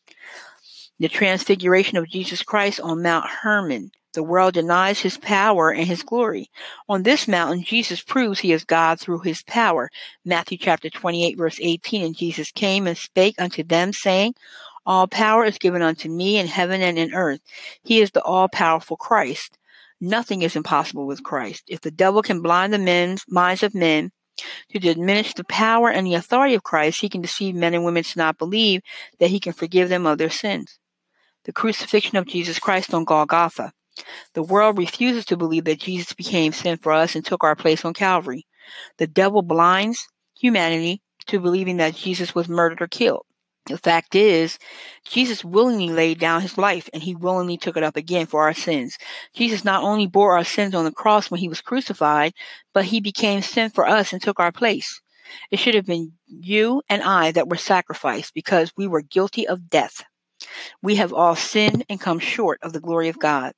The 0.98 1.08
transfiguration 1.08 1.98
of 1.98 2.08
Jesus 2.08 2.42
Christ 2.42 2.80
on 2.80 3.02
Mount 3.02 3.26
Hermon. 3.26 3.90
The 4.16 4.22
world 4.22 4.54
denies 4.54 5.00
his 5.00 5.18
power 5.18 5.70
and 5.70 5.86
his 5.86 6.02
glory. 6.02 6.50
On 6.88 7.02
this 7.02 7.28
mountain, 7.28 7.62
Jesus 7.62 8.00
proves 8.00 8.40
he 8.40 8.50
is 8.50 8.64
God 8.64 8.98
through 8.98 9.18
his 9.18 9.42
power. 9.42 9.90
Matthew 10.24 10.56
chapter 10.56 10.88
28 10.88 11.36
verse 11.36 11.58
18, 11.60 12.02
and 12.02 12.16
Jesus 12.16 12.50
came 12.50 12.86
and 12.86 12.96
spake 12.96 13.34
unto 13.38 13.62
them, 13.62 13.92
saying, 13.92 14.34
all 14.86 15.08
power 15.08 15.44
is 15.44 15.58
given 15.58 15.82
unto 15.82 16.08
me 16.08 16.38
in 16.38 16.46
heaven 16.46 16.80
and 16.80 16.98
in 16.98 17.12
earth. 17.12 17.40
He 17.82 18.00
is 18.00 18.12
the 18.12 18.22
all 18.22 18.48
powerful 18.48 18.96
Christ. 18.96 19.58
Nothing 20.00 20.42
is 20.42 20.56
impossible 20.56 21.06
with 21.06 21.24
Christ. 21.24 21.64
If 21.66 21.80
the 21.80 21.90
devil 21.90 22.22
can 22.22 22.40
blind 22.40 22.72
the 22.72 22.78
men's 22.78 23.24
minds 23.28 23.62
of 23.62 23.74
men 23.74 24.12
to 24.70 24.78
diminish 24.78 25.34
the 25.34 25.44
power 25.44 25.90
and 25.90 26.06
the 26.06 26.14
authority 26.14 26.54
of 26.54 26.62
Christ, 26.62 27.00
he 27.00 27.08
can 27.08 27.22
deceive 27.22 27.54
men 27.54 27.74
and 27.74 27.84
women 27.84 28.04
to 28.04 28.18
not 28.18 28.38
believe 28.38 28.82
that 29.18 29.30
he 29.30 29.40
can 29.40 29.52
forgive 29.52 29.88
them 29.88 30.06
of 30.06 30.18
their 30.18 30.30
sins. 30.30 30.78
The 31.44 31.52
crucifixion 31.52 32.16
of 32.16 32.26
Jesus 32.26 32.58
Christ 32.58 32.92
on 32.92 33.04
Golgotha. 33.04 33.72
The 34.34 34.42
world 34.42 34.76
refuses 34.78 35.24
to 35.26 35.36
believe 35.36 35.64
that 35.64 35.80
Jesus 35.80 36.12
became 36.12 36.52
sin 36.52 36.76
for 36.76 36.92
us 36.92 37.14
and 37.14 37.24
took 37.24 37.42
our 37.42 37.56
place 37.56 37.84
on 37.84 37.94
Calvary. 37.94 38.46
The 38.98 39.06
devil 39.06 39.42
blinds 39.42 40.06
humanity 40.38 41.00
to 41.28 41.40
believing 41.40 41.78
that 41.78 41.94
Jesus 41.94 42.34
was 42.34 42.48
murdered 42.48 42.82
or 42.82 42.88
killed. 42.88 43.24
The 43.66 43.78
fact 43.78 44.14
is, 44.14 44.58
Jesus 45.04 45.44
willingly 45.44 45.90
laid 45.90 46.20
down 46.20 46.40
his 46.40 46.56
life 46.56 46.88
and 46.92 47.02
he 47.02 47.16
willingly 47.16 47.56
took 47.56 47.76
it 47.76 47.82
up 47.82 47.96
again 47.96 48.26
for 48.26 48.42
our 48.42 48.54
sins. 48.54 48.96
Jesus 49.34 49.64
not 49.64 49.82
only 49.82 50.06
bore 50.06 50.36
our 50.36 50.44
sins 50.44 50.74
on 50.74 50.84
the 50.84 50.92
cross 50.92 51.30
when 51.30 51.40
he 51.40 51.48
was 51.48 51.60
crucified, 51.60 52.32
but 52.72 52.84
he 52.84 53.00
became 53.00 53.42
sin 53.42 53.70
for 53.70 53.86
us 53.86 54.12
and 54.12 54.22
took 54.22 54.38
our 54.38 54.52
place. 54.52 55.00
It 55.50 55.58
should 55.58 55.74
have 55.74 55.86
been 55.86 56.12
you 56.26 56.82
and 56.88 57.02
I 57.02 57.32
that 57.32 57.48
were 57.48 57.56
sacrificed 57.56 58.34
because 58.34 58.72
we 58.76 58.86
were 58.86 59.02
guilty 59.02 59.48
of 59.48 59.68
death. 59.68 60.04
We 60.80 60.94
have 60.96 61.12
all 61.12 61.34
sinned 61.34 61.84
and 61.88 62.00
come 62.00 62.20
short 62.20 62.60
of 62.62 62.72
the 62.72 62.80
glory 62.80 63.08
of 63.08 63.18
God. 63.18 63.52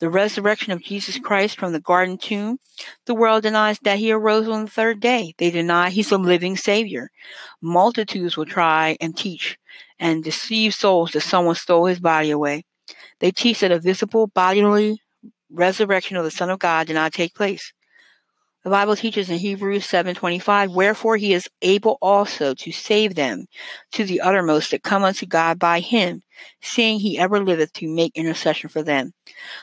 The 0.00 0.10
resurrection 0.10 0.72
of 0.72 0.82
Jesus 0.82 1.18
Christ 1.18 1.58
from 1.58 1.72
the 1.72 1.80
garden 1.80 2.18
tomb, 2.18 2.58
the 3.06 3.14
world 3.14 3.44
denies 3.44 3.78
that 3.82 3.98
he 3.98 4.10
arose 4.12 4.48
on 4.48 4.64
the 4.64 4.70
third 4.70 5.00
day. 5.00 5.34
They 5.38 5.50
deny 5.50 5.90
he's 5.90 6.12
a 6.12 6.18
living 6.18 6.56
Savior. 6.56 7.10
Multitudes 7.62 8.36
will 8.36 8.46
try 8.46 8.96
and 9.00 9.16
teach 9.16 9.58
and 9.98 10.24
deceive 10.24 10.74
souls 10.74 11.12
that 11.12 11.20
someone 11.20 11.54
stole 11.54 11.86
his 11.86 12.00
body 12.00 12.30
away. 12.30 12.64
They 13.20 13.30
teach 13.30 13.60
that 13.60 13.72
a 13.72 13.78
visible 13.78 14.26
bodily 14.26 15.00
resurrection 15.50 16.16
of 16.16 16.24
the 16.24 16.30
Son 16.30 16.50
of 16.50 16.58
God 16.58 16.86
did 16.86 16.94
not 16.94 17.12
take 17.12 17.34
place. 17.34 17.72
The 18.64 18.70
Bible 18.70 18.96
teaches 18.96 19.28
in 19.28 19.36
Hebrews 19.36 19.84
7:25, 19.84 20.70
"Wherefore 20.70 21.18
he 21.18 21.34
is 21.34 21.50
able 21.60 21.98
also 22.00 22.54
to 22.54 22.72
save 22.72 23.14
them 23.14 23.44
to 23.92 24.04
the 24.04 24.22
uttermost 24.22 24.70
that 24.70 24.82
come 24.82 25.04
unto 25.04 25.26
God 25.26 25.58
by 25.58 25.80
him, 25.80 26.22
seeing 26.62 26.98
he 26.98 27.18
ever 27.18 27.44
liveth 27.44 27.74
to 27.74 27.94
make 27.94 28.12
intercession 28.14 28.70
for 28.70 28.82
them." 28.82 29.12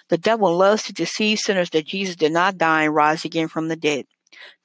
The 0.09 0.19
devil 0.19 0.55
loves 0.55 0.83
to 0.83 0.93
deceive 0.93 1.39
sinners 1.39 1.71
that 1.71 1.87
Jesus 1.87 2.15
did 2.15 2.31
not 2.31 2.59
die 2.59 2.83
and 2.83 2.93
rise 2.93 3.25
again 3.25 3.47
from 3.47 3.69
the 3.69 3.75
dead. 3.75 4.05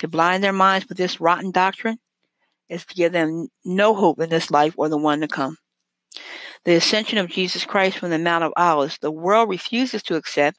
To 0.00 0.08
blind 0.08 0.44
their 0.44 0.52
minds 0.52 0.86
with 0.86 0.98
this 0.98 1.18
rotten 1.18 1.50
doctrine 1.50 1.98
is 2.68 2.84
to 2.84 2.94
give 2.94 3.12
them 3.12 3.48
no 3.64 3.94
hope 3.94 4.20
in 4.20 4.28
this 4.28 4.50
life 4.50 4.74
or 4.76 4.90
the 4.90 4.98
one 4.98 5.22
to 5.22 5.28
come. 5.28 5.56
The 6.64 6.74
ascension 6.74 7.16
of 7.16 7.30
Jesus 7.30 7.64
Christ 7.64 7.96
from 7.96 8.10
the 8.10 8.18
Mount 8.18 8.44
of 8.44 8.52
Olives, 8.56 8.98
the 8.98 9.10
world 9.10 9.48
refuses 9.48 10.02
to 10.02 10.16
accept 10.16 10.58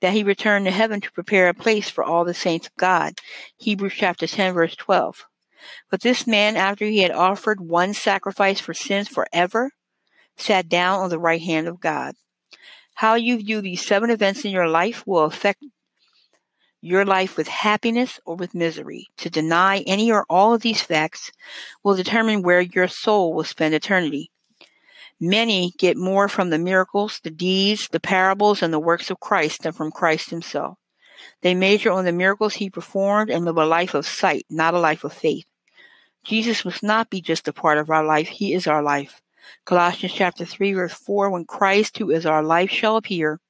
that 0.00 0.12
he 0.12 0.22
returned 0.22 0.66
to 0.66 0.70
heaven 0.70 1.00
to 1.00 1.12
prepare 1.12 1.48
a 1.48 1.54
place 1.54 1.90
for 1.90 2.04
all 2.04 2.24
the 2.24 2.34
saints 2.34 2.66
of 2.66 2.76
God. 2.76 3.14
Hebrews 3.56 3.94
chapter 3.96 4.26
10 4.26 4.54
verse 4.54 4.76
12. 4.76 5.26
But 5.90 6.02
this 6.02 6.26
man, 6.26 6.56
after 6.56 6.84
he 6.84 6.98
had 6.98 7.10
offered 7.10 7.60
one 7.60 7.94
sacrifice 7.94 8.60
for 8.60 8.74
sins 8.74 9.08
forever, 9.08 9.70
sat 10.36 10.68
down 10.68 11.00
on 11.00 11.10
the 11.10 11.18
right 11.18 11.40
hand 11.40 11.66
of 11.66 11.80
God. 11.80 12.14
How 12.94 13.14
you 13.14 13.38
view 13.38 13.60
these 13.60 13.84
seven 13.84 14.10
events 14.10 14.44
in 14.44 14.50
your 14.50 14.68
life 14.68 15.06
will 15.06 15.24
affect 15.24 15.62
your 16.80 17.04
life 17.04 17.36
with 17.36 17.48
happiness 17.48 18.20
or 18.24 18.36
with 18.36 18.54
misery. 18.54 19.06
To 19.18 19.30
deny 19.30 19.78
any 19.86 20.10
or 20.10 20.24
all 20.30 20.54
of 20.54 20.62
these 20.62 20.82
facts 20.82 21.30
will 21.82 21.96
determine 21.96 22.42
where 22.42 22.60
your 22.60 22.88
soul 22.88 23.34
will 23.34 23.44
spend 23.44 23.74
eternity. 23.74 24.30
Many 25.20 25.72
get 25.78 25.96
more 25.96 26.28
from 26.28 26.50
the 26.50 26.58
miracles, 26.58 27.20
the 27.22 27.30
deeds, 27.30 27.88
the 27.90 28.00
parables, 28.00 28.62
and 28.62 28.72
the 28.72 28.78
works 28.78 29.10
of 29.10 29.20
Christ 29.20 29.62
than 29.62 29.72
from 29.72 29.90
Christ 29.90 30.30
himself. 30.30 30.78
They 31.42 31.54
major 31.54 31.90
on 31.90 32.04
the 32.04 32.12
miracles 32.12 32.54
he 32.54 32.68
performed 32.68 33.30
and 33.30 33.44
live 33.44 33.56
a 33.56 33.64
life 33.64 33.94
of 33.94 34.06
sight, 34.06 34.44
not 34.50 34.74
a 34.74 34.78
life 34.78 35.04
of 35.04 35.12
faith. 35.12 35.46
Jesus 36.24 36.64
must 36.64 36.82
not 36.82 37.08
be 37.08 37.20
just 37.20 37.48
a 37.48 37.52
part 37.52 37.78
of 37.78 37.88
our 37.88 38.04
life, 38.04 38.28
he 38.28 38.52
is 38.52 38.66
our 38.66 38.82
life. 38.82 39.22
Colossians 39.64 40.12
chapter 40.12 40.44
3 40.44 40.72
verse 40.72 40.92
4, 40.92 41.30
when 41.30 41.44
Christ, 41.44 41.98
who 41.98 42.10
is 42.10 42.26
our 42.26 42.42
life, 42.42 42.70
shall 42.70 42.96
appear, 42.96 43.40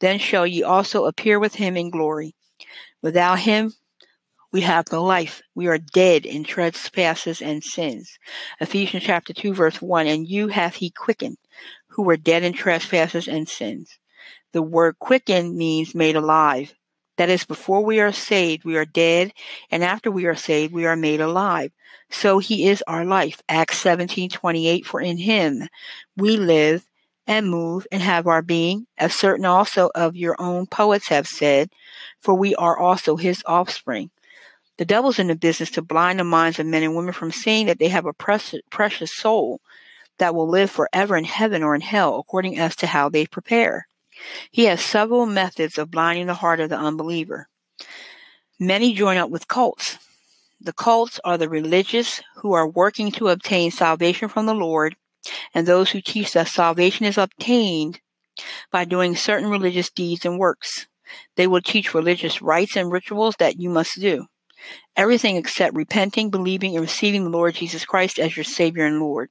then 0.00 0.18
shall 0.18 0.46
ye 0.46 0.62
also 0.62 1.06
appear 1.06 1.38
with 1.38 1.54
him 1.54 1.76
in 1.76 1.90
glory. 1.90 2.34
Without 3.02 3.40
him, 3.40 3.72
we 4.52 4.60
have 4.60 4.92
no 4.92 5.02
life. 5.02 5.42
We 5.54 5.66
are 5.66 5.78
dead 5.78 6.26
in 6.26 6.44
trespasses 6.44 7.40
and 7.40 7.64
sins. 7.64 8.18
Ephesians 8.60 9.02
chapter 9.02 9.32
2 9.32 9.54
verse 9.54 9.80
1, 9.80 10.06
and 10.06 10.28
you 10.28 10.48
hath 10.48 10.76
he 10.76 10.90
quickened, 10.90 11.38
who 11.88 12.02
were 12.02 12.16
dead 12.16 12.42
in 12.42 12.52
trespasses 12.52 13.26
and 13.26 13.48
sins. 13.48 13.98
The 14.52 14.62
word 14.62 14.98
quickened 14.98 15.56
means 15.56 15.94
made 15.94 16.16
alive. 16.16 16.74
That 17.16 17.30
is, 17.30 17.44
before 17.44 17.84
we 17.84 18.00
are 18.00 18.12
saved, 18.12 18.64
we 18.64 18.76
are 18.76 18.84
dead, 18.84 19.32
and 19.70 19.82
after 19.82 20.10
we 20.10 20.26
are 20.26 20.34
saved, 20.34 20.72
we 20.72 20.86
are 20.86 20.96
made 20.96 21.20
alive. 21.20 21.72
So 22.10 22.38
he 22.38 22.68
is 22.68 22.82
our 22.86 23.04
life. 23.04 23.42
Acts 23.48 23.78
17, 23.78 24.30
28, 24.30 24.86
for 24.86 25.00
in 25.00 25.18
him 25.18 25.68
we 26.16 26.36
live 26.36 26.86
and 27.26 27.48
move 27.48 27.86
and 27.92 28.02
have 28.02 28.26
our 28.26 28.42
being, 28.42 28.86
as 28.98 29.14
certain 29.14 29.44
also 29.44 29.90
of 29.94 30.16
your 30.16 30.36
own 30.38 30.66
poets 30.66 31.08
have 31.08 31.26
said, 31.26 31.70
for 32.20 32.34
we 32.34 32.54
are 32.56 32.78
also 32.78 33.16
his 33.16 33.42
offspring. 33.46 34.10
The 34.78 34.84
devil's 34.84 35.18
in 35.18 35.26
the 35.26 35.36
business 35.36 35.70
to 35.72 35.82
blind 35.82 36.18
the 36.18 36.24
minds 36.24 36.58
of 36.58 36.66
men 36.66 36.82
and 36.82 36.96
women 36.96 37.12
from 37.12 37.30
seeing 37.30 37.66
that 37.66 37.78
they 37.78 37.88
have 37.88 38.06
a 38.06 38.12
precious 38.12 39.14
soul 39.14 39.60
that 40.18 40.34
will 40.34 40.48
live 40.48 40.70
forever 40.70 41.16
in 41.16 41.24
heaven 41.24 41.62
or 41.62 41.74
in 41.74 41.80
hell, 41.80 42.18
according 42.18 42.58
as 42.58 42.74
to 42.76 42.86
how 42.86 43.08
they 43.08 43.26
prepare. 43.26 43.86
He 44.50 44.64
has 44.64 44.80
several 44.80 45.26
methods 45.26 45.78
of 45.78 45.90
blinding 45.90 46.26
the 46.26 46.34
heart 46.34 46.60
of 46.60 46.70
the 46.70 46.78
unbeliever. 46.78 47.48
Many 48.58 48.94
join 48.94 49.16
up 49.16 49.30
with 49.30 49.48
cults. 49.48 49.98
The 50.60 50.72
cults 50.72 51.18
are 51.24 51.36
the 51.36 51.48
religious 51.48 52.22
who 52.36 52.52
are 52.52 52.68
working 52.68 53.10
to 53.12 53.28
obtain 53.28 53.72
salvation 53.72 54.28
from 54.28 54.46
the 54.46 54.54
Lord, 54.54 54.96
and 55.54 55.66
those 55.66 55.90
who 55.90 56.00
teach 56.00 56.32
that 56.32 56.48
salvation 56.48 57.04
is 57.04 57.18
obtained 57.18 58.00
by 58.70 58.84
doing 58.84 59.16
certain 59.16 59.50
religious 59.50 59.90
deeds 59.90 60.24
and 60.24 60.38
works. 60.38 60.86
They 61.36 61.46
will 61.46 61.60
teach 61.60 61.94
religious 61.94 62.40
rites 62.40 62.76
and 62.76 62.92
rituals 62.92 63.34
that 63.38 63.58
you 63.58 63.68
must 63.68 64.00
do. 64.00 64.26
Everything 64.96 65.36
except 65.36 65.76
repenting, 65.76 66.30
believing, 66.30 66.74
and 66.74 66.82
receiving 66.82 67.24
the 67.24 67.30
Lord 67.30 67.54
Jesus 67.54 67.84
Christ 67.84 68.18
as 68.18 68.36
your 68.36 68.44
Savior 68.44 68.84
and 68.84 69.00
Lord. 69.00 69.30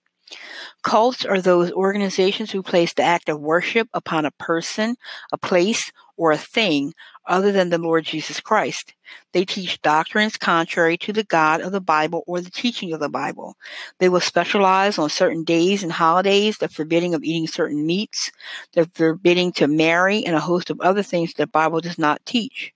Cults 0.84 1.26
are 1.26 1.42
those 1.42 1.72
organizations 1.72 2.52
who 2.52 2.64
place 2.64 2.94
the 2.94 3.04
act 3.04 3.30
of 3.30 3.40
worship 3.40 3.88
upon 3.94 4.26
a 4.26 4.32
person, 4.32 4.96
a 5.32 5.38
place, 5.38 5.92
or 6.18 6.32
a 6.32 6.38
thing 6.38 6.94
other 7.28 7.52
than 7.52 7.70
the 7.70 7.78
Lord 7.78 8.06
Jesus 8.06 8.40
Christ. 8.40 8.94
They 9.34 9.46
teach 9.46 9.82
doctrines 9.82 10.38
contrary 10.38 10.98
to 10.98 11.14
the 11.14 11.24
God 11.24 11.62
of 11.62 11.72
the 11.72 11.82
Bible 11.82 12.24
or 12.28 12.42
the 12.42 12.52
teaching 12.52 12.94
of 12.94 13.00
the 13.00 13.10
Bible. 13.10 13.56
They 14.00 14.10
will 14.10 14.20
specialize 14.20 14.98
on 14.98 15.10
certain 15.10 15.44
days 15.44 15.84
and 15.84 15.92
holidays, 15.92 16.58
the 16.58 16.70
forbidding 16.70 17.14
of 17.14 17.24
eating 17.24 17.48
certain 17.48 17.86
meats, 17.86 18.32
the 18.74 18.90
forbidding 18.94 19.52
to 19.54 19.68
marry, 19.68 20.26
and 20.26 20.36
a 20.36 20.40
host 20.40 20.70
of 20.70 20.82
other 20.82 21.04
things 21.04 21.34
the 21.34 21.48
Bible 21.48 21.82
does 21.82 21.98
not 21.98 22.26
teach. 22.26 22.74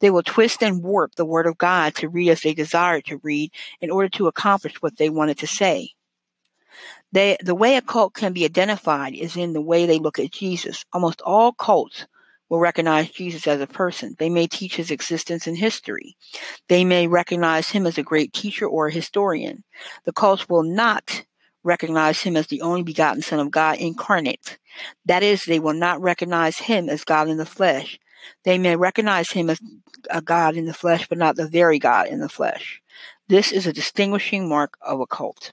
They 0.00 0.10
will 0.10 0.22
twist 0.22 0.62
and 0.62 0.82
warp 0.82 1.14
the 1.14 1.24
Word 1.24 1.46
of 1.46 1.58
God 1.58 1.94
to 1.96 2.08
read 2.08 2.30
as 2.30 2.42
they 2.42 2.54
desire 2.54 3.00
to 3.02 3.18
read 3.18 3.52
in 3.80 3.90
order 3.90 4.08
to 4.10 4.26
accomplish 4.26 4.80
what 4.80 4.96
they 4.96 5.10
wanted 5.10 5.38
to 5.38 5.46
say. 5.46 5.90
They, 7.12 7.36
the 7.42 7.54
way 7.54 7.76
a 7.76 7.82
cult 7.82 8.14
can 8.14 8.32
be 8.32 8.44
identified 8.44 9.14
is 9.14 9.36
in 9.36 9.52
the 9.52 9.60
way 9.60 9.86
they 9.86 9.98
look 9.98 10.18
at 10.18 10.30
Jesus. 10.30 10.84
Almost 10.92 11.22
all 11.22 11.52
cults 11.52 12.06
will 12.48 12.58
recognize 12.58 13.10
Jesus 13.10 13.46
as 13.46 13.60
a 13.60 13.66
person. 13.66 14.14
They 14.18 14.30
may 14.30 14.46
teach 14.46 14.76
his 14.76 14.90
existence 14.90 15.46
and 15.46 15.56
history. 15.56 16.16
They 16.68 16.84
may 16.84 17.06
recognize 17.06 17.70
him 17.70 17.86
as 17.86 17.98
a 17.98 18.02
great 18.02 18.32
teacher 18.32 18.66
or 18.66 18.86
a 18.86 18.92
historian. 18.92 19.64
The 20.04 20.12
cults 20.12 20.48
will 20.48 20.62
not 20.62 21.24
recognize 21.62 22.22
him 22.22 22.36
as 22.36 22.46
the 22.46 22.62
only 22.62 22.82
begotten 22.82 23.22
Son 23.22 23.40
of 23.40 23.50
God 23.50 23.78
incarnate. 23.78 24.58
That 25.04 25.22
is, 25.22 25.44
they 25.44 25.58
will 25.58 25.74
not 25.74 26.00
recognize 26.00 26.58
him 26.58 26.88
as 26.88 27.04
God 27.04 27.28
in 27.28 27.36
the 27.36 27.46
flesh. 27.46 27.98
They 28.44 28.58
may 28.58 28.76
recognize 28.76 29.30
him 29.30 29.50
as 29.50 29.60
a 30.10 30.20
God 30.20 30.56
in 30.56 30.66
the 30.66 30.74
flesh, 30.74 31.08
but 31.08 31.18
not 31.18 31.36
the 31.36 31.48
very 31.48 31.78
God 31.78 32.08
in 32.08 32.20
the 32.20 32.28
flesh. 32.28 32.80
This 33.28 33.52
is 33.52 33.66
a 33.66 33.72
distinguishing 33.72 34.48
mark 34.48 34.76
of 34.80 35.00
a 35.00 35.06
cult. 35.06 35.52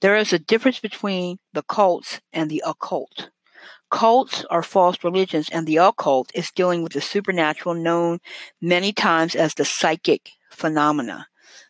There 0.00 0.16
is 0.16 0.32
a 0.32 0.38
difference 0.38 0.80
between 0.80 1.38
the 1.52 1.62
cults 1.62 2.20
and 2.32 2.50
the 2.50 2.62
occult. 2.66 3.30
Cults 3.90 4.44
are 4.50 4.62
false 4.62 5.04
religions, 5.04 5.48
and 5.52 5.66
the 5.66 5.76
occult 5.76 6.30
is 6.34 6.50
dealing 6.50 6.82
with 6.82 6.92
the 6.92 7.00
supernatural, 7.00 7.74
known 7.74 8.18
many 8.60 8.92
times 8.92 9.34
as 9.34 9.54
the 9.54 9.64
psychic 9.64 10.30
phenomena. 10.50 11.28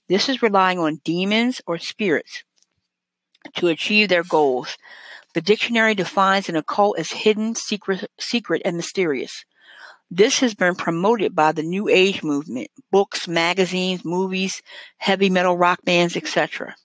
This 0.09 0.29
is 0.29 0.43
relying 0.43 0.79
on 0.79 1.01
demons 1.05 1.61
or 1.67 1.79
spirits 1.79 2.45
to 3.57 3.69
achieve 3.69 4.09
their 4.09 4.23
goals. 4.23 4.77
The 5.35 5.41
dictionary 5.41 5.95
defines 5.95 6.49
an 6.49 6.57
occult 6.57 6.99
as 6.99 7.11
hidden, 7.11 7.55
secret, 7.55 8.11
secret, 8.19 8.63
and 8.65 8.77
mysterious. 8.77 9.45
This 10.11 10.41
has 10.41 10.55
been 10.55 10.75
promoted 10.75 11.35
by 11.35 11.53
the 11.53 11.63
New 11.63 11.89
Age 11.89 12.23
movement, 12.23 12.69
books, 12.91 13.27
magazines, 13.27 14.05
movies, 14.05 14.63
heavy 14.99 15.31
metal 15.31 15.57
rock 15.57 15.81
bands, 15.85 16.17
etc. 16.17 16.77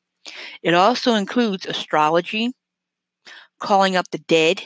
It 0.64 0.74
also 0.74 1.16
includes 1.16 1.66
astrology, 1.66 2.54
calling 3.60 3.96
up 3.96 4.10
the 4.12 4.20
dead, 4.20 4.64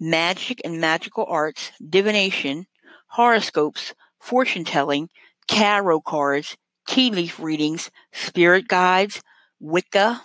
magic 0.00 0.60
and 0.64 0.80
magical 0.80 1.26
arts, 1.28 1.72
divination, 1.86 2.66
horoscopes, 3.08 3.94
fortune 4.18 4.64
telling, 4.64 5.08
tarot 5.46 6.00
cards, 6.00 6.56
tea 6.88 7.10
leaf 7.10 7.38
readings, 7.38 7.90
spirit 8.12 8.66
guides, 8.66 9.22
Wicca, 9.60 10.22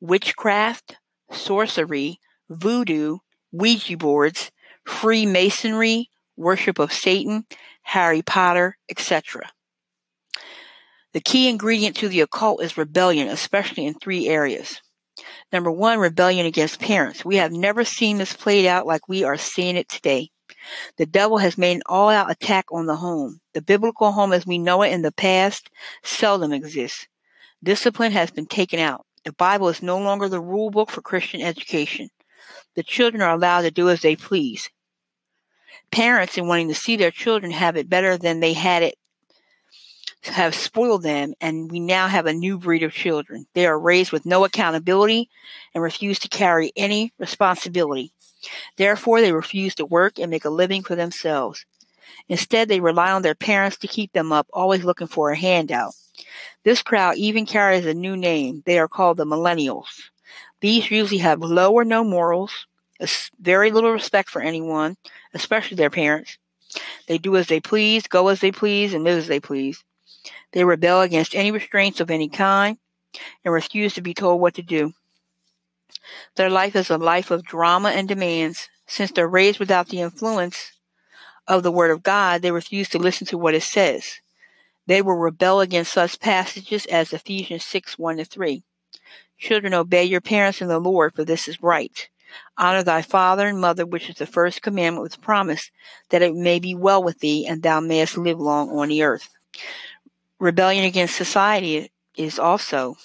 witchcraft, 0.00 0.96
sorcery, 1.30 2.18
voodoo, 2.48 3.18
Ouija 3.52 3.96
boards, 3.96 4.50
Freemasonry, 4.84 6.08
worship 6.36 6.78
of 6.78 6.92
Satan, 6.92 7.46
Harry 7.82 8.22
Potter, 8.22 8.76
etc. 8.90 9.50
The 11.12 11.20
key 11.20 11.48
ingredient 11.48 11.96
to 11.96 12.08
the 12.08 12.22
occult 12.22 12.62
is 12.62 12.76
rebellion, 12.76 13.28
especially 13.28 13.86
in 13.86 13.94
three 13.94 14.28
areas. 14.28 14.80
Number 15.52 15.70
one, 15.70 16.00
rebellion 16.00 16.44
against 16.44 16.80
parents. 16.80 17.24
We 17.24 17.36
have 17.36 17.52
never 17.52 17.84
seen 17.84 18.18
this 18.18 18.32
played 18.32 18.66
out 18.66 18.86
like 18.86 19.08
we 19.08 19.22
are 19.22 19.36
seeing 19.36 19.76
it 19.76 19.88
today. 19.88 20.30
The 20.96 21.06
devil 21.06 21.38
has 21.38 21.56
made 21.56 21.76
an 21.76 21.82
all 21.86 22.08
out 22.08 22.30
attack 22.30 22.66
on 22.72 22.86
the 22.86 22.96
home. 22.96 23.40
The 23.52 23.62
biblical 23.62 24.12
home 24.12 24.32
as 24.32 24.46
we 24.46 24.58
know 24.58 24.82
it 24.82 24.92
in 24.92 25.02
the 25.02 25.12
past 25.12 25.70
seldom 26.02 26.52
exists. 26.52 27.06
Discipline 27.62 28.12
has 28.12 28.30
been 28.30 28.46
taken 28.46 28.80
out. 28.80 29.06
The 29.24 29.32
Bible 29.32 29.68
is 29.68 29.82
no 29.82 29.98
longer 29.98 30.28
the 30.28 30.40
rule 30.40 30.70
book 30.70 30.90
for 30.90 31.00
Christian 31.00 31.40
education. 31.40 32.10
The 32.74 32.82
children 32.82 33.22
are 33.22 33.34
allowed 33.34 33.62
to 33.62 33.70
do 33.70 33.88
as 33.88 34.02
they 34.02 34.16
please. 34.16 34.68
Parents, 35.90 36.36
in 36.36 36.48
wanting 36.48 36.68
to 36.68 36.74
see 36.74 36.96
their 36.96 37.10
children 37.10 37.52
have 37.52 37.76
it 37.76 37.88
better 37.88 38.16
than 38.16 38.40
they 38.40 38.52
had 38.52 38.82
it, 38.82 38.96
have 40.22 40.54
spoiled 40.54 41.02
them, 41.02 41.34
and 41.40 41.70
we 41.70 41.80
now 41.80 42.08
have 42.08 42.26
a 42.26 42.32
new 42.32 42.58
breed 42.58 42.82
of 42.82 42.92
children. 42.92 43.46
They 43.54 43.66
are 43.66 43.78
raised 43.78 44.12
with 44.12 44.24
no 44.26 44.44
accountability 44.44 45.28
and 45.74 45.82
refuse 45.82 46.18
to 46.20 46.28
carry 46.28 46.72
any 46.76 47.12
responsibility. 47.18 48.12
Therefore, 48.76 49.20
they 49.20 49.32
refuse 49.32 49.74
to 49.76 49.84
work 49.84 50.18
and 50.18 50.30
make 50.30 50.44
a 50.44 50.50
living 50.50 50.82
for 50.82 50.94
themselves. 50.94 51.64
Instead, 52.28 52.68
they 52.68 52.80
rely 52.80 53.12
on 53.12 53.22
their 53.22 53.34
parents 53.34 53.76
to 53.78 53.86
keep 53.86 54.12
them 54.12 54.32
up, 54.32 54.46
always 54.52 54.84
looking 54.84 55.06
for 55.06 55.30
a 55.30 55.36
handout. 55.36 55.94
This 56.62 56.82
crowd 56.82 57.16
even 57.16 57.44
carries 57.46 57.86
a 57.86 57.94
new 57.94 58.16
name. 58.16 58.62
They 58.64 58.78
are 58.78 58.88
called 58.88 59.18
the 59.18 59.26
millennials. 59.26 60.10
These 60.60 60.90
usually 60.90 61.18
have 61.18 61.40
low 61.40 61.72
or 61.72 61.84
no 61.84 62.04
morals, 62.04 62.66
very 63.40 63.70
little 63.70 63.92
respect 63.92 64.30
for 64.30 64.40
anyone, 64.42 64.96
especially 65.32 65.76
their 65.76 65.90
parents. 65.90 66.38
They 67.06 67.18
do 67.18 67.36
as 67.36 67.46
they 67.46 67.60
please, 67.60 68.06
go 68.06 68.28
as 68.28 68.40
they 68.40 68.52
please, 68.52 68.94
and 68.94 69.04
live 69.04 69.18
as 69.18 69.26
they 69.26 69.40
please. 69.40 69.84
They 70.52 70.64
rebel 70.64 71.00
against 71.00 71.34
any 71.34 71.50
restraints 71.50 72.00
of 72.00 72.10
any 72.10 72.28
kind 72.28 72.78
and 73.44 73.54
refuse 73.54 73.94
to 73.94 74.02
be 74.02 74.14
told 74.14 74.40
what 74.40 74.54
to 74.54 74.62
do. 74.62 74.92
Their 76.36 76.50
life 76.50 76.76
is 76.76 76.90
a 76.90 76.98
life 76.98 77.30
of 77.30 77.44
drama 77.44 77.90
and 77.90 78.08
demands. 78.08 78.68
Since 78.86 79.12
they're 79.12 79.28
raised 79.28 79.58
without 79.58 79.88
the 79.88 80.00
influence 80.00 80.72
of 81.46 81.62
the 81.62 81.72
Word 81.72 81.90
of 81.90 82.02
God, 82.02 82.42
they 82.42 82.50
refuse 82.50 82.88
to 82.90 82.98
listen 82.98 83.26
to 83.28 83.38
what 83.38 83.54
it 83.54 83.62
says. 83.62 84.20
They 84.86 85.00
will 85.00 85.14
rebel 85.14 85.60
against 85.60 85.92
such 85.92 86.20
passages 86.20 86.84
as 86.86 87.12
Ephesians 87.12 87.64
6 87.64 87.98
1 87.98 88.16
to 88.18 88.24
3. 88.24 88.62
Children, 89.38 89.74
obey 89.74 90.04
your 90.04 90.20
parents 90.20 90.60
in 90.60 90.68
the 90.68 90.78
Lord, 90.78 91.14
for 91.14 91.24
this 91.24 91.48
is 91.48 91.62
right. 91.62 92.08
Honor 92.56 92.82
thy 92.82 93.02
father 93.02 93.48
and 93.48 93.60
mother, 93.60 93.84
which 93.84 94.08
is 94.08 94.16
the 94.16 94.26
first 94.26 94.62
commandment 94.62 95.02
with 95.02 95.20
promise, 95.20 95.70
that 96.10 96.22
it 96.22 96.34
may 96.34 96.58
be 96.58 96.74
well 96.74 97.02
with 97.02 97.18
thee, 97.20 97.46
and 97.46 97.62
thou 97.62 97.80
mayest 97.80 98.16
live 98.16 98.40
long 98.40 98.70
on 98.70 98.88
the 98.88 99.02
earth. 99.02 99.28
Rebellion 100.38 100.84
against 100.84 101.16
society 101.16 101.90
is 102.16 102.38
also 102.38 102.96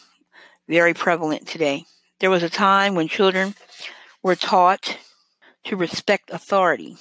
very 0.67 0.93
prevalent 0.93 1.47
today. 1.47 1.85
There 2.19 2.29
was 2.29 2.43
a 2.43 2.49
time 2.49 2.95
when 2.95 3.07
children 3.07 3.55
were 4.21 4.35
taught 4.35 4.97
to 5.65 5.75
respect 5.75 6.29
authority 6.31 6.97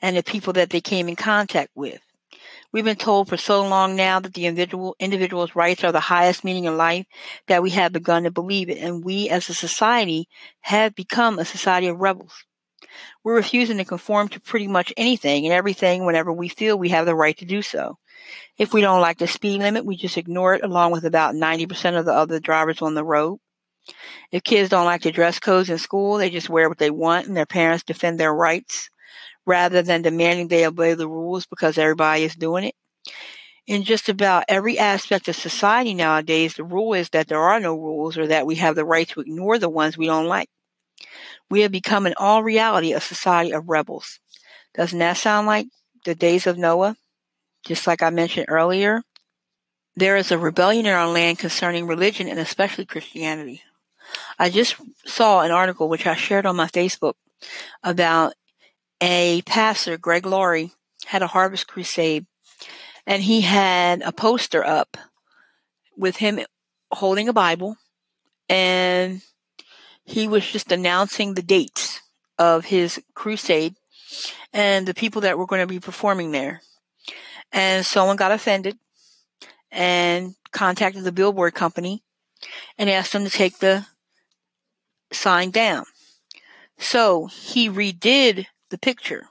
and 0.00 0.16
the 0.16 0.22
people 0.22 0.52
that 0.54 0.70
they 0.70 0.80
came 0.80 1.08
in 1.08 1.16
contact 1.16 1.70
with. 1.74 2.00
We've 2.72 2.84
been 2.84 2.96
told 2.96 3.28
for 3.28 3.36
so 3.36 3.66
long 3.66 3.96
now 3.96 4.20
that 4.20 4.34
the 4.34 4.46
individual 4.46 4.96
individual's 4.98 5.54
rights 5.54 5.84
are 5.84 5.92
the 5.92 6.00
highest 6.00 6.44
meaning 6.44 6.64
in 6.64 6.76
life 6.76 7.06
that 7.46 7.62
we 7.62 7.70
have 7.70 7.92
begun 7.92 8.24
to 8.24 8.30
believe 8.30 8.68
it, 8.68 8.78
and 8.78 9.04
we 9.04 9.28
as 9.28 9.48
a 9.48 9.54
society 9.54 10.28
have 10.60 10.94
become 10.94 11.38
a 11.38 11.44
society 11.44 11.86
of 11.86 11.98
rebels. 11.98 12.44
We're 13.24 13.36
refusing 13.36 13.78
to 13.78 13.84
conform 13.84 14.28
to 14.28 14.40
pretty 14.40 14.68
much 14.68 14.92
anything 14.96 15.44
and 15.44 15.52
everything 15.52 16.04
whenever 16.04 16.32
we 16.32 16.48
feel 16.48 16.78
we 16.78 16.90
have 16.90 17.06
the 17.06 17.14
right 17.14 17.36
to 17.38 17.44
do 17.44 17.62
so. 17.62 17.98
If 18.58 18.72
we 18.72 18.80
don't 18.80 19.00
like 19.00 19.18
the 19.18 19.26
speed 19.26 19.60
limit, 19.60 19.84
we 19.84 19.96
just 19.96 20.18
ignore 20.18 20.54
it 20.54 20.64
along 20.64 20.92
with 20.92 21.04
about 21.04 21.34
90% 21.34 21.98
of 21.98 22.04
the 22.04 22.12
other 22.12 22.40
drivers 22.40 22.82
on 22.82 22.94
the 22.94 23.04
road. 23.04 23.38
If 24.32 24.42
kids 24.42 24.68
don't 24.68 24.84
like 24.84 25.02
the 25.02 25.12
dress 25.12 25.38
codes 25.38 25.70
in 25.70 25.78
school, 25.78 26.18
they 26.18 26.30
just 26.30 26.50
wear 26.50 26.68
what 26.68 26.78
they 26.78 26.90
want 26.90 27.26
and 27.26 27.36
their 27.36 27.46
parents 27.46 27.84
defend 27.84 28.18
their 28.18 28.34
rights 28.34 28.90
rather 29.46 29.82
than 29.82 30.02
demanding 30.02 30.48
they 30.48 30.66
obey 30.66 30.94
the 30.94 31.08
rules 31.08 31.46
because 31.46 31.78
everybody 31.78 32.24
is 32.24 32.34
doing 32.34 32.64
it. 32.64 32.74
In 33.66 33.82
just 33.82 34.08
about 34.08 34.44
every 34.48 34.78
aspect 34.78 35.28
of 35.28 35.36
society 35.36 35.94
nowadays, 35.94 36.54
the 36.54 36.64
rule 36.64 36.94
is 36.94 37.08
that 37.10 37.28
there 37.28 37.40
are 37.40 37.58
no 37.58 37.74
rules 37.74 38.16
or 38.16 38.26
that 38.28 38.46
we 38.46 38.56
have 38.56 38.76
the 38.76 38.84
right 38.84 39.08
to 39.08 39.20
ignore 39.20 39.58
the 39.58 39.68
ones 39.68 39.96
we 39.96 40.06
don't 40.06 40.26
like. 40.26 40.48
We 41.50 41.62
have 41.62 41.72
become 41.72 42.06
in 42.06 42.14
all 42.16 42.42
reality 42.42 42.92
a 42.92 43.00
society 43.00 43.52
of 43.52 43.68
rebels. 43.68 44.20
Doesn't 44.74 44.98
that 44.98 45.16
sound 45.16 45.46
like 45.46 45.66
the 46.04 46.14
days 46.14 46.46
of 46.46 46.58
Noah? 46.58 46.96
Just 47.64 47.86
like 47.86 48.02
I 48.02 48.10
mentioned 48.10 48.46
earlier, 48.48 49.02
there 49.96 50.16
is 50.16 50.30
a 50.30 50.38
rebellion 50.38 50.86
in 50.86 50.92
our 50.92 51.08
land 51.08 51.38
concerning 51.38 51.86
religion 51.86 52.28
and 52.28 52.38
especially 52.38 52.84
Christianity. 52.84 53.62
I 54.38 54.50
just 54.50 54.76
saw 55.04 55.40
an 55.40 55.50
article 55.50 55.88
which 55.88 56.06
I 56.06 56.14
shared 56.14 56.46
on 56.46 56.54
my 56.54 56.66
Facebook 56.68 57.14
about 57.82 58.34
a 59.00 59.42
pastor, 59.42 59.98
Greg 59.98 60.26
Laurie, 60.26 60.72
had 61.06 61.22
a 61.22 61.26
harvest 61.26 61.66
crusade 61.66 62.26
and 63.06 63.22
he 63.22 63.42
had 63.42 64.02
a 64.02 64.12
poster 64.12 64.64
up 64.64 64.96
with 65.96 66.16
him 66.16 66.40
holding 66.92 67.28
a 67.28 67.32
Bible 67.32 67.76
and 68.48 69.22
he 70.04 70.28
was 70.28 70.46
just 70.46 70.72
announcing 70.72 71.34
the 71.34 71.42
dates 71.42 72.00
of 72.38 72.64
his 72.64 73.00
crusade 73.14 73.74
and 74.52 74.86
the 74.86 74.94
people 74.94 75.22
that 75.22 75.38
were 75.38 75.46
going 75.46 75.60
to 75.60 75.66
be 75.66 75.80
performing 75.80 76.32
there. 76.32 76.62
And 77.52 77.84
someone 77.84 78.16
got 78.16 78.32
offended 78.32 78.76
and 79.70 80.34
contacted 80.52 81.04
the 81.04 81.12
billboard 81.12 81.54
company 81.54 82.02
and 82.78 82.88
asked 82.88 83.12
them 83.12 83.24
to 83.24 83.30
take 83.30 83.58
the 83.58 83.86
sign 85.12 85.50
down. 85.50 85.84
So 86.78 87.26
he 87.26 87.68
redid 87.68 88.46
the 88.70 88.78
picture 88.78 89.26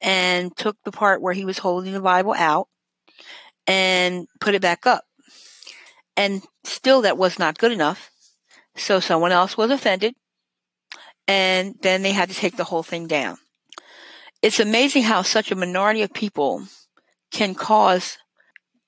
and 0.00 0.56
took 0.56 0.76
the 0.84 0.92
part 0.92 1.20
where 1.20 1.34
he 1.34 1.44
was 1.44 1.58
holding 1.58 1.92
the 1.92 2.00
Bible 2.00 2.34
out 2.36 2.68
and 3.66 4.26
put 4.40 4.54
it 4.54 4.62
back 4.62 4.86
up. 4.86 5.04
And 6.16 6.42
still 6.64 7.02
that 7.02 7.18
was 7.18 7.38
not 7.38 7.58
good 7.58 7.72
enough. 7.72 8.10
So 8.76 9.00
someone 9.00 9.32
else 9.32 9.56
was 9.56 9.70
offended 9.70 10.14
and 11.28 11.74
then 11.82 12.02
they 12.02 12.12
had 12.12 12.28
to 12.30 12.34
take 12.34 12.56
the 12.56 12.64
whole 12.64 12.82
thing 12.82 13.06
down. 13.06 13.36
It's 14.42 14.60
amazing 14.60 15.02
how 15.02 15.22
such 15.22 15.50
a 15.50 15.56
minority 15.56 16.02
of 16.02 16.12
people 16.12 16.64
can 17.30 17.54
cause 17.54 18.16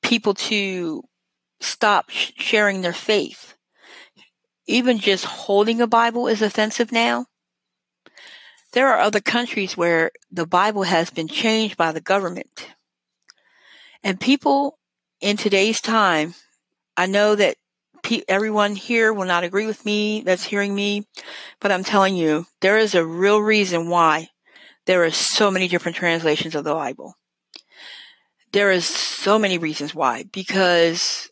people 0.03 0.35
to 0.35 1.03
stop 1.61 2.11
sh- 2.11 2.33
sharing 2.37 2.81
their 2.81 2.93
faith. 2.93 3.55
Even 4.67 4.99
just 4.99 5.25
holding 5.25 5.81
a 5.81 5.87
Bible 5.87 6.27
is 6.27 6.43
offensive 6.43 6.91
now. 6.91 7.27
There 8.73 8.89
are 8.89 9.01
other 9.01 9.21
countries 9.21 9.77
where 9.77 10.13
the 10.31 10.47
Bible 10.47 10.85
has 10.85 11.11
been 11.11 11.29
changed 11.29 11.77
by 11.77 11.93
the 11.93 12.01
government. 12.01 12.69
And 14.03 14.21
people 14.21 14.79
in 15.21 15.37
today's 15.37 15.81
time, 15.81 16.35
I 16.97 17.07
know 17.07 17.35
that 17.37 17.57
pe- 18.03 18.23
everyone 18.29 18.77
here 18.77 19.13
will 19.13 19.27
not 19.27 19.45
agree 19.45 19.67
with 19.67 19.85
me 19.85 20.23
that's 20.23 20.45
hearing 20.45 20.75
me, 20.75 21.07
but 21.61 21.73
I'm 21.73 21.85
telling 21.85 22.17
you, 22.17 22.47
there 22.61 22.79
is 22.79 22.95
a 22.95 23.05
real 23.05 23.41
reason 23.41 23.89
why 23.89 24.31
there 24.87 25.05
are 25.05 25.11
so 25.11 25.51
many 25.51 25.69
different 25.69 25.97
translations 25.97 26.55
of 26.55 26.65
the 26.65 26.75
Bible. 26.75 27.15
There 28.53 28.71
is 28.71 28.87
so 28.87 29.39
many 29.39 29.59
reasons 29.59 29.95
why, 29.95 30.25
because 30.33 31.31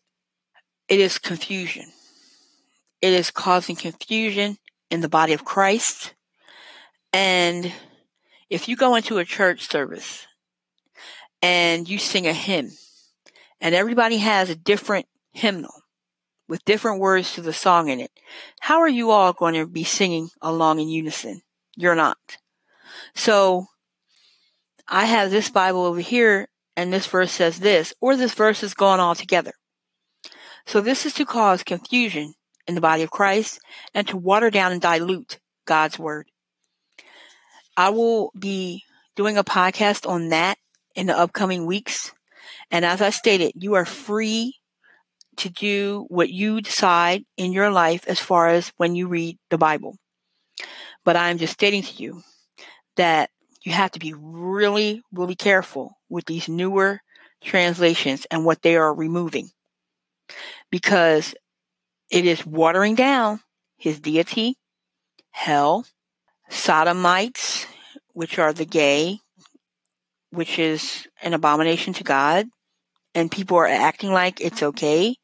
it 0.88 1.00
is 1.00 1.18
confusion. 1.18 1.86
it 3.02 3.12
is 3.12 3.30
causing 3.30 3.76
confusion 3.76 4.58
in 4.90 5.00
the 5.00 5.08
body 5.08 5.32
of 5.32 5.44
Christ. 5.44 6.14
And 7.12 7.72
if 8.48 8.68
you 8.68 8.76
go 8.76 8.94
into 8.94 9.18
a 9.18 9.24
church 9.24 9.68
service 9.68 10.26
and 11.42 11.88
you 11.88 11.98
sing 11.98 12.26
a 12.26 12.32
hymn, 12.32 12.70
and 13.60 13.74
everybody 13.74 14.18
has 14.18 14.50
a 14.50 14.56
different 14.56 15.06
hymnal 15.32 15.74
with 16.48 16.64
different 16.64 17.00
words 17.00 17.34
to 17.34 17.42
the 17.42 17.52
song 17.52 17.88
in 17.88 18.00
it, 18.00 18.10
how 18.60 18.80
are 18.80 18.88
you 18.88 19.10
all 19.10 19.32
going 19.32 19.54
to 19.54 19.66
be 19.66 19.84
singing 19.84 20.30
along 20.40 20.80
in 20.80 20.88
unison? 20.88 21.42
You're 21.76 21.94
not. 21.94 22.38
So 23.14 23.66
I 24.88 25.04
have 25.04 25.30
this 25.30 25.50
Bible 25.50 25.84
over 25.84 26.00
here 26.00 26.48
and 26.76 26.92
this 26.92 27.06
verse 27.06 27.32
says 27.32 27.60
this, 27.60 27.92
or 28.00 28.16
this 28.16 28.34
verse 28.34 28.62
is 28.62 28.74
gone 28.74 29.00
all 29.00 29.14
together. 29.14 29.52
So 30.66 30.80
this 30.80 31.06
is 31.06 31.14
to 31.14 31.26
cause 31.26 31.62
confusion 31.62 32.34
in 32.66 32.74
the 32.74 32.80
body 32.80 33.02
of 33.02 33.10
Christ 33.10 33.60
and 33.94 34.06
to 34.08 34.16
water 34.16 34.50
down 34.50 34.72
and 34.72 34.80
dilute 34.80 35.38
God's 35.66 35.98
word. 35.98 36.28
I 37.80 37.88
will 37.88 38.30
be 38.38 38.84
doing 39.16 39.38
a 39.38 39.42
podcast 39.42 40.06
on 40.06 40.28
that 40.28 40.58
in 40.94 41.06
the 41.06 41.16
upcoming 41.16 41.64
weeks. 41.64 42.12
And 42.70 42.84
as 42.84 43.00
I 43.00 43.08
stated, 43.08 43.52
you 43.54 43.72
are 43.72 43.86
free 43.86 44.56
to 45.38 45.48
do 45.48 46.04
what 46.10 46.28
you 46.28 46.60
decide 46.60 47.24
in 47.38 47.54
your 47.54 47.70
life 47.70 48.04
as 48.06 48.18
far 48.18 48.48
as 48.48 48.70
when 48.76 48.94
you 48.96 49.08
read 49.08 49.38
the 49.48 49.56
Bible. 49.56 49.96
But 51.06 51.16
I'm 51.16 51.38
just 51.38 51.54
stating 51.54 51.82
to 51.82 52.02
you 52.02 52.22
that 52.96 53.30
you 53.62 53.72
have 53.72 53.92
to 53.92 53.98
be 53.98 54.12
really, 54.14 55.00
really 55.10 55.34
careful 55.34 55.96
with 56.10 56.26
these 56.26 56.50
newer 56.50 57.00
translations 57.42 58.26
and 58.30 58.44
what 58.44 58.60
they 58.60 58.76
are 58.76 58.92
removing 58.92 59.48
because 60.70 61.34
it 62.10 62.26
is 62.26 62.44
watering 62.44 62.94
down 62.94 63.40
his 63.78 64.00
deity, 64.00 64.58
hell, 65.30 65.86
sodomites, 66.50 67.66
which 68.12 68.38
are 68.38 68.52
the 68.52 68.66
gay, 68.66 69.20
which 70.30 70.58
is 70.58 71.08
an 71.22 71.32
abomination 71.32 71.94
to 71.94 72.04
God, 72.04 72.46
and 73.14 73.30
people 73.30 73.56
are 73.56 73.66
acting 73.66 74.12
like 74.12 74.40
it's 74.40 74.62
okay, 74.62 75.16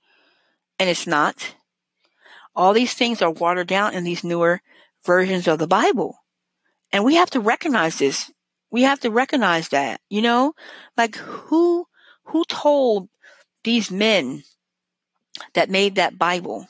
and 0.79 0.89
it's 0.89 1.07
not. 1.07 1.55
All 2.55 2.73
these 2.73 2.95
things 2.95 3.21
are 3.21 3.31
watered 3.31 3.67
down 3.67 3.93
in 3.93 4.05
these 4.05 4.25
newer 4.25 4.63
versions 5.05 5.47
of 5.47 5.59
the 5.59 5.67
Bible. 5.67 6.17
And 6.93 7.05
we 7.05 7.17
have 7.17 7.31
to 7.31 7.41
recognize 7.41 7.99
this. 7.99 8.31
We 8.71 8.83
have 8.83 9.01
to 9.01 9.11
recognize 9.11 9.69
that, 9.69 10.01
you 10.09 10.23
know, 10.23 10.55
like 10.97 11.17
who, 11.17 11.87
who 12.25 12.45
told 12.49 13.09
these 13.65 13.91
men 13.91 14.43
that 15.55 15.71
made 15.71 15.97
that 15.97 16.19
Bible, 16.19 16.67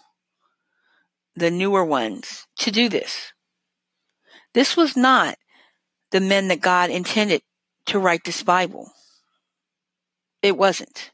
the 1.35 1.51
newer 1.51 1.85
ones, 1.85 2.47
to 2.59 2.71
do 2.71 2.89
this? 2.89 3.33
This 4.57 4.75
was 4.75 4.97
not 4.97 5.37
the 6.13 6.21
men 6.21 6.49
that 6.49 6.63
God 6.63 6.89
intended 6.89 7.43
to 7.89 7.99
write 7.99 8.25
this 8.25 8.43
Bible. 8.43 8.91
It 10.41 10.57
wasn't. 10.57 11.11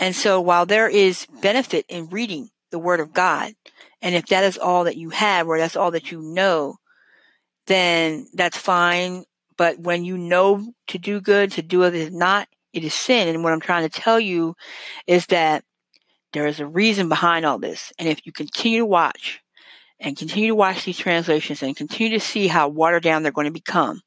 And 0.00 0.16
so 0.16 0.40
while 0.40 0.66
there 0.66 0.88
is 0.88 1.24
benefit 1.40 1.86
in 1.88 2.08
reading 2.08 2.50
the 2.72 2.80
Word 2.80 2.98
of 2.98 3.12
God, 3.12 3.52
and 4.02 4.16
if 4.16 4.26
that 4.26 4.42
is 4.42 4.58
all 4.58 4.82
that 4.84 4.96
you 4.96 5.10
have 5.10 5.46
or 5.46 5.56
that's 5.56 5.76
all 5.76 5.92
that 5.92 6.10
you 6.10 6.20
know, 6.20 6.78
then 7.68 8.26
that's 8.34 8.58
fine. 8.58 9.22
But 9.56 9.78
when 9.78 10.04
you 10.04 10.18
know 10.18 10.66
to 10.88 10.98
do 10.98 11.20
good, 11.20 11.52
to 11.52 11.62
do 11.62 11.84
it 11.84 11.94
is 11.94 12.12
not, 12.12 12.48
it 12.72 12.82
is 12.82 12.92
sin. 12.92 13.28
And 13.28 13.44
what 13.44 13.52
I'm 13.52 13.60
trying 13.60 13.88
to 13.88 14.00
tell 14.00 14.18
you 14.18 14.56
is 15.06 15.26
that 15.26 15.62
there 16.32 16.48
is 16.48 16.58
a 16.58 16.66
reason 16.66 17.08
behind 17.08 17.46
all 17.46 17.60
this. 17.60 17.92
And 18.00 18.08
if 18.08 18.26
you 18.26 18.32
continue 18.32 18.80
to 18.80 18.86
watch 18.86 19.38
and 20.02 20.16
continue 20.16 20.48
to 20.48 20.54
watch 20.54 20.84
these 20.84 20.98
translations 20.98 21.62
and 21.62 21.76
continue 21.76 22.18
to 22.18 22.24
see 22.24 22.48
how 22.48 22.68
watered 22.68 23.04
down 23.04 23.22
they're 23.22 23.32
going 23.32 23.46
to 23.46 23.52
become, 23.52 24.02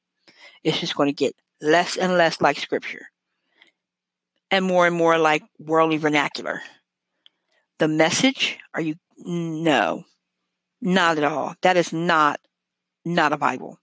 it's 0.63 0.79
just 0.79 0.95
going 0.95 1.07
to 1.07 1.13
get 1.13 1.33
less 1.61 1.95
and 1.95 2.17
less 2.17 2.41
like 2.41 2.59
scripture 2.59 3.07
and 4.51 4.65
more 4.65 4.85
and 4.85 4.95
more 4.95 5.17
like 5.17 5.41
worldly 5.57 5.97
vernacular. 5.97 6.61
The 7.79 7.87
message, 7.87 8.59
are 8.73 8.81
you, 8.81 8.95
no, 9.17 10.03
not 10.81 11.17
at 11.17 11.23
all. 11.23 11.55
That 11.61 11.77
is 11.77 11.91
not 11.91 12.39
not 13.05 13.33
a 13.33 13.37
Bible. 13.37 13.79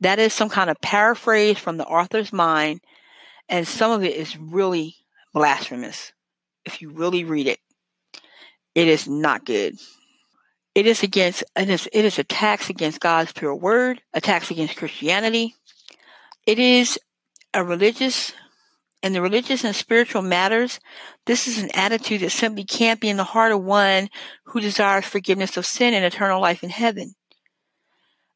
That 0.00 0.18
is 0.18 0.32
some 0.32 0.48
kind 0.48 0.70
of 0.70 0.80
paraphrase 0.80 1.58
from 1.58 1.76
the 1.76 1.86
author's 1.86 2.32
mind, 2.32 2.80
and 3.48 3.66
some 3.66 3.90
of 3.90 4.04
it 4.04 4.14
is 4.14 4.36
really 4.38 4.96
blasphemous. 5.34 6.12
If 6.64 6.80
you 6.80 6.90
really 6.90 7.24
read 7.24 7.46
it, 7.46 7.58
it 8.74 8.88
is 8.88 9.08
not 9.08 9.44
good. 9.44 9.76
It 10.76 10.86
is 10.86 11.02
against 11.02 11.42
it 11.56 11.70
is 11.70 11.88
it 11.90 12.04
is 12.04 12.18
attacks 12.18 12.68
against 12.68 13.00
God's 13.00 13.32
pure 13.32 13.54
word, 13.54 14.02
attacks 14.12 14.50
against 14.50 14.76
Christianity. 14.76 15.54
It 16.46 16.58
is 16.58 17.00
a 17.54 17.64
religious 17.64 18.34
and 19.02 19.14
the 19.14 19.22
religious 19.22 19.64
and 19.64 19.74
spiritual 19.74 20.20
matters, 20.20 20.78
this 21.24 21.48
is 21.48 21.62
an 21.62 21.70
attitude 21.72 22.20
that 22.20 22.30
simply 22.30 22.64
can't 22.64 23.00
be 23.00 23.08
in 23.08 23.16
the 23.16 23.24
heart 23.24 23.52
of 23.52 23.62
one 23.62 24.10
who 24.44 24.60
desires 24.60 25.06
forgiveness 25.06 25.56
of 25.56 25.64
sin 25.64 25.94
and 25.94 26.04
eternal 26.04 26.42
life 26.42 26.62
in 26.62 26.68
heaven. 26.68 27.14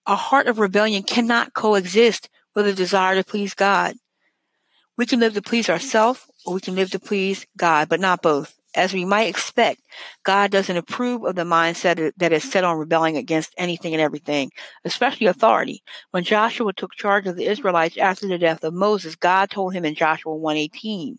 A 0.06 0.16
heart 0.16 0.46
of 0.46 0.58
rebellion 0.58 1.02
cannot 1.02 1.52
coexist 1.52 2.30
with 2.54 2.66
a 2.66 2.72
desire 2.72 3.16
to 3.16 3.24
please 3.24 3.52
God. 3.52 3.96
We 4.96 5.04
can 5.04 5.20
live 5.20 5.34
to 5.34 5.42
please 5.42 5.68
ourselves 5.68 6.24
or 6.46 6.54
we 6.54 6.60
can 6.60 6.74
live 6.74 6.90
to 6.92 6.98
please 6.98 7.46
God, 7.58 7.90
but 7.90 8.00
not 8.00 8.22
both. 8.22 8.59
As 8.74 8.92
we 8.92 9.04
might 9.04 9.28
expect, 9.28 9.82
God 10.22 10.52
doesn't 10.52 10.76
approve 10.76 11.24
of 11.24 11.34
the 11.34 11.42
mindset 11.42 12.12
that 12.16 12.32
is 12.32 12.48
set 12.48 12.62
on 12.62 12.78
rebelling 12.78 13.16
against 13.16 13.52
anything 13.58 13.94
and 13.94 14.00
everything, 14.00 14.52
especially 14.84 15.26
authority. 15.26 15.82
When 16.12 16.22
Joshua 16.22 16.72
took 16.72 16.94
charge 16.94 17.26
of 17.26 17.36
the 17.36 17.46
Israelites 17.46 17.96
after 17.96 18.28
the 18.28 18.38
death 18.38 18.62
of 18.62 18.72
Moses, 18.72 19.16
God 19.16 19.50
told 19.50 19.74
him 19.74 19.84
in 19.84 19.96
Joshua 19.96 20.36
118, 20.36 21.18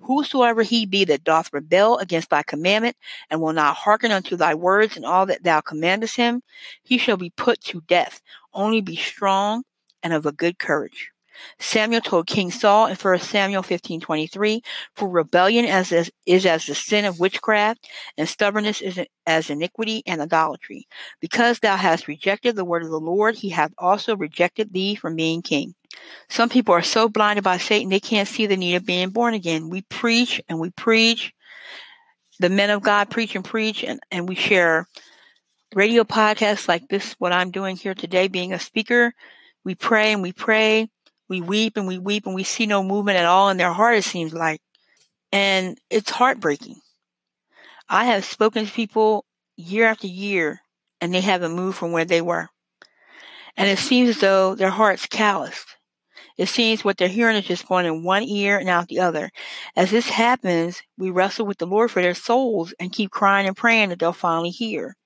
Whosoever 0.00 0.62
he 0.62 0.86
be 0.86 1.04
that 1.06 1.24
doth 1.24 1.52
rebel 1.52 1.98
against 1.98 2.30
thy 2.30 2.42
commandment, 2.42 2.96
and 3.28 3.40
will 3.40 3.52
not 3.52 3.76
hearken 3.76 4.12
unto 4.12 4.36
thy 4.36 4.54
words 4.54 4.96
and 4.96 5.04
all 5.04 5.26
that 5.26 5.42
thou 5.42 5.60
commandest 5.60 6.16
him, 6.16 6.42
he 6.82 6.98
shall 6.98 7.16
be 7.16 7.30
put 7.30 7.60
to 7.64 7.82
death. 7.82 8.22
Only 8.54 8.80
be 8.80 8.96
strong 8.96 9.64
and 10.02 10.12
of 10.12 10.24
a 10.24 10.32
good 10.32 10.58
courage. 10.58 11.10
Samuel 11.58 12.00
told 12.00 12.26
King 12.26 12.50
Saul 12.50 12.86
in 12.86 12.96
1 12.96 13.18
Samuel 13.20 13.62
15:23, 13.62 14.62
"For 14.94 15.08
rebellion 15.08 15.64
as 15.64 15.92
is, 15.92 16.10
is 16.26 16.46
as 16.46 16.66
the 16.66 16.74
sin 16.74 17.04
of 17.04 17.20
witchcraft, 17.20 17.88
and 18.16 18.28
stubbornness 18.28 18.80
is 18.80 19.00
as 19.26 19.50
iniquity 19.50 20.02
and 20.06 20.20
idolatry. 20.20 20.86
Because 21.20 21.58
thou 21.58 21.76
hast 21.76 22.08
rejected 22.08 22.56
the 22.56 22.64
word 22.64 22.82
of 22.82 22.90
the 22.90 23.00
Lord, 23.00 23.36
he 23.36 23.50
hath 23.50 23.72
also 23.78 24.16
rejected 24.16 24.72
thee 24.72 24.94
from 24.94 25.16
being 25.16 25.42
king." 25.42 25.74
Some 26.28 26.48
people 26.48 26.74
are 26.74 26.82
so 26.82 27.08
blinded 27.08 27.44
by 27.44 27.58
Satan 27.58 27.88
they 27.88 28.00
can't 28.00 28.28
see 28.28 28.46
the 28.46 28.56
need 28.56 28.74
of 28.74 28.86
being 28.86 29.10
born 29.10 29.34
again. 29.34 29.70
We 29.70 29.82
preach 29.82 30.40
and 30.48 30.60
we 30.60 30.70
preach. 30.70 31.32
The 32.40 32.48
men 32.48 32.70
of 32.70 32.82
God 32.82 33.10
preach 33.10 33.34
and 33.34 33.44
preach, 33.44 33.82
and, 33.82 33.98
and 34.12 34.28
we 34.28 34.36
share 34.36 34.86
radio 35.74 36.04
podcasts 36.04 36.68
like 36.68 36.88
this, 36.88 37.14
what 37.18 37.32
I'm 37.32 37.50
doing 37.50 37.76
here 37.76 37.94
today, 37.94 38.28
being 38.28 38.52
a 38.52 38.58
speaker. 38.58 39.12
We 39.64 39.74
pray 39.74 40.12
and 40.12 40.22
we 40.22 40.32
pray. 40.32 40.88
We 41.28 41.40
weep 41.40 41.76
and 41.76 41.86
we 41.86 41.98
weep 41.98 42.26
and 42.26 42.34
we 42.34 42.44
see 42.44 42.66
no 42.66 42.82
movement 42.82 43.18
at 43.18 43.24
all 43.24 43.50
in 43.50 43.56
their 43.56 43.72
heart, 43.72 43.96
it 43.96 44.04
seems 44.04 44.32
like. 44.32 44.60
And 45.32 45.78
it's 45.90 46.10
heartbreaking. 46.10 46.80
I 47.88 48.06
have 48.06 48.24
spoken 48.24 48.66
to 48.66 48.72
people 48.72 49.24
year 49.56 49.86
after 49.86 50.06
year 50.06 50.60
and 51.00 51.12
they 51.12 51.20
haven't 51.20 51.52
moved 51.52 51.78
from 51.78 51.92
where 51.92 52.04
they 52.04 52.20
were. 52.20 52.48
And 53.56 53.68
it 53.68 53.78
seems 53.78 54.10
as 54.10 54.20
though 54.20 54.54
their 54.54 54.70
heart's 54.70 55.06
calloused. 55.06 55.76
It 56.36 56.48
seems 56.48 56.84
what 56.84 56.96
they're 56.96 57.08
hearing 57.08 57.36
is 57.36 57.46
just 57.46 57.66
going 57.66 57.84
in 57.84 58.04
one 58.04 58.22
ear 58.22 58.58
and 58.58 58.68
out 58.68 58.86
the 58.86 59.00
other. 59.00 59.30
As 59.74 59.90
this 59.90 60.08
happens, 60.08 60.80
we 60.96 61.10
wrestle 61.10 61.46
with 61.46 61.58
the 61.58 61.66
Lord 61.66 61.90
for 61.90 62.00
their 62.00 62.14
souls 62.14 62.72
and 62.78 62.92
keep 62.92 63.10
crying 63.10 63.48
and 63.48 63.56
praying 63.56 63.88
that 63.88 63.98
they'll 63.98 64.12
finally 64.12 64.50
hear. 64.50 64.96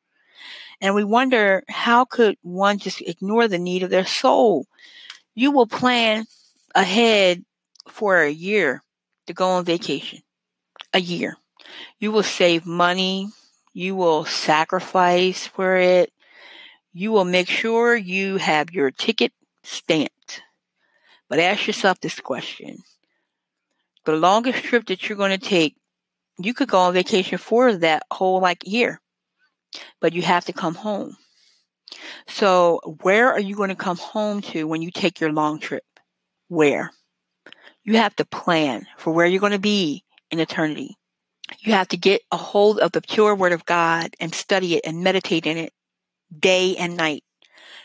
And 0.82 0.94
we 0.94 1.04
wonder 1.04 1.62
how 1.68 2.04
could 2.04 2.36
one 2.42 2.78
just 2.78 3.00
ignore 3.00 3.48
the 3.48 3.58
need 3.58 3.82
of 3.82 3.90
their 3.90 4.04
soul? 4.04 4.66
You 5.34 5.50
will 5.50 5.66
plan 5.66 6.26
ahead 6.74 7.44
for 7.88 8.20
a 8.20 8.30
year 8.30 8.82
to 9.26 9.32
go 9.32 9.48
on 9.48 9.64
vacation. 9.64 10.20
A 10.92 11.00
year. 11.00 11.36
You 11.98 12.12
will 12.12 12.22
save 12.22 12.66
money. 12.66 13.28
You 13.72 13.96
will 13.96 14.24
sacrifice 14.24 15.46
for 15.46 15.76
it. 15.76 16.12
You 16.92 17.12
will 17.12 17.24
make 17.24 17.48
sure 17.48 17.96
you 17.96 18.36
have 18.36 18.70
your 18.70 18.90
ticket 18.90 19.32
stamped. 19.62 20.42
But 21.28 21.38
ask 21.38 21.66
yourself 21.66 22.00
this 22.00 22.20
question. 22.20 22.82
The 24.04 24.12
longest 24.12 24.64
trip 24.64 24.86
that 24.86 25.08
you're 25.08 25.16
going 25.16 25.38
to 25.38 25.48
take, 25.48 25.76
you 26.38 26.52
could 26.52 26.68
go 26.68 26.80
on 26.80 26.92
vacation 26.92 27.38
for 27.38 27.74
that 27.76 28.02
whole 28.10 28.40
like 28.40 28.66
year, 28.66 29.00
but 30.00 30.12
you 30.12 30.22
have 30.22 30.44
to 30.46 30.52
come 30.52 30.74
home. 30.74 31.16
So 32.26 32.80
where 33.02 33.32
are 33.32 33.40
you 33.40 33.56
going 33.56 33.68
to 33.70 33.74
come 33.74 33.96
home 33.96 34.40
to 34.42 34.66
when 34.66 34.82
you 34.82 34.90
take 34.90 35.20
your 35.20 35.32
long 35.32 35.58
trip? 35.58 35.84
Where? 36.48 36.90
You 37.84 37.96
have 37.96 38.14
to 38.16 38.24
plan 38.24 38.86
for 38.96 39.12
where 39.12 39.26
you're 39.26 39.40
going 39.40 39.52
to 39.52 39.58
be 39.58 40.04
in 40.30 40.38
eternity. 40.38 40.96
You 41.58 41.72
have 41.72 41.88
to 41.88 41.96
get 41.96 42.22
a 42.30 42.36
hold 42.36 42.78
of 42.78 42.92
the 42.92 43.02
pure 43.02 43.34
word 43.34 43.52
of 43.52 43.66
God 43.66 44.14
and 44.20 44.34
study 44.34 44.76
it 44.76 44.82
and 44.84 45.02
meditate 45.02 45.46
in 45.46 45.56
it 45.56 45.72
day 46.36 46.76
and 46.76 46.96
night. 46.96 47.24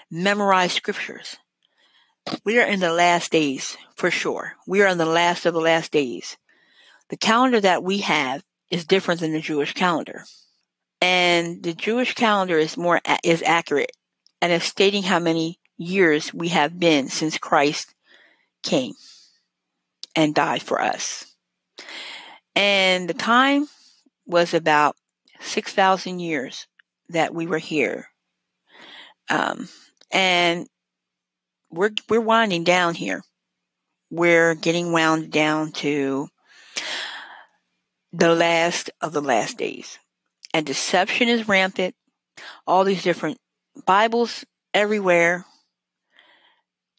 Memorize 0.10 0.72
scriptures. 0.72 1.38
We 2.44 2.60
are 2.60 2.68
in 2.68 2.80
the 2.80 2.94
last 2.94 3.32
days 3.32 3.78
for 3.96 4.12
sure. 4.12 4.54
We 4.66 4.82
are 4.82 4.88
in 4.88 4.98
the 4.98 5.06
last 5.06 5.46
of 5.46 5.54
the 5.54 5.62
last 5.62 5.92
days. 5.92 6.38
The 7.10 7.18
calendar 7.18 7.60
that 7.62 7.84
we 7.84 8.00
have 8.00 8.44
is 8.70 8.86
different 8.86 9.22
than 9.22 9.32
the 9.32 9.42
Jewish 9.42 9.74
calendar. 9.74 10.24
And 11.02 11.62
the 11.62 11.74
Jewish 11.74 12.16
calendar 12.16 12.58
is 12.58 12.78
more 12.78 13.00
is 13.24 13.44
accurate 13.44 13.92
and 14.42 14.52
is 14.52 14.64
stating 14.64 15.04
how 15.04 15.20
many 15.20 15.60
years 15.78 16.34
we 16.34 16.50
have 16.50 16.80
been 16.80 17.08
since 17.08 17.38
Christ 17.38 17.94
came 18.64 18.94
and 20.16 20.34
died 20.34 20.64
for 20.64 20.82
us. 20.82 21.36
And 22.56 23.08
the 23.08 23.14
time 23.14 23.68
was 24.26 24.54
about 24.54 24.96
6,000 25.40 26.20
years 26.20 26.66
that 27.10 27.34
we 27.34 27.46
were 27.46 27.60
here. 27.60 28.08
Um, 29.30 29.70
and 30.12 30.68
we're, 31.70 31.92
we're 32.10 32.20
winding 32.20 32.64
down 32.64 32.96
here. 32.96 33.22
We're 34.10 34.56
getting 34.56 34.92
wound 34.92 35.32
down 35.32 35.72
to 35.74 36.30
the 38.14 38.34
last 38.34 38.90
of 39.02 39.14
the 39.14 39.22
last 39.22 39.58
days. 39.58 40.00
And 40.58 40.66
deception 40.66 41.28
is 41.30 41.48
rampant. 41.48 41.94
All 42.66 42.84
these 42.84 43.04
different 43.04 43.38
Bibles 43.86 44.44
everywhere 44.74 45.46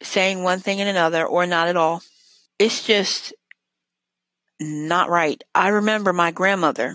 saying 0.00 0.44
one 0.44 0.60
thing 0.60 0.80
and 0.80 0.88
another 0.88 1.26
or 1.26 1.44
not 1.44 1.66
at 1.66 1.76
all. 1.76 2.00
It's 2.60 2.84
just 2.84 3.34
not 4.60 5.10
right. 5.10 5.42
I 5.56 5.70
remember 5.70 6.12
my 6.12 6.30
grandmother 6.30 6.94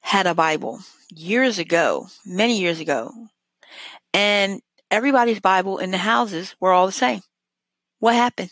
had 0.00 0.26
a 0.26 0.34
Bible 0.34 0.80
years 1.08 1.58
ago, 1.58 2.08
many 2.26 2.60
years 2.60 2.78
ago, 2.78 3.10
and 4.12 4.60
everybody's 4.90 5.40
Bible 5.40 5.78
in 5.78 5.92
the 5.92 5.96
houses 5.96 6.54
were 6.60 6.72
all 6.72 6.84
the 6.84 6.92
same. 6.92 7.22
What 8.00 8.14
happened? 8.14 8.50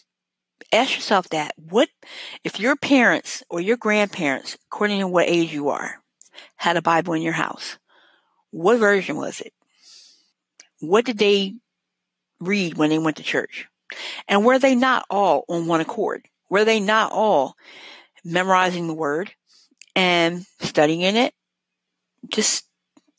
Ask 0.73 0.95
yourself 0.95 1.29
that. 1.29 1.53
What 1.59 1.91
if 2.43 2.59
your 2.59 2.75
parents 2.75 3.43
or 3.51 3.61
your 3.61 3.77
grandparents, 3.77 4.57
according 4.73 5.01
to 5.01 5.09
what 5.09 5.29
age 5.29 5.53
you 5.53 5.69
are, 5.69 6.02
had 6.57 6.77
a 6.77 6.83
Bible 6.83 7.15
in 7.15 7.23
your 7.23 7.33
house? 7.33 7.79
What 8.51 8.79
version 8.79 9.17
was 9.17 9.41
it? 9.41 9.53
What 10.81 11.05
did 11.05 11.19
they 11.19 11.55
read 12.41 12.77
when 12.77 12.91
they 12.91 12.99
went 12.99 13.17
to 13.19 13.23
church? 13.23 13.67
And 14.29 14.45
were 14.45 14.59
they 14.59 14.75
not 14.75 15.05
all 15.11 15.45
on 15.49 15.67
one 15.67 15.81
accord? 15.81 16.27
Were 16.51 16.65
they 16.65 16.81
not 16.81 17.13
all 17.13 17.57
memorizing 18.25 18.87
the 18.87 18.95
word 18.95 19.33
and 19.95 20.45
studying 20.61 21.03
in 21.03 21.17
it 21.17 21.35
just 22.29 22.67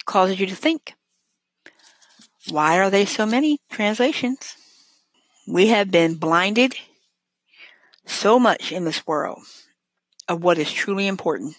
causes 0.05 0.39
you 0.39 0.47
to 0.47 0.55
think. 0.55 0.95
Why 2.49 2.79
are 2.79 2.89
there 2.89 3.05
so 3.05 3.25
many 3.25 3.59
translations? 3.69 4.55
We 5.47 5.67
have 5.67 5.91
been 5.91 6.15
blinded 6.15 6.75
so 8.05 8.39
much 8.39 8.71
in 8.71 8.85
this 8.85 9.05
world 9.07 9.43
of 10.27 10.43
what 10.43 10.57
is 10.57 10.71
truly 10.71 11.07
important. 11.07 11.55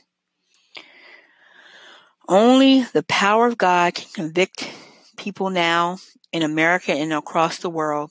Only 2.29 2.83
the 2.83 3.03
power 3.03 3.47
of 3.47 3.59
God 3.59 3.95
can 3.95 4.09
convict 4.13 4.71
people 5.17 5.51
now 5.51 5.99
in 6.33 6.43
America 6.43 6.93
and 6.93 7.13
across 7.13 7.59
the 7.59 7.71
world 7.71 8.11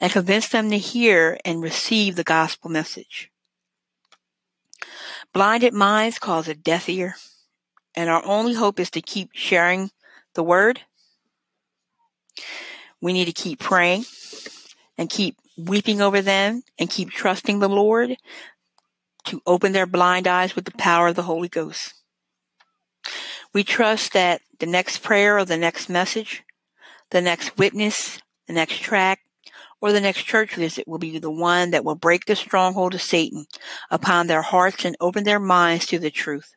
and 0.00 0.12
convince 0.12 0.48
them 0.48 0.70
to 0.70 0.78
hear 0.78 1.38
and 1.44 1.62
receive 1.62 2.16
the 2.16 2.24
gospel 2.24 2.70
message. 2.70 3.30
Blinded 5.32 5.74
minds 5.74 6.18
cause 6.18 6.48
a 6.48 6.54
deaf 6.54 6.88
ear, 6.88 7.16
and 7.94 8.08
our 8.08 8.24
only 8.24 8.54
hope 8.54 8.80
is 8.80 8.90
to 8.92 9.02
keep 9.02 9.30
sharing 9.34 9.90
the 10.34 10.42
word. 10.42 10.80
We 13.00 13.12
need 13.12 13.26
to 13.26 13.32
keep 13.32 13.58
praying 13.58 14.04
and 14.96 15.10
keep 15.10 15.36
weeping 15.58 16.00
over 16.00 16.22
them 16.22 16.62
and 16.78 16.88
keep 16.88 17.10
trusting 17.10 17.58
the 17.58 17.68
Lord 17.68 18.16
to 19.26 19.42
open 19.46 19.72
their 19.72 19.86
blind 19.86 20.26
eyes 20.26 20.56
with 20.56 20.64
the 20.64 20.72
power 20.72 21.08
of 21.08 21.16
the 21.16 21.22
Holy 21.22 21.48
Ghost. 21.48 21.94
We 23.54 23.62
trust 23.62 24.12
that 24.12 24.42
the 24.58 24.66
next 24.66 24.98
prayer 24.98 25.38
or 25.38 25.44
the 25.44 25.56
next 25.56 25.88
message, 25.88 26.42
the 27.10 27.20
next 27.20 27.56
witness, 27.56 28.20
the 28.48 28.52
next 28.52 28.80
track, 28.80 29.20
or 29.80 29.92
the 29.92 30.00
next 30.00 30.24
church 30.24 30.54
visit 30.56 30.88
will 30.88 30.98
be 30.98 31.18
the 31.18 31.30
one 31.30 31.70
that 31.70 31.84
will 31.84 31.94
break 31.94 32.24
the 32.24 32.34
stronghold 32.34 32.94
of 32.94 33.02
Satan 33.02 33.46
upon 33.90 34.26
their 34.26 34.42
hearts 34.42 34.84
and 34.84 34.96
open 35.00 35.24
their 35.24 35.38
minds 35.38 35.86
to 35.86 35.98
the 35.98 36.10
truth. 36.10 36.54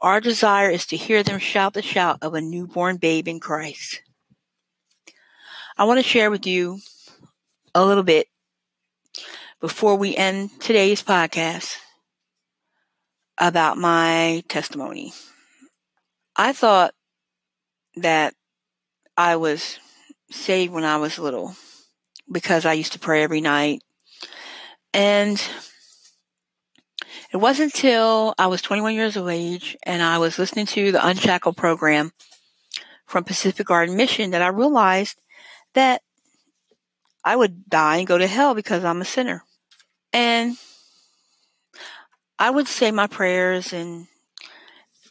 Our 0.00 0.20
desire 0.20 0.70
is 0.70 0.86
to 0.86 0.96
hear 0.96 1.22
them 1.22 1.38
shout 1.38 1.74
the 1.74 1.82
shout 1.82 2.18
of 2.22 2.34
a 2.34 2.40
newborn 2.40 2.96
babe 2.96 3.26
in 3.26 3.40
Christ. 3.40 4.02
I 5.76 5.84
want 5.84 5.98
to 5.98 6.08
share 6.08 6.30
with 6.30 6.46
you 6.46 6.78
a 7.74 7.84
little 7.84 8.02
bit 8.02 8.28
before 9.60 9.96
we 9.96 10.14
end 10.14 10.50
today's 10.60 11.02
podcast 11.02 11.76
about 13.38 13.78
my 13.78 14.44
testimony. 14.48 15.12
I 16.36 16.52
thought 16.52 16.94
that 17.96 18.34
I 19.16 19.36
was 19.36 19.78
saved 20.30 20.72
when 20.72 20.84
I 20.84 20.96
was 20.96 21.18
little 21.18 21.54
because 22.30 22.64
I 22.64 22.72
used 22.72 22.92
to 22.94 22.98
pray 22.98 23.22
every 23.22 23.40
night. 23.40 23.82
And 24.94 25.42
it 27.32 27.36
wasn't 27.36 27.74
until 27.74 28.34
I 28.38 28.46
was 28.46 28.62
21 28.62 28.94
years 28.94 29.16
of 29.16 29.28
age 29.28 29.76
and 29.84 30.02
I 30.02 30.18
was 30.18 30.38
listening 30.38 30.66
to 30.66 30.92
the 30.92 31.06
Unshackled 31.06 31.56
program 31.56 32.12
from 33.06 33.24
Pacific 33.24 33.66
Garden 33.66 33.96
Mission 33.96 34.30
that 34.30 34.42
I 34.42 34.48
realized 34.48 35.20
that 35.74 36.02
I 37.24 37.36
would 37.36 37.68
die 37.68 37.98
and 37.98 38.06
go 38.06 38.18
to 38.18 38.26
hell 38.26 38.54
because 38.54 38.84
I'm 38.84 39.00
a 39.00 39.06
sinner. 39.06 39.44
And 40.12 40.56
I 42.38 42.50
would 42.50 42.68
say 42.68 42.90
my 42.90 43.06
prayers 43.06 43.72
and 43.72 44.08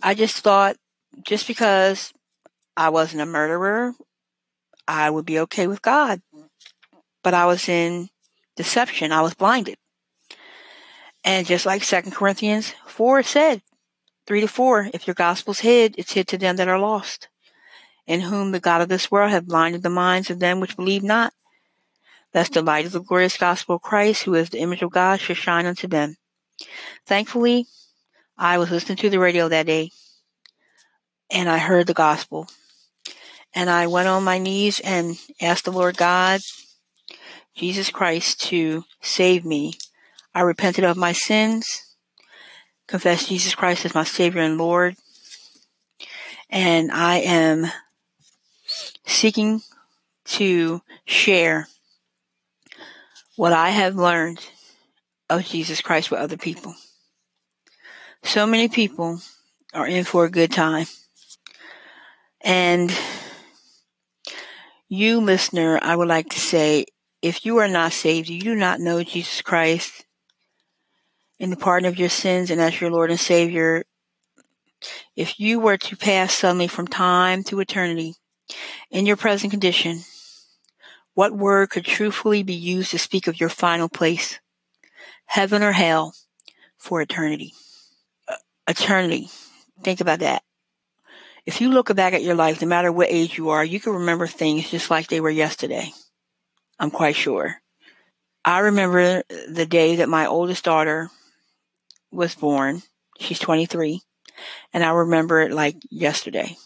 I 0.04 0.14
just 0.14 0.38
thought 0.40 0.78
just 1.26 1.48
because 1.48 2.14
I 2.76 2.90
wasn't 2.90 3.22
a 3.22 3.26
murderer, 3.26 3.94
I 4.88 5.10
would 5.10 5.26
be 5.26 5.40
okay 5.40 5.68
with 5.68 5.82
God 5.82 6.22
but 7.24 7.34
I 7.34 7.46
was 7.46 7.68
in 7.70 8.10
deception. 8.56 9.12
I 9.12 9.22
was 9.22 9.34
blinded. 9.34 9.78
And 11.24 11.46
just 11.46 11.66
like 11.66 11.84
Second 11.84 12.14
Corinthians 12.14 12.74
4 12.88 13.24
said, 13.24 13.62
3 14.28 14.42
to 14.42 14.48
4, 14.48 14.90
if 14.94 15.08
your 15.08 15.14
gospel's 15.14 15.60
hid, 15.60 15.96
it's 15.98 16.14
hid 16.14 16.28
to 16.30 16.38
them 16.38 16.56
that 16.56 16.68
are 16.68 16.80
lost, 16.80 17.28
in 18.08 18.22
whom 18.22 18.52
the 18.52 18.60
God 18.60 18.82
of 18.82 18.90
this 18.90 19.12
world 19.12 19.32
hath 19.32 19.46
blinded 19.46 19.84
the 19.84 19.90
minds 19.90 20.30
of 20.30 20.40
them 20.40 20.60
which 20.60 20.76
believe 20.76 21.04
not, 21.04 21.34
lest 22.34 22.54
the 22.54 22.62
light 22.62 22.86
of 22.86 22.92
the 22.92 23.02
glorious 23.02 23.38
gospel 23.38 23.76
of 23.76 23.82
Christ, 23.82 24.24
who 24.24 24.34
is 24.34 24.50
the 24.50 24.60
image 24.60 24.82
of 24.82 24.92
God, 24.92 25.20
should 25.20 25.38
shine 25.38 25.66
unto 25.66 25.88
them. 25.88 26.16
Thankfully, 27.06 27.68
I 28.38 28.58
was 28.58 28.72
listening 28.72 28.98
to 29.00 29.10
the 29.10 29.20
radio 29.20 29.48
that 29.50 29.68
day, 29.68 29.92
and 31.32 31.50
I 31.50 31.58
heard 31.58 31.88
the 31.88 31.94
gospel. 31.94 32.48
And 33.54 33.70
I 33.70 33.88
went 33.88 34.08
on 34.08 34.24
my 34.24 34.38
knees 34.38 34.80
and 34.80 35.18
asked 35.42 35.66
the 35.66 35.72
Lord 35.72 35.98
God 35.98 36.42
Jesus 37.56 37.90
Christ 37.90 38.42
to 38.44 38.86
save 39.02 39.46
me. 39.46 39.74
I 40.34 40.42
repented 40.42 40.86
of 40.86 40.96
my 40.96 41.12
sins, 41.12 41.96
confessed 42.88 43.28
Jesus 43.28 43.56
Christ 43.56 43.86
as 43.86 43.94
my 43.94 44.06
Savior 44.06 44.42
and 44.42 44.58
Lord, 44.58 44.96
and 46.50 46.92
I 46.92 47.18
am 47.18 47.68
seeking 49.06 49.62
to 50.26 50.82
share 51.06 51.68
what 53.36 53.54
I 53.54 53.70
have 53.70 53.96
learned 53.96 54.40
of 55.30 55.46
Jesus 55.46 55.82
Christ 55.82 56.12
with 56.12 56.20
other 56.20 56.38
people. 56.38 56.76
So 58.24 58.46
many 58.46 58.70
people 58.70 59.20
are 59.74 59.88
in 59.88 60.04
for 60.04 60.26
a 60.26 60.30
good 60.30 60.52
time. 60.52 60.86
And 62.44 62.92
you 64.90 65.22
listener, 65.22 65.80
I 65.82 65.96
would 65.96 66.08
like 66.08 66.30
to 66.30 66.40
say 66.40 66.86
if 67.22 67.46
you 67.46 67.58
are 67.60 67.68
not 67.68 67.94
saved, 67.94 68.30
you 68.30 68.42
do 68.42 68.56
not 68.56 68.80
know 68.80 69.04
Jesus 69.04 69.42
Christ 69.42 70.06
in 71.40 71.50
the 71.50 71.58
pardon 71.58 71.88
of 71.88 71.98
your 71.98 72.10
sins 72.10 72.50
and 72.50 72.60
as 72.60 72.80
your 72.82 72.92
Lord 72.92 73.10
and 73.10 73.20
Savior, 73.20 73.84
if 75.16 75.40
you 75.40 75.60
were 75.60 75.78
to 75.78 75.96
pass 75.96 76.34
suddenly 76.34 76.68
from 76.68 76.88
time 76.88 77.44
to 77.46 77.60
eternity 77.60 78.16
in 78.90 79.06
your 79.06 79.18
present 79.18 79.52
condition, 79.52 80.02
what 81.14 81.34
word 81.34 81.70
could 81.70 81.86
truthfully 81.86 82.44
be 82.44 82.54
used 82.54 82.92
to 82.92 83.00
speak 83.00 83.28
of 83.28 83.40
your 83.40 83.50
final 83.50 83.90
place, 83.90 84.40
heaven 85.26 85.62
or 85.62 85.74
hell, 85.74 86.16
for 86.78 87.02
eternity? 87.02 87.54
Uh, 88.28 88.36
eternity. 88.68 89.30
Think 89.84 90.02
about 90.02 90.20
that. 90.20 90.44
If 91.46 91.60
you 91.60 91.70
look 91.70 91.94
back 91.96 92.14
at 92.14 92.24
your 92.24 92.36
life, 92.36 92.62
no 92.62 92.68
matter 92.68 92.92
what 92.92 93.12
age 93.12 93.38
you 93.38 93.50
are, 93.50 93.66
you 93.66 93.80
can 93.80 93.94
remember 93.94 94.28
things 94.28 94.70
just 94.70 94.92
like 94.92 95.08
they 95.08 95.22
were 95.22 95.30
yesterday. 95.30 95.92
I'm 96.80 96.92
quite 96.92 97.16
sure. 97.16 97.56
I 98.46 98.60
remember 98.60 99.24
the 99.48 99.66
day 99.66 99.98
that 99.98 100.10
my 100.10 100.28
oldest 100.28 100.64
daughter 100.64 101.10
was 102.12 102.36
born. 102.36 102.82
She's 103.20 103.40
23. 103.40 104.02
And 104.74 104.84
I 104.84 104.92
remember 104.92 105.42
it 105.42 105.52
like 105.52 105.78
yesterday. 105.90 106.58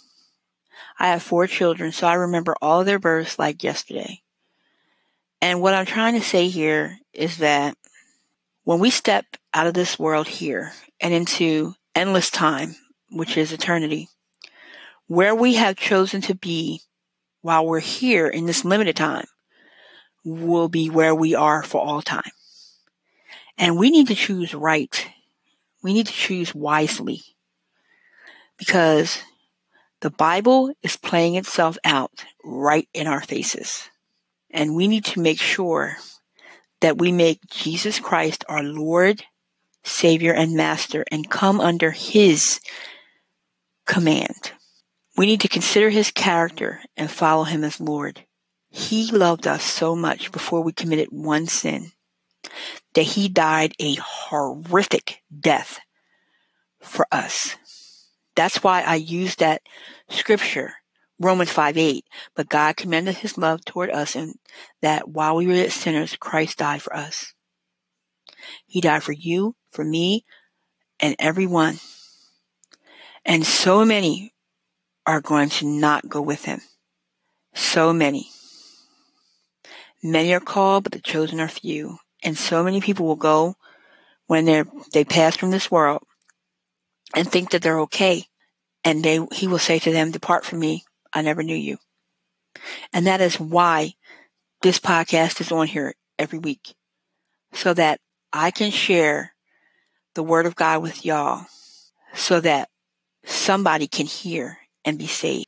I 0.98 1.08
have 1.08 1.24
four 1.24 1.48
children, 1.48 1.92
so 1.92 2.08
I 2.08 2.14
remember 2.14 2.56
all 2.62 2.84
their 2.84 3.00
births 3.00 3.38
like 3.38 3.64
yesterday. 3.64 4.22
And 5.42 5.62
what 5.62 5.74
I'm 5.74 5.86
trying 5.86 6.14
to 6.14 6.26
say 6.26 6.48
here 6.48 6.98
is 7.14 7.38
that 7.38 7.78
when 8.64 8.80
we 8.80 8.90
step 8.90 9.26
out 9.54 9.68
of 9.68 9.74
this 9.74 10.00
world 10.00 10.28
here 10.28 10.72
and 11.02 11.14
into 11.14 11.76
endless 11.94 12.30
time, 12.30 12.76
which 13.10 13.38
is 13.38 13.52
eternity, 13.52 14.08
where 15.08 15.36
we 15.36 15.56
have 15.56 15.76
chosen 15.76 16.22
to 16.22 16.36
be 16.36 16.82
while 17.42 17.66
we're 17.66 17.80
here 17.80 18.28
in 18.28 18.46
this 18.46 18.66
limited 18.66 18.96
time 18.96 19.28
will 20.24 20.68
be 20.68 20.90
where 20.90 21.14
we 21.14 21.36
are 21.36 21.62
for 21.62 21.80
all 21.80 22.02
time. 22.02 22.32
And 23.58 23.78
we 23.78 23.92
need 23.92 24.08
to 24.08 24.16
choose 24.16 24.54
right. 24.54 25.08
We 25.84 25.94
need 25.94 26.08
to 26.08 26.14
choose 26.14 26.56
wisely 26.56 27.22
because 28.58 29.22
the 30.02 30.10
Bible 30.10 30.74
is 30.82 30.98
playing 30.98 31.36
itself 31.36 31.78
out 31.84 32.26
right 32.44 32.88
in 32.94 33.08
our 33.08 33.22
faces. 33.22 33.90
And 34.50 34.76
we 34.76 34.88
need 34.88 35.06
to 35.06 35.22
make 35.22 35.40
sure 35.40 35.98
that 36.82 36.98
we 36.98 37.12
make 37.12 37.46
Jesus 37.50 38.00
Christ 38.00 38.44
our 38.50 38.64
Lord, 38.64 39.24
Savior, 39.84 40.34
and 40.34 40.56
Master 40.56 41.06
and 41.12 41.30
come 41.30 41.62
under 41.62 41.92
His 41.92 42.60
command. 43.86 44.52
We 45.18 45.26
need 45.26 45.42
to 45.42 45.48
consider 45.48 45.90
His 45.90 46.12
character 46.12 46.82
and 46.98 47.10
follow 47.10 47.44
Him 47.44 47.64
as 47.64 47.80
Lord. 47.80 48.26
He 48.70 49.12
loved 49.12 49.48
us 49.48 49.64
so 49.64 49.96
much 49.96 50.32
before 50.32 50.62
we 50.62 50.74
committed 50.74 51.08
one 51.12 51.48
sin 51.48 51.92
that 52.94 53.04
He 53.04 53.30
died 53.30 53.74
a 53.80 53.96
horrific 53.96 55.22
death 55.38 55.80
for 56.82 57.08
us. 57.12 57.56
That's 58.36 58.62
why 58.64 58.82
I 58.82 58.96
use 58.96 59.36
that 59.36 59.62
scripture, 60.10 60.74
Romans 61.20 61.52
5 61.52 61.78
8. 61.78 62.06
But 62.36 62.50
God 62.50 62.76
commended 62.76 63.16
his 63.16 63.38
love 63.38 63.64
toward 63.64 63.90
us 63.90 64.16
and 64.16 64.36
that 64.82 65.08
while 65.08 65.36
we 65.36 65.48
were 65.48 65.70
sinners, 65.70 66.18
Christ 66.18 66.58
died 66.58 66.82
for 66.82 66.96
us. 66.96 67.34
He 68.68 68.82
died 68.82 69.04
for 69.04 69.14
you, 69.14 69.56
for 69.72 69.86
me, 69.86 70.26
and 71.00 71.16
everyone. 71.18 71.80
And 73.24 73.46
so 73.46 73.86
many 73.86 74.34
are 75.06 75.22
going 75.22 75.50
to 75.50 75.66
not 75.66 76.10
go 76.10 76.22
with 76.22 76.46
him. 76.46 76.62
So 77.54 77.94
many. 77.94 78.30
Many 80.04 80.34
are 80.34 80.40
called, 80.40 80.84
but 80.84 80.92
the 80.92 81.00
chosen 81.00 81.40
are 81.40 81.48
few. 81.48 81.98
And 82.24 82.38
so 82.38 82.64
many 82.64 82.82
people 82.82 83.06
will 83.06 83.16
go 83.16 83.56
when 84.28 84.46
they're, 84.46 84.66
they 84.94 85.04
pass 85.04 85.38
from 85.38 85.52
this 85.52 85.70
world 85.70 86.04
and 87.16 87.30
think 87.30 87.52
that 87.52 87.62
they're 87.62 87.82
okay. 87.82 88.26
And 88.84 89.04
they, 89.04 89.20
he 89.32 89.48
will 89.48 89.60
say 89.60 89.80
to 89.80 89.92
them, 89.92 90.12
depart 90.12 90.46
from 90.46 90.60
me. 90.60 90.84
I 91.14 91.22
never 91.22 91.44
knew 91.44 91.56
you. 91.56 91.78
And 92.94 93.08
that 93.08 93.22
is 93.22 93.40
why 93.40 93.94
this 94.62 94.80
podcast 94.80 95.42
is 95.42 95.52
on 95.52 95.68
here 95.68 95.94
every 96.18 96.40
week 96.40 96.76
so 97.54 97.74
that 97.74 98.00
I 98.34 98.52
can 98.52 98.72
share 98.72 99.34
the 100.14 100.24
word 100.24 100.46
of 100.46 100.56
God 100.56 100.82
with 100.82 101.06
y'all 101.06 101.46
so 102.14 102.40
that 102.42 102.70
somebody 103.26 103.88
can 103.88 104.06
hear 104.06 104.58
and 104.86 104.98
be 104.98 105.08
saved. 105.08 105.48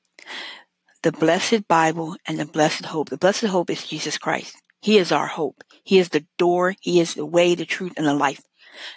The 1.04 1.12
blessed 1.12 1.68
Bible 1.68 2.18
and 2.28 2.40
the 2.40 2.46
blessed 2.46 2.86
hope. 2.86 3.10
The 3.10 3.18
blessed 3.18 3.46
hope 3.46 3.70
is 3.70 3.86
Jesus 3.86 4.18
Christ. 4.18 4.58
He 4.82 4.98
is 4.98 5.12
our 5.12 5.28
hope. 5.28 5.64
He 5.84 6.00
is 6.00 6.10
the 6.10 6.26
door. 6.38 6.76
He 6.82 7.00
is 7.00 7.14
the 7.14 7.26
way, 7.26 7.56
the 7.56 7.66
truth, 7.66 7.94
and 7.98 8.06
the 8.06 8.14
life 8.14 8.42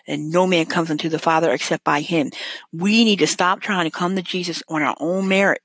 and 0.07 0.31
no 0.31 0.47
man 0.47 0.67
comes 0.67 0.91
unto 0.91 1.09
the 1.09 1.19
Father 1.19 1.53
except 1.53 1.85
by 1.85 2.01
him. 2.01 2.31
We 2.73 3.05
need 3.05 3.21
to 3.21 3.27
stop 3.27 3.61
trying 3.61 3.85
to 3.85 3.97
come 3.97 4.17
to 4.17 4.23
Jesus 4.23 4.63
on 4.69 4.83
our 4.83 4.97
own 5.01 5.29
merit. 5.29 5.63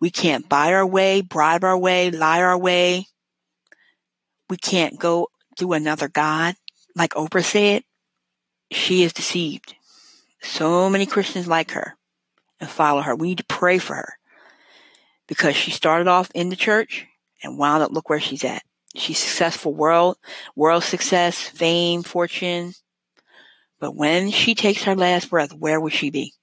We 0.00 0.10
can't 0.10 0.48
buy 0.48 0.74
our 0.74 0.86
way, 0.86 1.20
bribe 1.20 1.64
our 1.64 1.78
way, 1.78 2.10
lie 2.10 2.42
our 2.42 2.58
way. 2.58 3.06
We 4.48 4.56
can't 4.56 4.98
go 4.98 5.28
through 5.56 5.74
another 5.74 6.08
God. 6.08 6.56
Like 6.96 7.10
Oprah 7.10 7.44
said, 7.44 7.84
she 8.72 9.02
is 9.02 9.12
deceived. 9.12 9.74
So 10.42 10.90
many 10.90 11.06
Christians 11.06 11.46
like 11.46 11.72
her 11.72 11.96
and 12.60 12.68
follow 12.68 13.02
her. 13.02 13.14
We 13.14 13.28
need 13.28 13.38
to 13.38 13.44
pray 13.44 13.78
for 13.78 13.94
her 13.94 14.14
because 15.26 15.56
she 15.56 15.70
started 15.70 16.08
off 16.08 16.30
in 16.34 16.48
the 16.48 16.56
church 16.56 17.06
and 17.42 17.58
wound 17.58 17.82
up 17.82 17.92
look 17.92 18.10
where 18.10 18.20
she's 18.20 18.44
at. 18.44 18.62
She's 18.96 19.18
successful 19.18 19.72
world, 19.72 20.16
world 20.56 20.82
success, 20.82 21.40
fame, 21.40 22.02
fortune. 22.02 22.74
But 23.78 23.94
when 23.94 24.30
she 24.30 24.54
takes 24.54 24.82
her 24.84 24.96
last 24.96 25.30
breath, 25.30 25.52
where 25.52 25.80
will 25.80 25.90
she 25.90 26.10
be? 26.10 26.34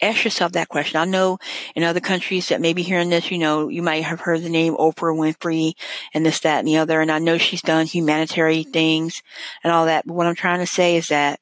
Ask 0.00 0.24
yourself 0.24 0.52
that 0.52 0.68
question. 0.68 1.00
I 1.00 1.06
know 1.06 1.38
in 1.74 1.82
other 1.82 1.98
countries 1.98 2.48
that 2.48 2.60
may 2.60 2.72
be 2.72 2.82
hearing 2.82 3.08
this, 3.08 3.32
you 3.32 3.38
know, 3.38 3.68
you 3.68 3.82
might 3.82 4.04
have 4.04 4.20
heard 4.20 4.42
the 4.42 4.48
name 4.48 4.76
Oprah 4.76 5.16
Winfrey 5.16 5.72
and 6.14 6.24
this, 6.24 6.40
that, 6.40 6.60
and 6.60 6.68
the 6.68 6.76
other. 6.76 7.00
And 7.00 7.10
I 7.10 7.18
know 7.18 7.38
she's 7.38 7.62
done 7.62 7.86
humanitarian 7.86 8.70
things 8.70 9.22
and 9.64 9.72
all 9.72 9.86
that. 9.86 10.06
But 10.06 10.14
what 10.14 10.26
I'm 10.26 10.36
trying 10.36 10.60
to 10.60 10.66
say 10.66 10.96
is 10.96 11.08
that 11.08 11.40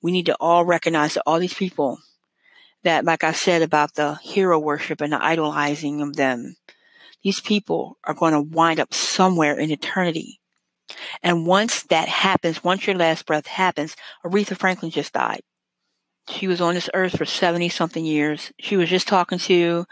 we 0.00 0.12
need 0.12 0.26
to 0.26 0.36
all 0.40 0.64
recognize 0.64 1.14
that 1.14 1.24
all 1.26 1.38
these 1.38 1.52
people 1.52 1.98
that, 2.84 3.04
like 3.04 3.24
I 3.24 3.32
said 3.32 3.62
about 3.62 3.94
the 3.94 4.14
hero 4.16 4.58
worship 4.58 5.00
and 5.00 5.12
the 5.12 5.22
idolizing 5.22 6.00
of 6.00 6.16
them, 6.16 6.56
these 7.22 7.40
people 7.40 7.98
are 8.04 8.14
going 8.14 8.32
to 8.32 8.40
wind 8.40 8.78
up 8.78 8.94
somewhere 8.94 9.58
in 9.58 9.70
eternity. 9.70 10.40
And 11.22 11.46
once 11.46 11.82
that 11.84 12.08
happens, 12.08 12.62
once 12.62 12.86
your 12.86 12.96
last 12.96 13.26
breath 13.26 13.46
happens, 13.46 13.96
Aretha 14.24 14.56
Franklin 14.56 14.90
just 14.90 15.14
died. 15.14 15.40
She 16.28 16.46
was 16.46 16.60
on 16.60 16.74
this 16.74 16.90
earth 16.94 17.16
for 17.18 17.24
70 17.24 17.68
something 17.70 18.04
years. 18.04 18.52
She 18.60 18.76
was 18.76 18.88
just 18.88 19.08
talking 19.08 19.38
to 19.40 19.84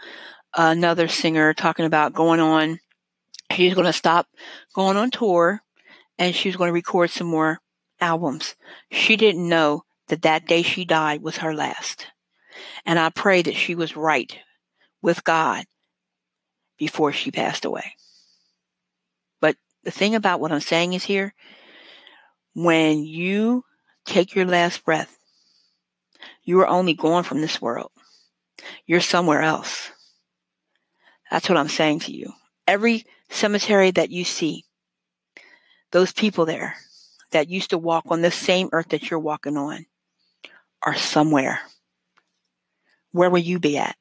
another 0.55 1.07
singer 1.07 1.53
talking 1.53 1.85
about 1.85 2.13
going 2.13 2.39
on. 2.39 2.79
She's 3.51 3.73
going 3.73 3.85
to 3.85 3.93
stop 3.93 4.27
going 4.73 4.97
on 4.97 5.11
tour 5.11 5.61
and 6.17 6.35
she's 6.35 6.55
going 6.55 6.69
to 6.69 6.73
record 6.73 7.09
some 7.09 7.27
more 7.27 7.59
albums. 7.99 8.55
She 8.91 9.15
didn't 9.15 9.47
know 9.47 9.83
that 10.07 10.21
that 10.23 10.47
day 10.47 10.61
she 10.61 10.85
died 10.85 11.21
was 11.21 11.37
her 11.37 11.53
last. 11.53 12.07
And 12.85 12.99
I 12.99 13.09
pray 13.09 13.41
that 13.41 13.55
she 13.55 13.75
was 13.75 13.95
right 13.95 14.37
with 15.01 15.23
God 15.23 15.65
before 16.77 17.11
she 17.11 17.31
passed 17.31 17.65
away. 17.65 17.95
But 19.39 19.55
the 19.83 19.91
thing 19.91 20.15
about 20.15 20.39
what 20.39 20.51
I'm 20.51 20.59
saying 20.59 20.93
is 20.93 21.03
here, 21.03 21.33
when 22.53 23.03
you 23.03 23.63
take 24.05 24.35
your 24.35 24.45
last 24.45 24.83
breath, 24.83 25.17
you 26.43 26.59
are 26.59 26.67
only 26.67 26.93
going 26.93 27.23
from 27.23 27.41
this 27.41 27.61
world. 27.61 27.91
You're 28.85 29.01
somewhere 29.01 29.41
else. 29.41 29.91
That's 31.31 31.49
what 31.49 31.57
I'm 31.57 31.69
saying 31.69 32.01
to 32.01 32.11
you. 32.11 32.33
Every 32.67 33.05
cemetery 33.29 33.91
that 33.91 34.11
you 34.11 34.23
see, 34.23 34.65
those 35.91 36.13
people 36.13 36.45
there 36.45 36.75
that 37.31 37.49
used 37.49 37.71
to 37.71 37.77
walk 37.77 38.05
on 38.09 38.21
the 38.21 38.31
same 38.31 38.69
earth 38.71 38.89
that 38.89 39.09
you're 39.09 39.19
walking 39.19 39.57
on 39.57 39.85
are 40.83 40.95
somewhere. 40.95 41.61
Where 43.13 43.29
will 43.29 43.39
you 43.39 43.59
be 43.59 43.77
at 43.77 43.95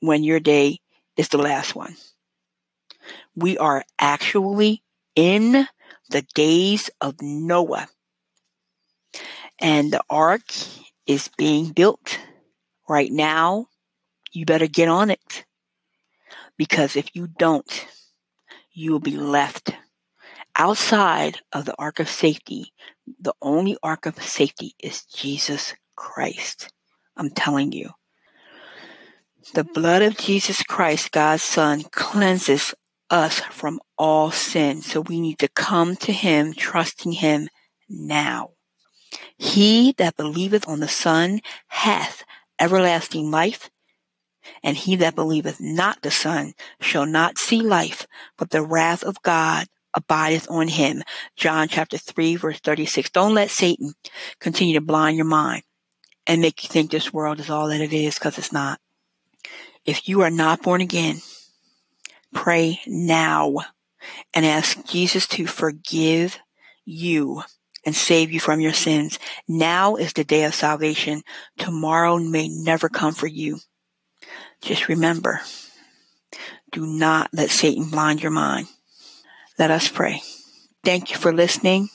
when 0.00 0.24
your 0.24 0.40
day 0.40 0.80
is 1.16 1.28
the 1.28 1.38
last 1.38 1.74
one. 1.74 1.96
We 3.34 3.58
are 3.58 3.84
actually 3.98 4.82
in 5.14 5.66
the 6.10 6.22
days 6.34 6.90
of 7.00 7.20
Noah. 7.20 7.88
And 9.60 9.92
the 9.92 10.02
ark 10.08 10.52
is 11.06 11.28
being 11.36 11.70
built 11.70 12.18
right 12.88 13.10
now. 13.10 13.66
You 14.32 14.46
better 14.46 14.68
get 14.68 14.88
on 14.88 15.10
it. 15.10 15.44
Because 16.56 16.96
if 16.96 17.14
you 17.14 17.26
don't, 17.26 17.86
you 18.72 18.92
will 18.92 19.00
be 19.00 19.16
left 19.16 19.72
outside 20.56 21.38
of 21.52 21.64
the 21.64 21.74
ark 21.78 22.00
of 22.00 22.08
safety. 22.08 22.72
The 23.20 23.34
only 23.42 23.76
ark 23.82 24.06
of 24.06 24.22
safety 24.22 24.74
is 24.82 25.04
Jesus 25.04 25.74
Christ. 25.96 26.72
I'm 27.18 27.30
telling 27.30 27.72
you. 27.72 27.90
The 29.54 29.64
blood 29.64 30.02
of 30.02 30.16
Jesus 30.16 30.62
Christ, 30.62 31.10
God's 31.10 31.42
Son, 31.42 31.82
cleanses 31.90 32.74
us 33.10 33.40
from 33.40 33.80
all 33.96 34.30
sin. 34.30 34.82
So 34.82 35.00
we 35.00 35.20
need 35.20 35.38
to 35.38 35.48
come 35.48 35.96
to 35.96 36.12
Him, 36.12 36.52
trusting 36.54 37.12
Him 37.12 37.48
now. 37.88 38.50
He 39.36 39.94
that 39.98 40.16
believeth 40.16 40.68
on 40.68 40.80
the 40.80 40.88
Son 40.88 41.40
hath 41.68 42.24
everlasting 42.60 43.30
life, 43.30 43.70
and 44.62 44.76
he 44.76 44.96
that 44.96 45.14
believeth 45.14 45.60
not 45.60 46.02
the 46.02 46.10
Son 46.10 46.52
shall 46.80 47.06
not 47.06 47.38
see 47.38 47.60
life, 47.60 48.06
but 48.36 48.50
the 48.50 48.62
wrath 48.62 49.02
of 49.02 49.22
God 49.22 49.66
abideth 49.94 50.50
on 50.50 50.68
him. 50.68 51.02
John 51.36 51.68
chapter 51.68 51.98
3 51.98 52.36
verse 52.36 52.60
36. 52.60 53.10
Don't 53.10 53.34
let 53.34 53.50
Satan 53.50 53.94
continue 54.40 54.74
to 54.74 54.84
blind 54.84 55.16
your 55.16 55.26
mind 55.26 55.62
and 56.28 56.42
make 56.42 56.62
you 56.62 56.68
think 56.68 56.90
this 56.90 57.12
world 57.12 57.40
is 57.40 57.48
all 57.48 57.68
that 57.68 57.80
it 57.80 57.92
is 57.92 58.14
because 58.14 58.36
it's 58.38 58.52
not. 58.52 58.78
If 59.86 60.08
you 60.08 60.20
are 60.20 60.30
not 60.30 60.62
born 60.62 60.82
again, 60.82 61.16
pray 62.34 62.80
now 62.86 63.56
and 64.34 64.44
ask 64.44 64.84
Jesus 64.84 65.26
to 65.28 65.46
forgive 65.46 66.38
you 66.84 67.42
and 67.84 67.96
save 67.96 68.30
you 68.30 68.38
from 68.38 68.60
your 68.60 68.74
sins. 68.74 69.18
Now 69.48 69.96
is 69.96 70.12
the 70.12 70.24
day 70.24 70.44
of 70.44 70.54
salvation. 70.54 71.22
Tomorrow 71.56 72.18
may 72.18 72.48
never 72.48 72.90
come 72.90 73.14
for 73.14 73.26
you. 73.26 73.60
Just 74.60 74.88
remember, 74.88 75.40
do 76.70 76.84
not 76.86 77.30
let 77.32 77.50
Satan 77.50 77.88
blind 77.88 78.22
your 78.22 78.32
mind. 78.32 78.68
Let 79.58 79.70
us 79.70 79.88
pray. 79.88 80.22
Thank 80.84 81.10
you 81.10 81.16
for 81.16 81.32
listening. 81.32 81.88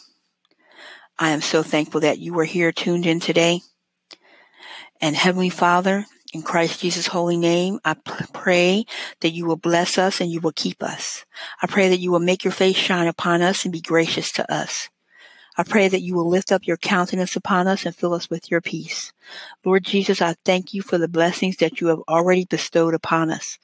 I 1.19 1.29
am 1.29 1.41
so 1.41 1.61
thankful 1.61 2.01
that 2.01 2.19
you 2.19 2.33
were 2.33 2.45
here 2.45 2.71
tuned 2.71 3.05
in 3.05 3.19
today. 3.19 3.61
And 5.03 5.17
Heavenly 5.17 5.49
Father, 5.49 6.05
in 6.31 6.43
Christ 6.43 6.79
Jesus' 6.79 7.07
holy 7.07 7.35
name, 7.35 7.77
I 7.83 7.93
pray 8.31 8.85
that 9.19 9.31
you 9.31 9.45
will 9.45 9.57
bless 9.57 9.97
us 9.97 10.21
and 10.21 10.31
you 10.31 10.39
will 10.39 10.53
keep 10.53 10.81
us. 10.81 11.25
I 11.61 11.67
pray 11.67 11.89
that 11.89 11.99
you 11.99 12.09
will 12.09 12.21
make 12.21 12.45
your 12.45 12.53
face 12.53 12.77
shine 12.77 13.07
upon 13.07 13.41
us 13.41 13.65
and 13.65 13.73
be 13.73 13.81
gracious 13.81 14.31
to 14.31 14.49
us. 14.49 14.87
I 15.57 15.63
pray 15.63 15.87
that 15.87 16.01
you 16.01 16.15
will 16.15 16.27
lift 16.27 16.51
up 16.51 16.65
your 16.65 16.77
countenance 16.77 17.35
upon 17.35 17.67
us 17.67 17.85
and 17.85 17.95
fill 17.95 18.13
us 18.13 18.29
with 18.29 18.49
your 18.49 18.61
peace. 18.61 19.13
Lord 19.63 19.83
Jesus, 19.83 20.21
I 20.21 20.35
thank 20.45 20.73
you 20.73 20.81
for 20.81 20.97
the 20.97 21.07
blessings 21.07 21.57
that 21.57 21.79
you 21.79 21.87
have 21.87 21.99
already 22.07 22.45
bestowed 22.45 22.93
upon 22.93 23.29
us. 23.29 23.59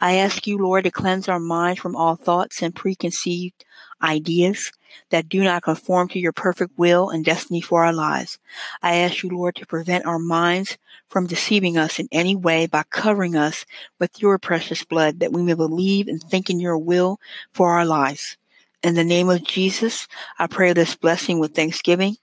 I 0.00 0.16
ask 0.16 0.46
you, 0.46 0.56
Lord, 0.56 0.84
to 0.84 0.90
cleanse 0.90 1.28
our 1.28 1.40
minds 1.40 1.80
from 1.80 1.96
all 1.96 2.16
thoughts 2.16 2.62
and 2.62 2.74
preconceived 2.74 3.64
ideas 4.02 4.72
that 5.10 5.28
do 5.28 5.42
not 5.42 5.62
conform 5.62 6.08
to 6.08 6.18
your 6.18 6.32
perfect 6.32 6.78
will 6.78 7.10
and 7.10 7.24
destiny 7.24 7.60
for 7.60 7.84
our 7.84 7.92
lives. 7.92 8.38
I 8.82 8.96
ask 8.96 9.22
you, 9.22 9.30
Lord, 9.30 9.56
to 9.56 9.66
prevent 9.66 10.06
our 10.06 10.18
minds 10.18 10.78
from 11.08 11.26
deceiving 11.26 11.76
us 11.76 11.98
in 11.98 12.08
any 12.12 12.36
way 12.36 12.66
by 12.66 12.84
covering 12.90 13.36
us 13.36 13.64
with 13.98 14.20
your 14.20 14.38
precious 14.38 14.84
blood 14.84 15.20
that 15.20 15.32
we 15.32 15.42
may 15.42 15.54
believe 15.54 16.08
and 16.08 16.22
think 16.22 16.48
in 16.48 16.60
your 16.60 16.78
will 16.78 17.18
for 17.52 17.72
our 17.72 17.84
lives. 17.84 18.36
In 18.84 18.96
the 18.96 19.02
name 19.02 19.30
of 19.30 19.42
Jesus, 19.42 20.06
I 20.38 20.46
pray 20.46 20.74
this 20.74 20.94
blessing 20.94 21.38
with 21.38 21.54
thanksgiving. 21.54 22.18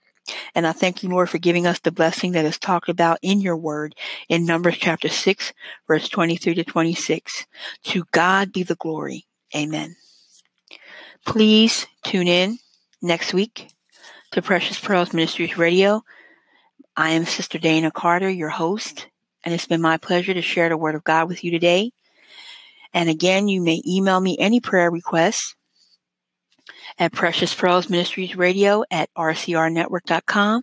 And 0.54 0.64
I 0.64 0.70
thank 0.70 1.02
you, 1.02 1.08
Lord, 1.08 1.28
for 1.28 1.38
giving 1.38 1.66
us 1.66 1.80
the 1.80 1.90
blessing 1.90 2.32
that 2.32 2.44
is 2.44 2.56
talked 2.56 2.88
about 2.88 3.18
in 3.20 3.40
your 3.40 3.56
word 3.56 3.96
in 4.28 4.46
Numbers 4.46 4.76
chapter 4.78 5.08
6, 5.08 5.52
verse 5.88 6.08
23 6.08 6.54
to 6.54 6.62
26. 6.62 7.46
To 7.86 8.04
God 8.12 8.52
be 8.52 8.62
the 8.62 8.76
glory. 8.76 9.26
Amen. 9.56 9.96
Please 11.26 11.88
tune 12.04 12.28
in 12.28 12.58
next 13.02 13.34
week 13.34 13.72
to 14.30 14.40
Precious 14.40 14.78
Pearls 14.78 15.12
Ministries 15.12 15.58
Radio. 15.58 16.04
I 16.96 17.10
am 17.10 17.24
Sister 17.24 17.58
Dana 17.58 17.90
Carter, 17.90 18.30
your 18.30 18.50
host, 18.50 19.08
and 19.42 19.52
it's 19.52 19.66
been 19.66 19.82
my 19.82 19.96
pleasure 19.96 20.32
to 20.32 20.42
share 20.42 20.68
the 20.68 20.76
Word 20.76 20.94
of 20.94 21.02
God 21.02 21.26
with 21.26 21.42
you 21.42 21.50
today. 21.50 21.90
And 22.94 23.08
again, 23.08 23.48
you 23.48 23.60
may 23.60 23.82
email 23.84 24.20
me 24.20 24.36
any 24.38 24.60
prayer 24.60 24.92
requests 24.92 25.56
at 26.98 27.12
Precious 27.12 27.54
Pearls 27.54 27.88
Ministries 27.88 28.36
Radio 28.36 28.84
at 28.90 29.08
rcrnetwork.com. 29.16 30.62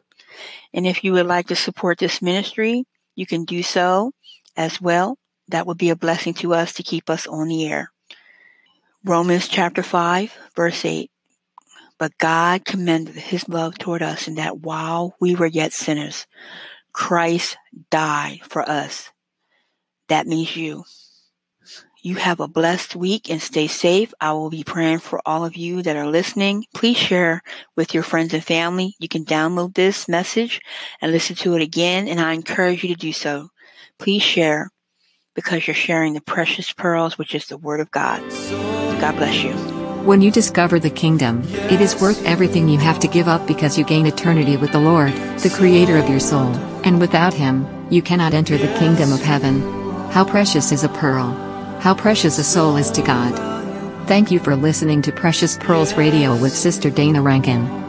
And 0.73 0.87
if 0.87 1.03
you 1.03 1.13
would 1.13 1.25
like 1.25 1.47
to 1.47 1.55
support 1.55 1.97
this 1.97 2.21
ministry, 2.21 2.85
you 3.15 3.25
can 3.25 3.45
do 3.45 3.63
so 3.63 4.11
as 4.55 4.79
well. 4.79 5.17
That 5.47 5.65
would 5.65 5.77
be 5.77 5.89
a 5.89 5.95
blessing 5.95 6.33
to 6.35 6.53
us 6.53 6.73
to 6.73 6.83
keep 6.83 7.09
us 7.09 7.25
on 7.25 7.47
the 7.47 7.67
air. 7.67 7.91
Romans 9.03 9.47
chapter 9.47 9.81
5, 9.81 10.33
verse 10.55 10.85
8. 10.85 11.09
But 11.97 12.17
God 12.17 12.65
commended 12.65 13.15
his 13.15 13.49
love 13.49 13.77
toward 13.77 14.01
us 14.01 14.27
in 14.27 14.35
that 14.35 14.59
while 14.59 15.15
we 15.19 15.35
were 15.35 15.45
yet 15.45 15.73
sinners, 15.73 16.27
Christ 16.93 17.57
died 17.89 18.41
for 18.43 18.67
us. 18.67 19.11
That 20.07 20.27
means 20.27 20.55
you. 20.55 20.83
You 22.01 22.15
have 22.15 22.39
a 22.39 22.47
blessed 22.47 22.95
week 22.95 23.29
and 23.29 23.41
stay 23.41 23.67
safe. 23.67 24.13
I 24.21 24.31
will 24.31 24.49
be 24.49 24.63
praying 24.63 24.99
for 24.99 25.21
all 25.25 25.43
of 25.43 25.57
you 25.57 25.81
that 25.81 25.97
are 25.97 26.07
listening. 26.07 26.65
Please 26.73 26.95
share 26.95 27.41
with 27.75 27.93
your 27.93 28.03
friends 28.03 28.33
and 28.33 28.43
family. 28.43 28.95
You 28.99 29.09
can 29.09 29.25
download 29.25 29.75
this 29.75 30.07
message 30.07 30.61
and 31.01 31.11
listen 31.11 31.35
to 31.37 31.55
it 31.55 31.61
again, 31.61 32.07
and 32.07 32.21
I 32.21 32.31
encourage 32.31 32.83
you 32.83 32.95
to 32.95 32.99
do 32.99 33.11
so. 33.11 33.49
Please 33.97 34.23
share 34.23 34.69
because 35.35 35.67
you're 35.67 35.73
sharing 35.73 36.13
the 36.13 36.21
precious 36.21 36.71
pearls, 36.71 37.17
which 37.17 37.35
is 37.35 37.47
the 37.47 37.57
Word 37.57 37.81
of 37.81 37.91
God. 37.91 38.21
God 39.01 39.17
bless 39.17 39.43
you. 39.43 39.51
When 40.05 40.21
you 40.21 40.31
discover 40.31 40.79
the 40.79 40.89
kingdom, 40.89 41.43
it 41.69 41.81
is 41.81 41.99
worth 41.99 42.23
everything 42.25 42.69
you 42.69 42.79
have 42.79 42.99
to 42.99 43.09
give 43.09 43.27
up 43.27 43.45
because 43.45 43.77
you 43.77 43.83
gain 43.83 44.05
eternity 44.05 44.55
with 44.55 44.71
the 44.71 44.79
Lord, 44.79 45.11
the 45.39 45.53
creator 45.53 45.97
of 45.97 46.09
your 46.09 46.21
soul, 46.21 46.55
and 46.85 47.01
without 47.01 47.33
him, 47.33 47.67
you 47.91 48.01
cannot 48.01 48.33
enter 48.33 48.57
the 48.57 48.73
kingdom 48.79 49.11
of 49.11 49.21
heaven. 49.21 49.61
How 50.11 50.23
precious 50.23 50.71
is 50.71 50.85
a 50.85 50.89
pearl! 50.89 51.48
How 51.79 51.93
precious 51.95 52.37
a 52.39 52.43
soul 52.43 52.75
is 52.75 52.91
to 52.91 53.01
God. 53.01 53.33
Thank 54.05 54.31
you 54.31 54.39
for 54.39 54.55
listening 54.55 55.01
to 55.03 55.11
Precious 55.13 55.57
Pearls 55.57 55.93
Radio 55.93 56.35
with 56.35 56.53
Sister 56.53 56.89
Dana 56.89 57.21
Rankin. 57.21 57.79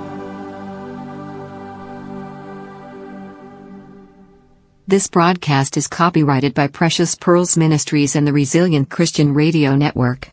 This 4.86 5.08
broadcast 5.08 5.76
is 5.76 5.88
copyrighted 5.88 6.52
by 6.52 6.66
Precious 6.66 7.14
Pearls 7.14 7.56
Ministries 7.56 8.14
and 8.14 8.26
the 8.26 8.32
Resilient 8.32 8.90
Christian 8.90 9.34
Radio 9.34 9.74
Network. 9.74 10.28